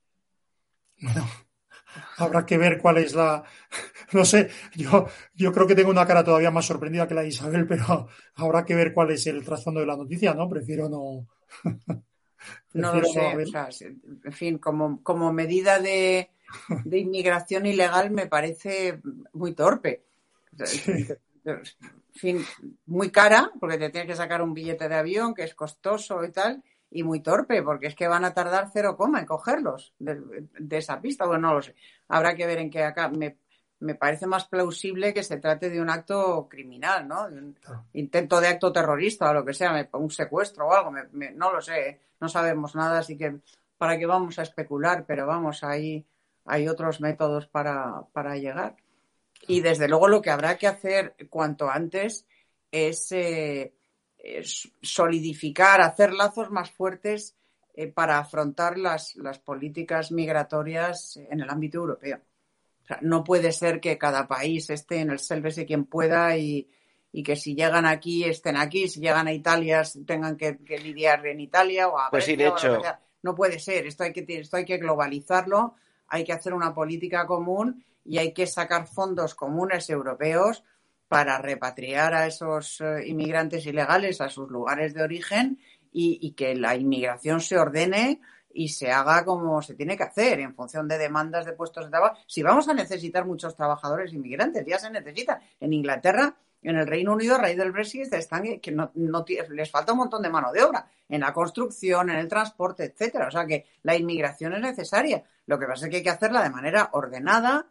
Habrá 2.18 2.44
que 2.46 2.58
ver 2.58 2.78
cuál 2.78 2.98
es 2.98 3.14
la. 3.14 3.42
No 4.12 4.24
sé, 4.24 4.48
yo, 4.74 5.08
yo 5.34 5.52
creo 5.52 5.66
que 5.66 5.74
tengo 5.74 5.90
una 5.90 6.06
cara 6.06 6.22
todavía 6.22 6.50
más 6.50 6.66
sorprendida 6.66 7.08
que 7.08 7.14
la 7.14 7.22
de 7.22 7.28
Isabel, 7.28 7.66
pero 7.66 8.08
habrá 8.36 8.64
que 8.64 8.74
ver 8.74 8.92
cuál 8.92 9.10
es 9.10 9.26
el 9.26 9.44
trasfondo 9.44 9.80
de 9.80 9.86
la 9.86 9.96
noticia, 9.96 10.34
¿no? 10.34 10.48
Prefiero 10.48 10.88
no. 10.88 11.26
No 12.74 12.92
lo 12.96 13.04
sé, 13.04 13.36
o 13.36 13.46
sea, 13.46 13.70
se- 13.70 13.86
en 14.24 14.32
fin, 14.32 14.58
como, 14.58 15.02
como 15.02 15.32
medida 15.32 15.78
de, 15.78 16.30
de 16.82 16.98
inmigración 16.98 17.66
ilegal 17.66 18.10
me 18.10 18.26
parece 18.26 19.00
muy 19.32 19.54
torpe. 19.54 20.04
En 21.44 21.62
fin, 22.20 22.38
muy 22.86 23.10
cara, 23.10 23.50
porque 23.60 23.78
te 23.78 23.90
tienes 23.90 24.08
que 24.10 24.16
sacar 24.16 24.40
un 24.42 24.54
billete 24.54 24.88
de 24.88 24.94
avión 24.94 25.34
que 25.34 25.42
es 25.44 25.54
costoso 25.54 26.24
y 26.24 26.30
tal, 26.32 26.62
y 26.94 27.02
muy 27.02 27.20
torpe, 27.20 27.62
porque 27.62 27.88
es 27.88 27.94
que 27.94 28.08
van 28.08 28.24
a 28.24 28.32
tardar 28.32 28.70
cero 28.72 28.96
coma 28.96 29.18
en 29.20 29.26
cogerlos 29.26 29.92
de, 29.98 30.46
de 30.58 30.76
esa 30.78 31.00
pista. 31.00 31.26
Bueno, 31.26 31.48
no 31.48 31.54
lo 31.54 31.62
sé. 31.62 31.74
Habrá 32.08 32.34
que 32.34 32.46
ver 32.46 32.58
en 32.58 32.70
qué 32.70 32.84
acá. 32.84 33.08
Me, 33.08 33.36
me 33.80 33.96
parece 33.96 34.26
más 34.26 34.46
plausible 34.46 35.12
que 35.12 35.22
se 35.24 35.38
trate 35.38 35.68
de 35.68 35.80
un 35.80 35.90
acto 35.90 36.48
criminal, 36.48 37.06
¿no? 37.06 37.28
De 37.28 37.36
un 37.38 37.56
intento 37.94 38.40
de 38.40 38.46
acto 38.48 38.72
terrorista 38.72 39.28
o 39.30 39.34
lo 39.34 39.44
que 39.44 39.52
sea, 39.52 39.88
un 39.92 40.10
secuestro 40.10 40.68
o 40.68 40.72
algo, 40.72 40.90
me- 40.92 41.08
me- 41.12 41.32
no 41.32 41.52
lo 41.52 41.60
sé, 41.60 42.00
no 42.20 42.28
sabemos 42.28 42.74
nada, 42.76 43.00
así 43.00 43.18
que 43.18 43.38
¿para 43.76 43.98
qué 43.98 44.06
vamos 44.06 44.38
a 44.38 44.42
especular? 44.42 45.04
Pero 45.04 45.26
vamos, 45.26 45.64
ahí 45.64 46.06
hay 46.46 46.68
otros 46.68 47.00
métodos 47.00 47.48
para, 47.48 48.02
para 48.12 48.36
llegar. 48.36 48.76
Y 49.48 49.60
desde 49.60 49.88
luego 49.88 50.06
lo 50.08 50.22
que 50.22 50.30
habrá 50.30 50.56
que 50.56 50.68
hacer 50.68 51.16
cuanto 51.28 51.68
antes 51.68 52.24
es, 52.70 53.10
eh, 53.12 53.64
es 53.64 53.74
solidificar, 54.82 55.80
hacer 55.80 56.12
lazos 56.12 56.50
más 56.50 56.70
fuertes 56.70 57.36
eh, 57.74 57.88
para 57.88 58.18
afrontar 58.18 58.78
las, 58.78 59.16
las 59.16 59.38
políticas 59.38 60.12
migratorias 60.12 61.16
en 61.16 61.40
el 61.40 61.50
ámbito 61.50 61.78
europeo. 61.78 62.20
O 62.82 62.86
sea, 62.86 62.98
no 63.00 63.24
puede 63.24 63.52
ser 63.52 63.80
que 63.80 63.98
cada 63.98 64.28
país 64.28 64.68
esté 64.70 65.00
en 65.00 65.10
el 65.10 65.18
sélvese 65.18 65.64
quien 65.66 65.84
pueda 65.86 66.36
y, 66.36 66.68
y 67.12 67.22
que 67.22 67.36
si 67.36 67.54
llegan 67.54 67.86
aquí 67.86 68.24
estén 68.24 68.56
aquí, 68.56 68.88
si 68.88 69.00
llegan 69.00 69.26
a 69.26 69.32
Italia 69.32 69.82
tengan 70.06 70.36
que, 70.36 70.58
que 70.58 70.78
lidiar 70.78 71.26
en 71.26 71.40
Italia 71.40 71.88
o 71.88 71.98
a 71.98 72.10
Pues 72.10 72.24
sí, 72.24 72.36
de 72.36 72.46
a 72.46 72.48
hecho. 72.48 72.82
No 73.22 73.34
puede 73.34 73.58
ser, 73.58 73.86
esto 73.86 74.04
hay 74.04 74.12
que, 74.12 74.24
esto 74.28 74.56
hay 74.58 74.64
que 74.64 74.76
globalizarlo, 74.76 75.76
hay 76.08 76.24
que 76.24 76.32
hacer 76.32 76.52
una 76.52 76.74
política 76.74 77.24
común 77.24 77.84
y 78.04 78.18
hay 78.18 78.34
que 78.34 78.46
sacar 78.46 78.86
fondos 78.86 79.34
comunes 79.34 79.88
europeos 79.88 80.62
para 81.08 81.38
repatriar 81.38 82.14
a 82.14 82.26
esos 82.26 82.80
eh, 82.80 83.06
inmigrantes 83.06 83.66
ilegales 83.66 84.20
a 84.20 84.28
sus 84.28 84.50
lugares 84.50 84.94
de 84.94 85.02
origen 85.02 85.58
y, 85.92 86.32
que 86.32 86.56
la 86.56 86.74
inmigración 86.74 87.40
se 87.40 87.56
ordene 87.56 88.20
y 88.52 88.68
se 88.68 88.90
haga 88.90 89.24
como 89.24 89.62
se 89.62 89.74
tiene 89.74 89.96
que 89.96 90.02
hacer 90.02 90.40
en 90.40 90.54
función 90.54 90.88
de 90.88 90.98
demandas 90.98 91.44
de 91.44 91.52
puestos 91.52 91.84
de 91.84 91.90
trabajo. 91.90 92.16
Si 92.26 92.42
vamos 92.42 92.68
a 92.68 92.74
necesitar 92.74 93.24
muchos 93.24 93.54
trabajadores 93.54 94.12
inmigrantes, 94.12 94.64
ya 94.66 94.78
se 94.78 94.90
necesitan. 94.90 95.38
En 95.60 95.72
Inglaterra, 95.72 96.34
en 96.62 96.76
el 96.76 96.86
Reino 96.86 97.12
Unido, 97.12 97.36
a 97.36 97.38
raíz 97.38 97.56
del 97.56 97.70
Brexit, 97.70 98.12
están 98.12 98.58
que 98.58 98.72
no, 98.72 98.90
les 99.50 99.70
falta 99.70 99.92
un 99.92 99.98
montón 99.98 100.22
de 100.22 100.30
mano 100.30 100.50
de 100.50 100.64
obra 100.64 100.88
en 101.08 101.20
la 101.20 101.32
construcción, 101.32 102.10
en 102.10 102.16
el 102.16 102.28
transporte, 102.28 102.84
etcétera. 102.84 103.28
O 103.28 103.30
sea 103.30 103.46
que 103.46 103.66
la 103.82 103.94
inmigración 103.94 104.54
es 104.54 104.60
necesaria. 104.62 105.22
Lo 105.46 105.58
que 105.58 105.66
pasa 105.66 105.86
es 105.86 105.90
que 105.90 105.96
hay 105.98 106.02
que 106.02 106.10
hacerla 106.10 106.42
de 106.42 106.50
manera 106.50 106.88
ordenada, 106.92 107.66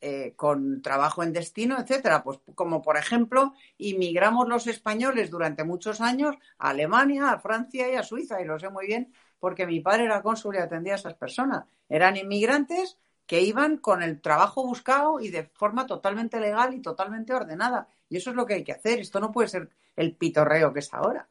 eh, 0.00 0.34
con 0.36 0.82
trabajo 0.82 1.22
en 1.22 1.32
destino, 1.32 1.78
etcétera. 1.78 2.22
Pues 2.22 2.38
como 2.54 2.82
por 2.82 2.96
ejemplo, 2.96 3.54
inmigramos 3.78 4.48
los 4.48 4.66
españoles 4.66 5.30
durante 5.30 5.64
muchos 5.64 6.00
años 6.00 6.36
a 6.58 6.70
Alemania, 6.70 7.30
a 7.30 7.40
Francia 7.40 7.90
y 7.90 7.94
a 7.96 8.02
Suiza, 8.02 8.40
y 8.40 8.44
lo 8.44 8.58
sé 8.58 8.68
muy 8.68 8.86
bien 8.86 9.12
porque 9.38 9.66
mi 9.66 9.80
padre 9.80 10.04
era 10.04 10.22
cónsul 10.22 10.56
y 10.56 10.58
atendía 10.58 10.94
a 10.94 10.96
esas 10.96 11.14
personas. 11.14 11.64
Eran 11.88 12.16
inmigrantes 12.16 12.98
que 13.26 13.42
iban 13.42 13.76
con 13.76 14.02
el 14.02 14.20
trabajo 14.20 14.66
buscado 14.66 15.20
y 15.20 15.30
de 15.30 15.44
forma 15.44 15.86
totalmente 15.86 16.40
legal 16.40 16.74
y 16.74 16.80
totalmente 16.80 17.34
ordenada. 17.34 17.88
Y 18.08 18.16
eso 18.16 18.30
es 18.30 18.36
lo 18.36 18.46
que 18.46 18.54
hay 18.54 18.64
que 18.64 18.72
hacer. 18.72 19.00
Esto 19.00 19.20
no 19.20 19.32
puede 19.32 19.48
ser 19.48 19.68
el 19.96 20.14
pitorreo 20.16 20.72
que 20.72 20.80
es 20.80 20.92
ahora. 20.94 21.28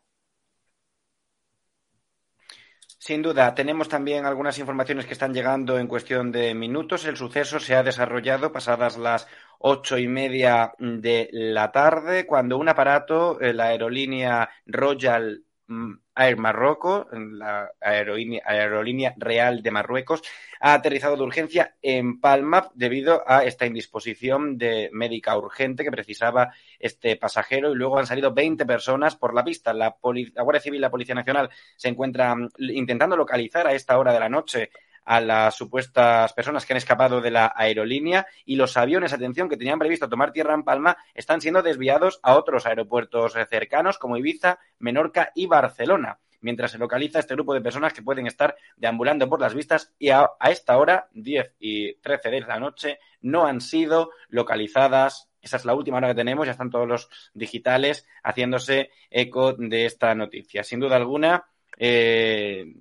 Sin 3.07 3.21
duda, 3.21 3.55
tenemos 3.55 3.87
también 3.87 4.25
algunas 4.25 4.59
informaciones 4.59 5.05
que 5.05 5.13
están 5.13 5.33
llegando 5.33 5.79
en 5.79 5.87
cuestión 5.87 6.29
de 6.29 6.53
minutos. 6.53 7.05
El 7.05 7.15
suceso 7.15 7.57
se 7.57 7.73
ha 7.73 7.81
desarrollado 7.81 8.51
pasadas 8.51 8.97
las 8.97 9.27
ocho 9.59 9.97
y 9.97 10.09
media 10.09 10.73
de 10.77 11.29
la 11.31 11.71
tarde, 11.71 12.25
cuando 12.25 12.57
un 12.57 12.67
aparato, 12.67 13.39
eh, 13.39 13.53
la 13.53 13.67
aerolínea 13.67 14.49
Royal 14.65 15.41
mm, 15.67 15.93
Air 16.17 16.37
Marruecos, 16.37 17.07
la 17.11 17.71
aerolínea, 17.79 18.41
aerolínea 18.45 19.13
real 19.17 19.61
de 19.61 19.71
Marruecos, 19.71 20.21
ha 20.59 20.73
aterrizado 20.73 21.15
de 21.15 21.23
urgencia 21.23 21.75
en 21.81 22.19
Palma 22.19 22.69
debido 22.73 23.23
a 23.27 23.43
esta 23.43 23.65
indisposición 23.65 24.57
de 24.57 24.89
médica 24.91 25.37
urgente 25.37 25.83
que 25.83 25.91
precisaba 25.91 26.51
este 26.79 27.15
pasajero 27.15 27.71
y 27.71 27.75
luego 27.75 27.99
han 27.99 28.07
salido 28.07 28.33
20 28.33 28.65
personas 28.65 29.15
por 29.15 29.33
la 29.33 29.43
pista. 29.43 29.73
La, 29.73 29.95
la 30.03 30.43
Guardia 30.43 30.61
Civil 30.61 30.79
y 30.79 30.81
la 30.81 30.91
Policía 30.91 31.15
Nacional 31.15 31.49
se 31.75 31.89
encuentran 31.89 32.49
intentando 32.57 33.15
localizar 33.15 33.67
a 33.67 33.73
esta 33.73 33.97
hora 33.97 34.13
de 34.13 34.19
la 34.19 34.29
noche 34.29 34.71
a 35.07 35.21
las 35.21 35.55
supuestas 35.55 36.33
personas 36.33 36.65
que 36.65 36.73
han 36.73 36.77
escapado 36.77 37.21
de 37.21 37.31
la 37.31 37.53
aerolínea 37.55 38.27
y 38.43 38.57
los 38.57 38.75
aviones, 38.75 39.13
atención, 39.13 39.47
que 39.47 39.55
tenían 39.55 39.79
previsto 39.79 40.09
tomar 40.09 40.33
tierra 40.33 40.53
en 40.53 40.63
Palma, 40.63 40.97
están 41.13 41.39
siendo 41.39 41.63
desviados 41.63 42.19
a 42.23 42.35
otros 42.35 42.65
aeropuertos 42.65 43.33
cercanos 43.49 43.97
como 43.97 44.17
Ibiza, 44.17 44.59
Menorca 44.79 45.31
y 45.33 45.47
Barcelona, 45.47 46.19
mientras 46.41 46.71
se 46.71 46.77
localiza 46.77 47.19
este 47.19 47.35
grupo 47.35 47.53
de 47.53 47.61
personas 47.61 47.93
que 47.93 48.01
pueden 48.01 48.27
estar 48.27 48.57
deambulando 48.75 49.29
por 49.29 49.39
las 49.39 49.53
vistas 49.53 49.93
y 49.97 50.09
a, 50.09 50.29
a 50.41 50.51
esta 50.51 50.77
hora, 50.77 51.07
10 51.13 51.55
y 51.57 51.93
13 51.95 52.29
de 52.29 52.41
la 52.41 52.59
noche, 52.59 52.99
no 53.21 53.45
han 53.45 53.61
sido 53.61 54.11
localizadas. 54.27 55.29
Esa 55.41 55.55
es 55.55 55.63
la 55.63 55.73
última 55.73 55.97
hora 55.97 56.09
que 56.09 56.15
tenemos, 56.15 56.45
ya 56.45 56.51
están 56.51 56.69
todos 56.69 56.87
los 56.87 57.09
digitales 57.33 58.05
haciéndose 58.23 58.89
eco 59.09 59.53
de 59.53 59.85
esta 59.85 60.13
noticia. 60.15 60.65
Sin 60.65 60.81
duda 60.81 60.97
alguna, 60.97 61.45
eh, 61.77 62.73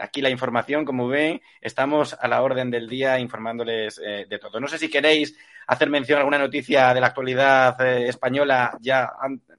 aquí 0.00 0.20
la 0.20 0.30
información, 0.30 0.84
como 0.84 1.08
ven, 1.08 1.40
estamos 1.60 2.16
a 2.18 2.28
la 2.28 2.42
orden 2.42 2.70
del 2.70 2.88
día 2.88 3.18
informándoles 3.18 4.00
eh, 4.04 4.26
de 4.28 4.38
todo. 4.38 4.60
No 4.60 4.68
sé 4.68 4.78
si 4.78 4.88
queréis 4.88 5.36
hacer 5.66 5.90
mención 5.90 6.18
a 6.18 6.20
alguna 6.20 6.38
noticia 6.38 6.94
de 6.94 7.00
la 7.00 7.08
actualidad 7.08 7.80
eh, 7.80 8.08
española 8.08 8.76
ya 8.80 9.10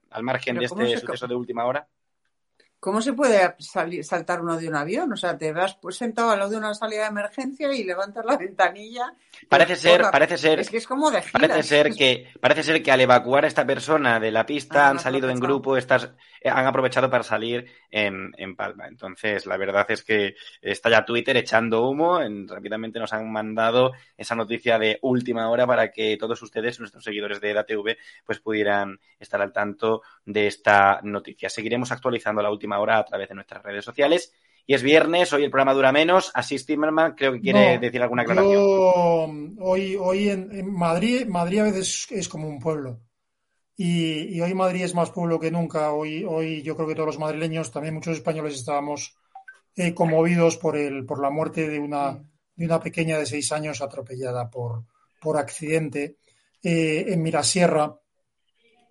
al 0.10 0.24
margen 0.24 0.58
de 0.58 0.68
¿cómo 0.68 0.82
este 0.82 1.00
suceso 1.00 1.28
de 1.28 1.36
última 1.36 1.66
hora. 1.66 1.88
¿Cómo 2.80 3.02
se 3.02 3.14
puede 3.14 3.56
salir, 3.58 4.04
saltar 4.04 4.40
uno 4.42 4.56
de 4.56 4.68
un 4.70 4.76
avión? 4.76 5.12
O 5.12 5.18
sea, 5.18 5.36
te 5.38 5.52
vas 5.52 5.76
pues 5.82 5.96
sentado 5.98 6.30
al 6.30 6.38
lado 6.38 6.52
de 6.52 6.58
una 6.58 6.76
salida 6.76 7.02
de 7.04 7.08
emergencia 7.08 7.74
y 7.74 7.84
levantas 7.84 8.24
la 8.24 8.38
ventanilla. 8.38 9.14
Parece 9.50 9.76
ser, 9.76 10.04
parece 10.12 10.38
ser, 10.38 10.60
Es 10.60 10.70
que 10.70 10.78
es 10.78 10.86
como 10.88 11.10
de 11.10 11.24
parece 11.32 11.64
ser 11.64 11.92
que, 11.94 12.32
parece 12.40 12.62
ser 12.64 12.84
que 12.84 12.92
al 12.92 13.02
evacuar 13.02 13.46
a 13.46 13.48
esta 13.48 13.66
persona 13.66 14.20
de 14.20 14.32
la 14.32 14.46
pista 14.46 14.88
Ah, 14.88 14.90
han 14.92 15.00
salido 15.00 15.28
en 15.30 15.40
grupo, 15.40 15.76
estas, 15.76 16.12
eh, 16.42 16.50
han 16.50 16.68
aprovechado 16.68 17.10
para 17.10 17.24
salir 17.24 17.66
en, 17.90 18.32
en 18.38 18.56
Palma. 18.56 18.88
Entonces, 18.88 19.46
la 19.48 19.58
verdad 19.58 19.86
es 19.90 20.04
que 20.04 20.36
está 20.62 20.90
ya 20.92 21.04
Twitter 21.04 21.36
echando 21.38 21.88
humo. 21.90 22.22
En- 22.22 22.48
rápidamente 22.48 23.00
nos 23.00 23.12
han 23.14 23.32
mandado 23.32 23.94
esa 24.16 24.36
noticia 24.36 24.78
de 24.78 25.00
última 25.02 25.50
hora 25.50 25.66
para 25.66 25.92
que 25.92 26.16
todos 26.18 26.42
ustedes, 26.44 26.80
nuestros 26.80 27.04
seguidores 27.04 27.42
de 27.42 27.52
EDATV, 27.52 27.98
pues 28.24 28.40
pudieran 28.40 29.00
estar 29.20 29.42
al 29.42 29.52
tanto 29.52 30.04
de 30.26 30.46
esta 30.48 31.00
noticia. 31.04 31.50
Seguiremos 31.50 31.92
actualizando 31.92 32.42
la 32.42 32.52
última 32.52 32.67
hora 32.76 33.00
a 33.00 33.06
través 33.06 33.30
de 33.30 33.36
nuestras 33.36 33.64
redes 33.64 33.86
sociales. 33.86 34.34
Y 34.70 34.74
es 34.74 34.84
viernes, 34.84 35.32
hoy 35.32 35.46
el 35.46 35.50
programa 35.50 35.74
dura 35.74 35.94
menos. 35.94 36.30
Así 36.34 36.58
Timmerman 36.64 37.16
creo 37.16 37.32
que 37.32 37.40
quiere 37.40 37.76
No, 37.76 37.82
decir 37.82 38.02
alguna 38.02 38.24
aclaración. 38.24 38.54
Yo, 38.54 39.64
hoy, 39.64 39.96
hoy 39.96 40.30
en, 40.30 40.52
en 40.52 40.74
Madrid, 40.74 41.26
Madrid 41.26 41.60
a 41.60 41.64
veces 41.64 42.08
es 42.12 42.28
como 42.28 42.50
un 42.50 42.60
pueblo. 42.60 43.00
Y, 43.78 44.36
y 44.36 44.42
hoy 44.42 44.54
Madrid 44.54 44.84
es 44.84 44.94
más 44.94 45.12
pueblo 45.12 45.40
que 45.40 45.52
nunca. 45.52 45.92
Hoy, 45.94 46.26
hoy 46.28 46.64
yo 46.64 46.76
creo 46.76 46.88
que 46.88 46.96
todos 46.96 47.08
los 47.08 47.20
madrileños, 47.20 47.72
también 47.72 47.94
muchos 47.94 48.18
españoles, 48.18 48.56
estábamos 48.56 49.16
eh, 49.76 49.94
conmovidos 49.94 50.58
por 50.58 50.76
el, 50.76 51.06
por 51.06 51.22
la 51.22 51.30
muerte 51.30 51.70
de 51.70 51.80
una, 51.80 52.22
de 52.56 52.66
una 52.66 52.80
pequeña 52.82 53.20
de 53.20 53.26
seis 53.26 53.52
años 53.54 53.82
atropellada 53.82 54.50
por, 54.50 54.84
por 55.22 55.38
accidente 55.38 56.18
eh, 56.62 57.06
en 57.08 57.22
Mirasierra. 57.22 57.96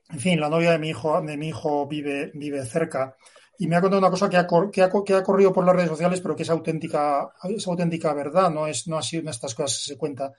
En 0.08 0.20
fin, 0.20 0.40
la 0.40 0.48
novia 0.48 0.70
de 0.70 0.78
mi 0.78 0.90
hijo, 0.90 1.20
de 1.20 1.36
mi 1.36 1.48
hijo 1.48 1.86
vive, 1.86 2.30
vive 2.32 2.64
cerca 2.64 3.16
y 3.58 3.66
me 3.68 3.76
ha 3.76 3.80
contado 3.80 4.00
una 4.00 4.10
cosa 4.10 4.28
que 4.30 4.36
ha, 4.36 4.46
que 4.72 4.82
ha, 4.82 4.90
que 5.04 5.14
ha 5.14 5.22
corrido 5.22 5.52
por 5.52 5.64
las 5.64 5.74
redes 5.76 5.90
sociales, 5.90 6.20
pero 6.20 6.36
que 6.36 6.42
es 6.44 6.50
auténtica, 6.50 7.30
es 7.44 7.66
auténtica 7.66 8.12
verdad, 8.14 8.50
no 8.50 8.66
es, 8.66 8.86
no 8.88 8.98
ha 8.98 9.02
sido 9.02 9.22
una 9.22 9.30
de 9.30 9.34
estas 9.36 9.54
cosas 9.54 9.78
que 9.78 9.92
se 9.94 9.98
cuenta, 9.98 10.32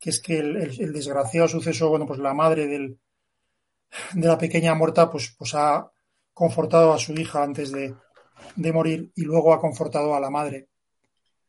que 0.00 0.10
es 0.10 0.20
que 0.20 0.38
el, 0.38 0.56
el- 0.58 0.92
desgraciado 0.92 1.48
suceso, 1.48 1.88
bueno, 1.90 2.06
pues 2.06 2.18
la 2.20 2.34
madre 2.34 2.66
del, 2.66 2.98
de 4.14 4.26
la 4.28 4.36
pequeña 4.38 4.74
muerta, 4.74 5.10
pues, 5.10 5.34
pues 5.38 5.54
ha 5.54 5.90
confortado 6.34 6.92
a 6.92 6.98
su 6.98 7.12
hija 7.14 7.42
antes 7.42 7.70
de, 7.72 7.94
de 8.56 8.72
morir 8.72 9.12
y 9.16 9.22
luego 9.22 9.52
ha 9.54 9.60
confortado 9.60 10.14
a 10.14 10.20
la 10.20 10.30
madre 10.30 10.68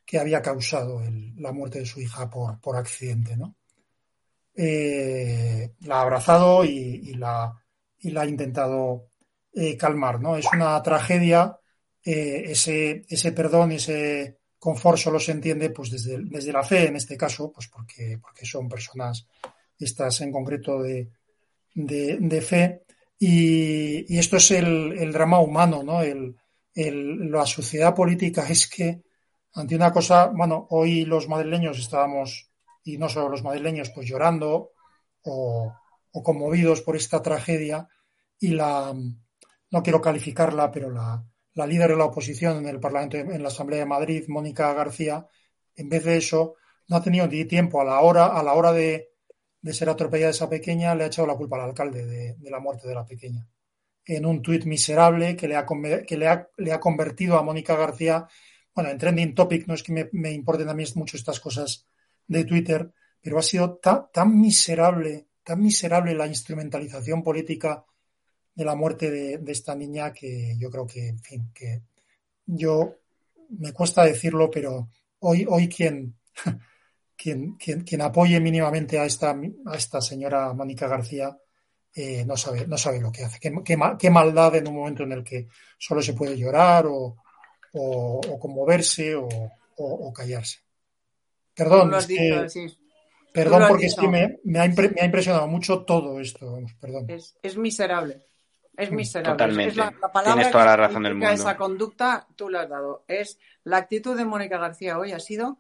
que 0.05 0.20
había 0.20 0.41
causado 0.41 1.01
la 1.38 1.51
muerte 1.53 1.80
de 1.80 1.86
su 1.88 2.01
hija 2.01 2.30
por, 2.30 2.59
por 2.61 2.78
accidente, 2.78 3.38
¿no? 3.38 3.55
Eh, 4.55 5.74
la 5.82 5.97
ha 5.99 6.01
abrazado 6.01 6.65
y, 6.65 6.70
y 6.72 7.13
la, 7.15 7.53
y 7.99 8.09
la 8.11 8.22
ha 8.22 8.26
intentado 8.26 9.09
eh, 9.62 9.76
calmar, 9.78 10.22
¿no? 10.22 10.38
Es 10.38 10.45
una 10.53 10.82
tragedia, 10.84 11.58
eh, 12.03 12.43
ese, 12.53 13.01
ese 13.10 13.32
perdón, 13.32 13.72
ese 13.72 14.38
confort 14.60 14.97
solo 14.99 15.20
se 15.20 15.32
entiende 15.34 15.70
pues 15.72 15.89
desde, 15.91 16.18
desde 16.36 16.51
la 16.53 16.64
fe, 16.64 16.88
en 16.88 16.95
este 16.95 17.18
caso, 17.18 17.51
pues 17.51 17.68
porque, 17.68 18.20
porque 18.22 18.45
son 18.45 18.70
personas, 18.70 19.26
estas 19.80 20.22
en 20.22 20.32
concreto 20.32 20.82
de, 20.82 21.10
de, 21.74 22.18
de 22.20 22.41
fe, 22.41 22.84
y, 23.20 24.18
esto 24.18 24.38
es 24.38 24.51
el, 24.51 24.93
el 24.97 25.12
drama 25.12 25.39
humano, 25.39 25.82
¿no? 25.84 26.01
El, 26.01 26.36
el- 26.76 27.32
la 27.32 27.45
sociedad 27.45 27.95
política 27.95 28.47
es 28.47 28.68
que 28.70 29.01
ante 29.55 29.76
una 29.76 29.91
cosa, 29.91 30.28
bueno, 30.28 30.68
hoy 30.70 31.03
los 31.05 31.28
madrileños 31.28 31.80
estábamos, 31.80 32.51
y 32.84 32.97
no 32.99 33.10
solo 33.10 33.30
los 33.30 33.43
madrileños, 33.43 33.89
pues 33.89 34.08
llorando 34.08 34.72
o, 35.24 35.74
o 36.12 36.24
conmovidos 36.24 36.82
por 36.82 36.95
esta 36.95 37.22
tragedia 37.24 37.88
y 38.39 38.49
la, 38.49 38.93
no 39.72 39.84
quiero 39.84 40.01
calificarla, 40.01 40.72
pero 40.72 40.89
la, 40.89 41.24
la 41.53 41.68
líder 41.68 41.89
de 41.91 41.97
la 41.97 42.05
oposición 42.05 42.57
en 42.57 42.68
el 42.68 42.80
Parlamento, 42.80 43.18
en 43.18 43.41
la 43.41 43.49
Asamblea 43.49 43.80
de 43.80 43.86
Madrid, 43.86 44.26
Mónica 44.28 44.74
García, 44.74 45.28
en 45.76 45.89
vez 45.89 46.03
de 46.05 46.18
eso, 46.18 46.55
no 46.88 46.97
ha 46.97 47.03
tenido 47.03 47.28
ni 47.28 47.45
tiempo 47.45 47.82
a 47.82 47.86
la 47.86 47.99
hora, 48.01 48.28
a 48.28 48.43
la 48.43 48.53
hora 48.53 48.72
de, 48.72 49.09
ser 49.72 49.89
atropellada 49.89 50.32
esa 50.32 50.49
pequeña, 50.49 50.95
le 50.95 51.03
ha 51.03 51.07
echado 51.07 51.28
la 51.28 51.36
culpa 51.36 51.57
al 51.57 51.70
alcalde 51.70 52.05
de, 52.05 52.49
la 52.49 52.59
muerte 52.59 52.88
de 52.88 52.95
la 52.95 53.05
pequeña. 53.05 53.45
En 54.05 54.26
un 54.26 54.41
tuit 54.41 54.63
miserable 54.65 55.36
que 55.36 55.47
le 55.49 55.57
ha, 55.57 55.65
que 56.07 56.18
le 56.18 56.28
ha, 56.28 56.47
le 56.57 56.72
ha 56.72 56.80
convertido 56.80 57.38
a 57.38 57.43
Mónica 57.43 57.76
García, 57.76 58.26
bueno, 58.74 58.89
en 58.91 58.97
Trending 58.97 59.36
Topic 59.36 59.68
no 59.68 59.74
es 59.74 59.84
que 59.84 59.91
me, 59.91 60.09
me 60.13 60.32
importen 60.32 60.70
a 60.70 60.74
mí 60.74 60.86
mucho 60.95 61.18
estas 61.18 61.39
cosas 61.39 61.88
de 62.28 62.45
Twitter, 62.45 62.93
pero 63.22 63.39
ha 63.39 63.41
sido 63.41 63.76
ta- 63.78 64.09
tan 64.13 64.39
miserable, 64.39 65.28
tan 65.43 65.61
miserable 65.61 66.13
la 66.13 66.28
instrumentalización 66.28 67.24
política 67.24 67.84
de 68.58 68.66
la 68.66 68.74
muerte 68.76 69.12
de, 69.12 69.38
de 69.38 69.51
esta 69.51 69.76
niña 69.76 70.12
que 70.12 70.55
yo 70.58 70.72
creo 70.72 70.88
que, 70.88 71.10
en 71.10 71.20
fin, 71.20 71.51
que 71.53 71.84
yo 72.47 72.95
me 73.49 73.72
cuesta 73.72 74.03
decirlo, 74.03 74.49
pero 74.49 74.89
hoy, 75.20 75.45
hoy 75.47 75.70
quien, 75.70 76.16
quien, 77.16 77.53
quien, 77.55 77.82
quien 77.84 78.01
apoye 78.01 78.39
mínimamente 78.39 78.97
a 78.97 79.05
esta, 79.05 79.30
a 79.66 79.76
esta 79.76 80.01
señora 80.01 80.53
Mónica 80.53 80.88
García 80.88 81.38
eh, 81.93 82.26
no, 82.26 82.36
sabe, 82.36 82.66
no 82.68 82.78
sabe 82.78 82.99
lo 82.99 83.12
que 83.12 83.24
hace. 83.26 83.39
Qué, 83.39 83.53
qué 83.64 83.78
ma- 83.78 83.95
qué 83.97 84.10
maldad 84.10 84.55
en 84.55 84.68
un 84.68 84.76
momento 84.76 85.03
en 85.03 85.12
el 85.12 85.24
que 85.24 85.47
solo 85.78 86.01
se 86.01 86.14
puede 86.14 86.36
llorar 86.38 86.88
o, 86.88 87.16
o, 87.74 88.22
o 88.28 88.39
conmoverse 88.39 89.16
o, 89.16 89.28
o- 89.78 90.14
callarse. 90.14 90.60
Perdón, 91.55 91.93
es 91.93 92.08
que- 92.08 92.49
sí. 92.49 92.68
Perdón 93.34 93.66
porque 93.68 93.86
es 93.86 93.91
dicho. 93.91 94.01
que 94.01 94.08
me, 94.08 94.39
me 94.45 94.60
ha 94.60 94.68
me 94.68 95.01
ha 95.01 95.05
impresionado 95.05 95.47
mucho 95.47 95.84
todo 95.86 96.20
esto. 96.20 96.53
vamos, 96.53 96.74
Perdón. 96.82 97.05
Es, 97.08 97.38
es 97.43 97.55
miserable. 97.55 98.26
Es 98.78 98.91
miserable. 98.91 99.32
Totalmente. 99.34 99.71
Es 99.71 99.75
la, 99.78 99.93
la 99.99 100.11
palabra 100.11 100.34
Tienes 100.36 100.51
toda 100.51 100.65
la 100.65 100.78
razón 100.78 101.03
del 101.03 101.15
mundo. 101.15 101.30
Esa 101.30 101.57
conducta 101.57 102.28
tú 102.36 102.47
la 102.49 102.61
has 102.61 102.69
dado. 102.69 103.03
Es 103.07 103.39
la 103.63 103.78
actitud 103.78 104.15
de 104.15 104.23
Mónica 104.23 104.57
García 104.59 104.97
hoy 104.99 105.11
ha 105.11 105.19
sido 105.19 105.57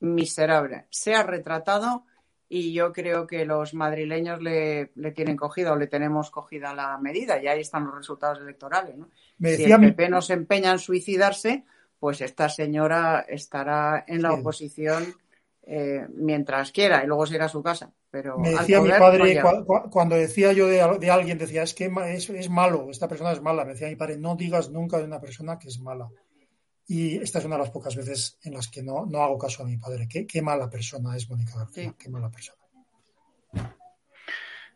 miserable. 0.00 0.86
Se 0.90 1.14
ha 1.14 1.22
retratado 1.22 2.04
y 2.48 2.72
yo 2.72 2.92
creo 2.92 3.26
que 3.26 3.44
los 3.44 3.74
madrileños 3.74 4.40
le, 4.42 4.92
le 4.94 5.10
tienen 5.12 5.36
cogida 5.36 5.72
o 5.72 5.76
le 5.76 5.86
tenemos 5.86 6.30
cogida 6.30 6.74
la 6.74 6.96
medida 6.98 7.42
y 7.42 7.48
ahí 7.48 7.60
están 7.60 7.84
los 7.86 7.94
resultados 7.94 8.38
electorales. 8.40 8.96
¿no? 8.96 9.08
Me 9.38 9.56
si 9.56 9.64
el 9.64 9.78
mi- 9.78 9.88
PP 9.88 10.08
no 10.08 10.20
se 10.22 10.34
empeña 10.34 10.72
en 10.72 10.78
suicidarse, 10.78 11.64
pues 11.98 12.20
esta 12.20 12.48
señora 12.48 13.24
estará 13.28 14.04
en 14.06 14.22
la 14.22 14.30
Sí. 14.32 14.40
oposición 14.40 15.14
eh, 15.66 16.06
mientras 16.14 16.70
quiera 16.72 17.02
y 17.02 17.06
luego 17.06 17.26
se 17.26 17.34
irá 17.36 17.46
a 17.46 17.48
su 17.48 17.62
casa. 17.62 17.90
Pero 18.14 18.38
Me 18.38 18.50
decía 18.60 18.78
mi 18.80 18.90
no 18.90 18.94
padre, 19.04 19.18
cua- 19.66 19.90
cuando 19.90 20.14
decía 20.16 20.52
yo 20.52 20.66
de, 20.68 20.78
de 21.04 21.10
alguien, 21.10 21.36
decía, 21.44 21.62
es 21.64 21.74
que 21.74 21.86
es, 22.18 22.30
es 22.30 22.48
malo, 22.60 22.88
esta 22.90 23.08
persona 23.08 23.32
es 23.32 23.42
mala. 23.48 23.64
Me 23.64 23.72
decía 23.72 23.88
mi 23.88 23.96
padre, 23.96 24.16
no 24.18 24.36
digas 24.36 24.70
nunca 24.70 24.98
de 24.98 25.04
una 25.10 25.20
persona 25.20 25.58
que 25.58 25.68
es 25.68 25.78
mala. 25.80 26.06
Y 26.86 27.16
esta 27.26 27.38
es 27.40 27.44
una 27.46 27.56
de 27.56 27.62
las 27.64 27.70
pocas 27.70 27.96
veces 27.96 28.38
en 28.46 28.54
las 28.54 28.68
que 28.68 28.82
no, 28.82 29.06
no 29.06 29.22
hago 29.24 29.38
caso 29.38 29.62
a 29.62 29.66
mi 29.66 29.76
padre. 29.78 30.06
Qué, 30.08 30.26
qué 30.26 30.42
mala 30.42 30.70
persona 30.70 31.16
es 31.16 31.28
Mónica 31.30 31.58
García, 31.58 31.94
qué 31.98 32.08
mala 32.08 32.30
persona. 32.30 32.63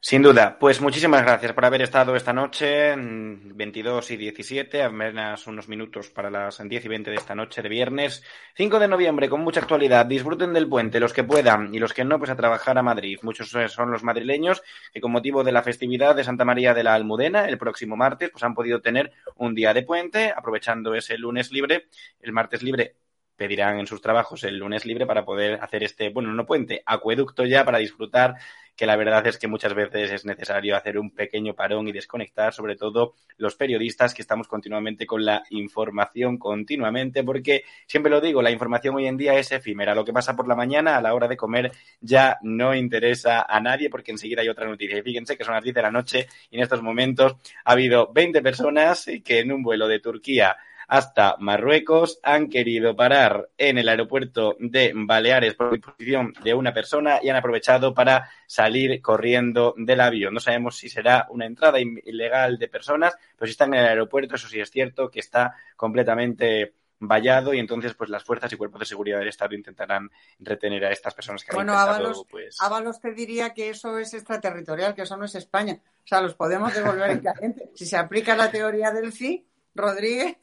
Sin 0.00 0.22
duda, 0.22 0.56
pues 0.60 0.80
muchísimas 0.80 1.22
gracias 1.22 1.52
por 1.52 1.64
haber 1.64 1.82
estado 1.82 2.14
esta 2.14 2.32
noche, 2.32 2.96
mm, 2.96 3.56
22 3.56 4.12
y 4.12 4.16
17, 4.16 4.80
apenas 4.84 5.44
unos 5.48 5.68
minutos 5.68 6.08
para 6.08 6.30
las 6.30 6.62
10 6.62 6.84
y 6.84 6.88
20 6.88 7.10
de 7.10 7.16
esta 7.16 7.34
noche 7.34 7.62
de 7.62 7.68
viernes, 7.68 8.22
5 8.54 8.78
de 8.78 8.86
noviembre, 8.86 9.28
con 9.28 9.40
mucha 9.40 9.58
actualidad. 9.58 10.06
Disfruten 10.06 10.52
del 10.52 10.68
puente, 10.68 11.00
los 11.00 11.12
que 11.12 11.24
puedan, 11.24 11.74
y 11.74 11.80
los 11.80 11.92
que 11.92 12.04
no, 12.04 12.16
pues 12.18 12.30
a 12.30 12.36
trabajar 12.36 12.78
a 12.78 12.82
Madrid. 12.82 13.18
Muchos 13.22 13.52
eh, 13.56 13.68
son 13.68 13.90
los 13.90 14.04
madrileños 14.04 14.62
que 14.94 15.00
con 15.00 15.10
motivo 15.10 15.42
de 15.42 15.50
la 15.50 15.64
festividad 15.64 16.14
de 16.14 16.22
Santa 16.22 16.44
María 16.44 16.74
de 16.74 16.84
la 16.84 16.94
Almudena, 16.94 17.46
el 17.48 17.58
próximo 17.58 17.96
martes, 17.96 18.30
pues 18.30 18.44
han 18.44 18.54
podido 18.54 18.80
tener 18.80 19.12
un 19.34 19.52
día 19.56 19.74
de 19.74 19.82
puente, 19.82 20.32
aprovechando 20.34 20.94
ese 20.94 21.18
lunes 21.18 21.50
libre, 21.50 21.88
el 22.20 22.32
martes 22.32 22.62
libre 22.62 22.94
pedirán 23.38 23.78
en 23.78 23.86
sus 23.86 24.02
trabajos 24.02 24.44
el 24.44 24.58
lunes 24.58 24.84
libre 24.84 25.06
para 25.06 25.24
poder 25.24 25.60
hacer 25.62 25.84
este, 25.84 26.10
bueno, 26.10 26.34
no 26.34 26.44
puente, 26.44 26.82
acueducto 26.84 27.46
ya 27.46 27.64
para 27.64 27.78
disfrutar, 27.78 28.34
que 28.78 28.84
la 28.86 28.96
verdad 28.96 29.26
es 29.26 29.38
que 29.38 29.48
muchas 29.48 29.74
veces 29.74 30.12
es 30.12 30.24
necesario 30.24 30.76
hacer 30.76 30.98
un 30.98 31.10
pequeño 31.10 31.54
parón 31.54 31.88
y 31.88 31.92
desconectar, 31.92 32.52
sobre 32.52 32.76
todo 32.76 33.14
los 33.36 33.56
periodistas 33.56 34.14
que 34.14 34.22
estamos 34.22 34.46
continuamente 34.46 35.06
con 35.06 35.24
la 35.24 35.42
información 35.50 36.38
continuamente, 36.38 37.24
porque 37.24 37.64
siempre 37.86 38.10
lo 38.10 38.20
digo, 38.20 38.42
la 38.42 38.52
información 38.52 38.94
hoy 38.94 39.06
en 39.06 39.16
día 39.16 39.34
es 39.34 39.50
efímera. 39.50 39.96
Lo 39.96 40.04
que 40.04 40.12
pasa 40.12 40.36
por 40.36 40.46
la 40.46 40.54
mañana 40.54 40.96
a 40.96 41.02
la 41.02 41.14
hora 41.14 41.26
de 41.26 41.36
comer 41.36 41.72
ya 42.00 42.38
no 42.42 42.72
interesa 42.72 43.42
a 43.48 43.60
nadie 43.60 43.90
porque 43.90 44.12
enseguida 44.12 44.42
hay 44.42 44.48
otra 44.48 44.68
noticia. 44.68 44.98
Y 44.98 45.02
fíjense 45.02 45.36
que 45.36 45.44
son 45.44 45.54
las 45.54 45.64
10 45.64 45.74
de 45.74 45.82
la 45.82 45.90
noche 45.90 46.26
y 46.50 46.56
en 46.56 46.62
estos 46.62 46.82
momentos 46.82 47.34
ha 47.64 47.72
habido 47.72 48.12
20 48.12 48.42
personas 48.42 49.06
que 49.24 49.40
en 49.40 49.50
un 49.50 49.62
vuelo 49.62 49.88
de 49.88 49.98
Turquía 49.98 50.56
hasta 50.88 51.36
Marruecos 51.38 52.18
han 52.22 52.48
querido 52.48 52.96
parar 52.96 53.50
en 53.58 53.76
el 53.76 53.88
aeropuerto 53.90 54.56
de 54.58 54.92
Baleares 54.94 55.54
por 55.54 55.72
disposición 55.72 56.32
de 56.42 56.54
una 56.54 56.72
persona 56.72 57.20
y 57.22 57.28
han 57.28 57.36
aprovechado 57.36 57.92
para 57.92 58.30
salir 58.46 59.00
corriendo 59.02 59.74
del 59.76 60.00
avión. 60.00 60.32
No 60.32 60.40
sabemos 60.40 60.78
si 60.78 60.88
será 60.88 61.26
una 61.28 61.44
entrada 61.44 61.78
ilegal 61.78 62.58
de 62.58 62.68
personas, 62.68 63.14
pero 63.36 63.46
si 63.46 63.52
están 63.52 63.74
en 63.74 63.80
el 63.80 63.86
aeropuerto, 63.86 64.36
eso 64.36 64.48
sí 64.48 64.58
es 64.58 64.70
cierto 64.70 65.10
que 65.10 65.20
está 65.20 65.54
completamente 65.76 66.72
vallado 67.00 67.52
y 67.54 67.58
entonces 67.58 67.94
pues 67.94 68.10
las 68.10 68.24
fuerzas 68.24 68.52
y 68.52 68.56
cuerpos 68.56 68.80
de 68.80 68.86
seguridad 68.86 69.18
del 69.18 69.28
Estado 69.28 69.54
intentarán 69.54 70.10
retener 70.40 70.86
a 70.86 70.90
estas 70.90 71.14
personas 71.14 71.44
que 71.44 71.50
han 71.50 71.56
Bueno, 71.56 71.72
intentado 71.72 71.96
Ábalos, 71.96 72.26
pues 72.28 72.56
Ábalos 72.60 73.00
te 73.00 73.12
diría 73.12 73.52
que 73.52 73.68
eso 73.68 73.98
es 73.98 74.14
extraterritorial, 74.14 74.94
que 74.94 75.02
eso 75.02 75.16
no 75.18 75.26
es 75.26 75.34
España. 75.34 75.78
O 76.02 76.06
sea, 76.06 76.22
los 76.22 76.34
podemos 76.34 76.74
devolver 76.74 77.10
en 77.10 77.20
caliente. 77.20 77.70
Si 77.74 77.84
se 77.84 77.98
aplica 77.98 78.34
la 78.34 78.50
teoría 78.50 78.90
del 78.90 79.12
sí, 79.12 79.46
Rodríguez, 79.74 80.38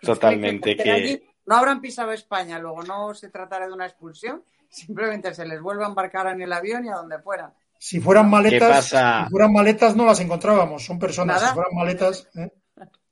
totalmente 0.00 0.76
que 0.76 0.82
que 0.82 0.90
allí 0.90 1.22
no 1.46 1.56
habrán 1.56 1.80
pisado 1.80 2.12
España, 2.12 2.58
luego 2.58 2.82
no 2.82 3.14
se 3.14 3.30
tratará 3.30 3.66
de 3.66 3.72
una 3.72 3.86
expulsión, 3.86 4.42
simplemente 4.68 5.32
se 5.32 5.46
les 5.46 5.60
vuelve 5.60 5.84
a 5.84 5.88
embarcar 5.88 6.26
en 6.26 6.42
el 6.42 6.52
avión 6.52 6.84
y 6.84 6.88
a 6.88 6.96
donde 6.96 7.18
fuera. 7.20 7.54
Si 7.78 8.00
fueran 8.00 8.28
maletas, 8.28 8.68
pasa? 8.68 9.24
si 9.24 9.30
fueran 9.30 9.52
maletas 9.52 9.94
no 9.94 10.06
las 10.06 10.20
encontrábamos, 10.20 10.84
son 10.84 10.98
personas. 10.98 11.36
Nada. 11.36 11.48
Si 11.48 11.54
fueran 11.54 11.74
maletas, 11.74 12.28
¿eh? 12.34 12.50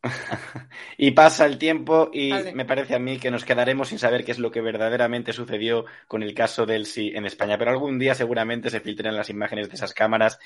Y 0.98 1.12
pasa 1.12 1.46
el 1.46 1.58
tiempo 1.58 2.10
y 2.12 2.30
Vale. 2.30 2.54
me 2.54 2.64
parece 2.64 2.94
a 2.94 2.98
mí 2.98 3.18
que 3.18 3.30
nos 3.30 3.44
quedaremos 3.44 3.88
sin 3.88 3.98
saber 3.98 4.24
qué 4.24 4.32
es 4.32 4.38
lo 4.38 4.50
que 4.50 4.60
verdaderamente 4.60 5.32
sucedió 5.32 5.86
con 6.08 6.22
el 6.22 6.34
caso 6.34 6.66
del 6.66 6.86
sí 6.86 7.12
en 7.14 7.24
España. 7.24 7.56
Pero 7.56 7.70
algún 7.70 7.98
día 7.98 8.14
seguramente 8.14 8.70
se 8.70 8.80
filtren 8.80 9.16
las 9.16 9.30
imágenes 9.30 9.68
de 9.68 9.76
esas 9.76 9.94
cámaras 9.94 10.38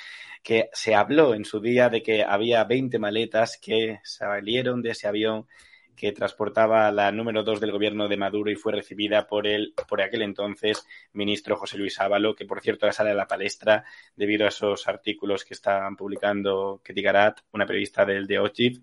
que 0.42 0.70
se 0.72 0.94
habló 0.94 1.34
en 1.34 1.44
su 1.44 1.60
día 1.60 1.88
de 1.88 2.02
que 2.02 2.22
había 2.22 2.62
20 2.64 2.98
maletas 2.98 3.58
que 3.60 4.00
salieron 4.04 4.82
de 4.82 4.90
ese 4.90 5.08
avión 5.08 5.46
que 5.98 6.12
transportaba 6.12 6.90
la 6.92 7.10
número 7.10 7.42
dos 7.42 7.60
del 7.60 7.72
gobierno 7.72 8.06
de 8.06 8.16
Maduro 8.16 8.50
y 8.50 8.54
fue 8.54 8.72
recibida 8.72 9.26
por 9.26 9.46
el, 9.46 9.74
por 9.88 10.00
aquel 10.00 10.22
entonces 10.22 10.86
ministro 11.12 11.56
José 11.56 11.76
Luis 11.76 11.98
Ávalo, 12.00 12.34
que 12.34 12.46
por 12.46 12.60
cierto 12.60 12.86
ahora 12.86 12.92
sale 12.92 13.10
a 13.10 13.14
la 13.14 13.26
palestra 13.26 13.84
debido 14.14 14.46
a 14.46 14.48
esos 14.48 14.86
artículos 14.86 15.44
que 15.44 15.54
están 15.54 15.96
publicando 15.96 16.80
Ketty 16.84 17.02
Garat, 17.02 17.40
una 17.52 17.66
periodista 17.66 18.04
del 18.04 18.26
de 18.26 18.38
Ochif, 18.38 18.78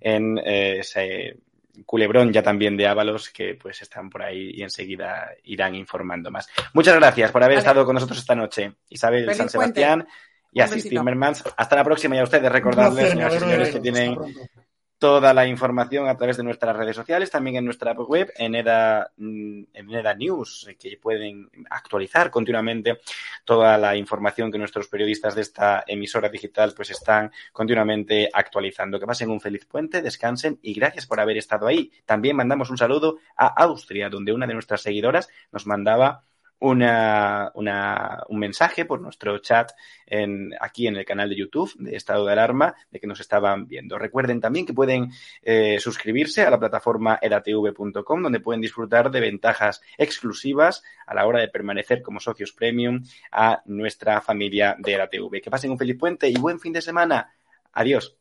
en 0.00 0.38
eh, 0.38 0.78
ese 0.78 1.38
culebrón 1.84 2.32
ya 2.32 2.42
también 2.42 2.76
de 2.76 2.86
Ábalos 2.86 3.30
que 3.30 3.54
pues 3.54 3.82
están 3.82 4.08
por 4.08 4.22
ahí 4.22 4.50
y 4.54 4.62
enseguida 4.62 5.30
irán 5.44 5.74
informando 5.74 6.30
más. 6.30 6.48
Muchas 6.72 6.94
gracias 6.94 7.32
por 7.32 7.42
haber 7.42 7.56
Vale. 7.56 7.66
estado 7.66 7.84
con 7.84 7.94
nosotros 7.94 8.18
esta 8.18 8.34
noche. 8.36 8.74
Isabel 8.88 9.24
Feliz 9.24 9.36
San 9.36 9.48
puente. 9.48 9.80
Sebastián 9.80 10.08
y 10.52 10.60
besito. 10.60 10.88
Timmermans. 10.88 11.44
Hasta 11.56 11.76
la 11.76 11.84
próxima 11.84 12.16
y 12.16 12.18
a 12.18 12.24
ustedes 12.24 12.50
recordarles, 12.50 13.10
señoras 13.10 13.36
y 13.36 13.38
señores, 13.40 13.70
que 13.70 13.80
tienen. 13.80 14.16
Toda 15.00 15.32
la 15.32 15.46
información 15.46 16.08
a 16.08 16.16
través 16.16 16.36
de 16.36 16.44
nuestras 16.44 16.76
redes 16.76 16.94
sociales, 16.94 17.30
también 17.30 17.56
en 17.56 17.64
nuestra 17.64 17.92
web, 17.92 18.30
en 18.36 18.54
EDA, 18.54 19.10
mm, 19.16 19.62
en 19.72 19.90
EDA 19.90 20.14
News, 20.14 20.66
eh, 20.68 20.76
que 20.76 20.98
pueden 20.98 21.48
actualizar 21.70 22.30
continuamente 22.30 23.00
toda 23.46 23.78
la 23.78 23.96
información 23.96 24.52
que 24.52 24.58
nuestros 24.58 24.88
periodistas 24.88 25.34
de 25.34 25.40
esta 25.40 25.84
emisora 25.86 26.28
digital 26.28 26.74
pues 26.76 26.90
están 26.90 27.32
continuamente 27.50 28.28
actualizando. 28.30 29.00
Que 29.00 29.06
pasen 29.06 29.30
un 29.30 29.40
feliz 29.40 29.64
puente, 29.64 30.02
descansen 30.02 30.58
y 30.60 30.74
gracias 30.74 31.06
por 31.06 31.18
haber 31.18 31.38
estado 31.38 31.66
ahí. 31.66 31.90
También 32.04 32.36
mandamos 32.36 32.68
un 32.68 32.76
saludo 32.76 33.16
a 33.36 33.46
Austria, 33.46 34.10
donde 34.10 34.34
una 34.34 34.46
de 34.46 34.52
nuestras 34.52 34.82
seguidoras 34.82 35.30
nos 35.50 35.66
mandaba 35.66 36.24
una, 36.60 37.50
una, 37.54 38.22
un 38.28 38.38
mensaje 38.38 38.84
por 38.84 39.00
nuestro 39.00 39.38
chat 39.38 39.72
en, 40.06 40.52
aquí 40.60 40.86
en 40.86 40.96
el 40.96 41.04
canal 41.04 41.28
de 41.28 41.36
YouTube 41.36 41.72
de 41.78 41.96
Estado 41.96 42.26
de 42.26 42.32
Alarma 42.32 42.74
de 42.90 43.00
que 43.00 43.06
nos 43.06 43.20
estaban 43.20 43.66
viendo. 43.66 43.98
Recuerden 43.98 44.40
también 44.40 44.66
que 44.66 44.74
pueden 44.74 45.10
eh, 45.42 45.78
suscribirse 45.80 46.42
a 46.42 46.50
la 46.50 46.58
plataforma 46.58 47.18
edatv.com 47.20 48.22
donde 48.22 48.40
pueden 48.40 48.60
disfrutar 48.60 49.10
de 49.10 49.20
ventajas 49.20 49.80
exclusivas 49.98 50.82
a 51.06 51.14
la 51.14 51.26
hora 51.26 51.40
de 51.40 51.48
permanecer 51.48 52.02
como 52.02 52.20
socios 52.20 52.52
premium 52.52 53.02
a 53.32 53.62
nuestra 53.66 54.20
familia 54.20 54.76
de 54.78 54.94
EDATV. 54.94 55.40
Que 55.42 55.50
pasen 55.50 55.70
un 55.70 55.78
feliz 55.78 55.96
puente 55.98 56.28
y 56.28 56.34
buen 56.34 56.60
fin 56.60 56.72
de 56.72 56.82
semana. 56.82 57.32
Adiós. 57.72 58.16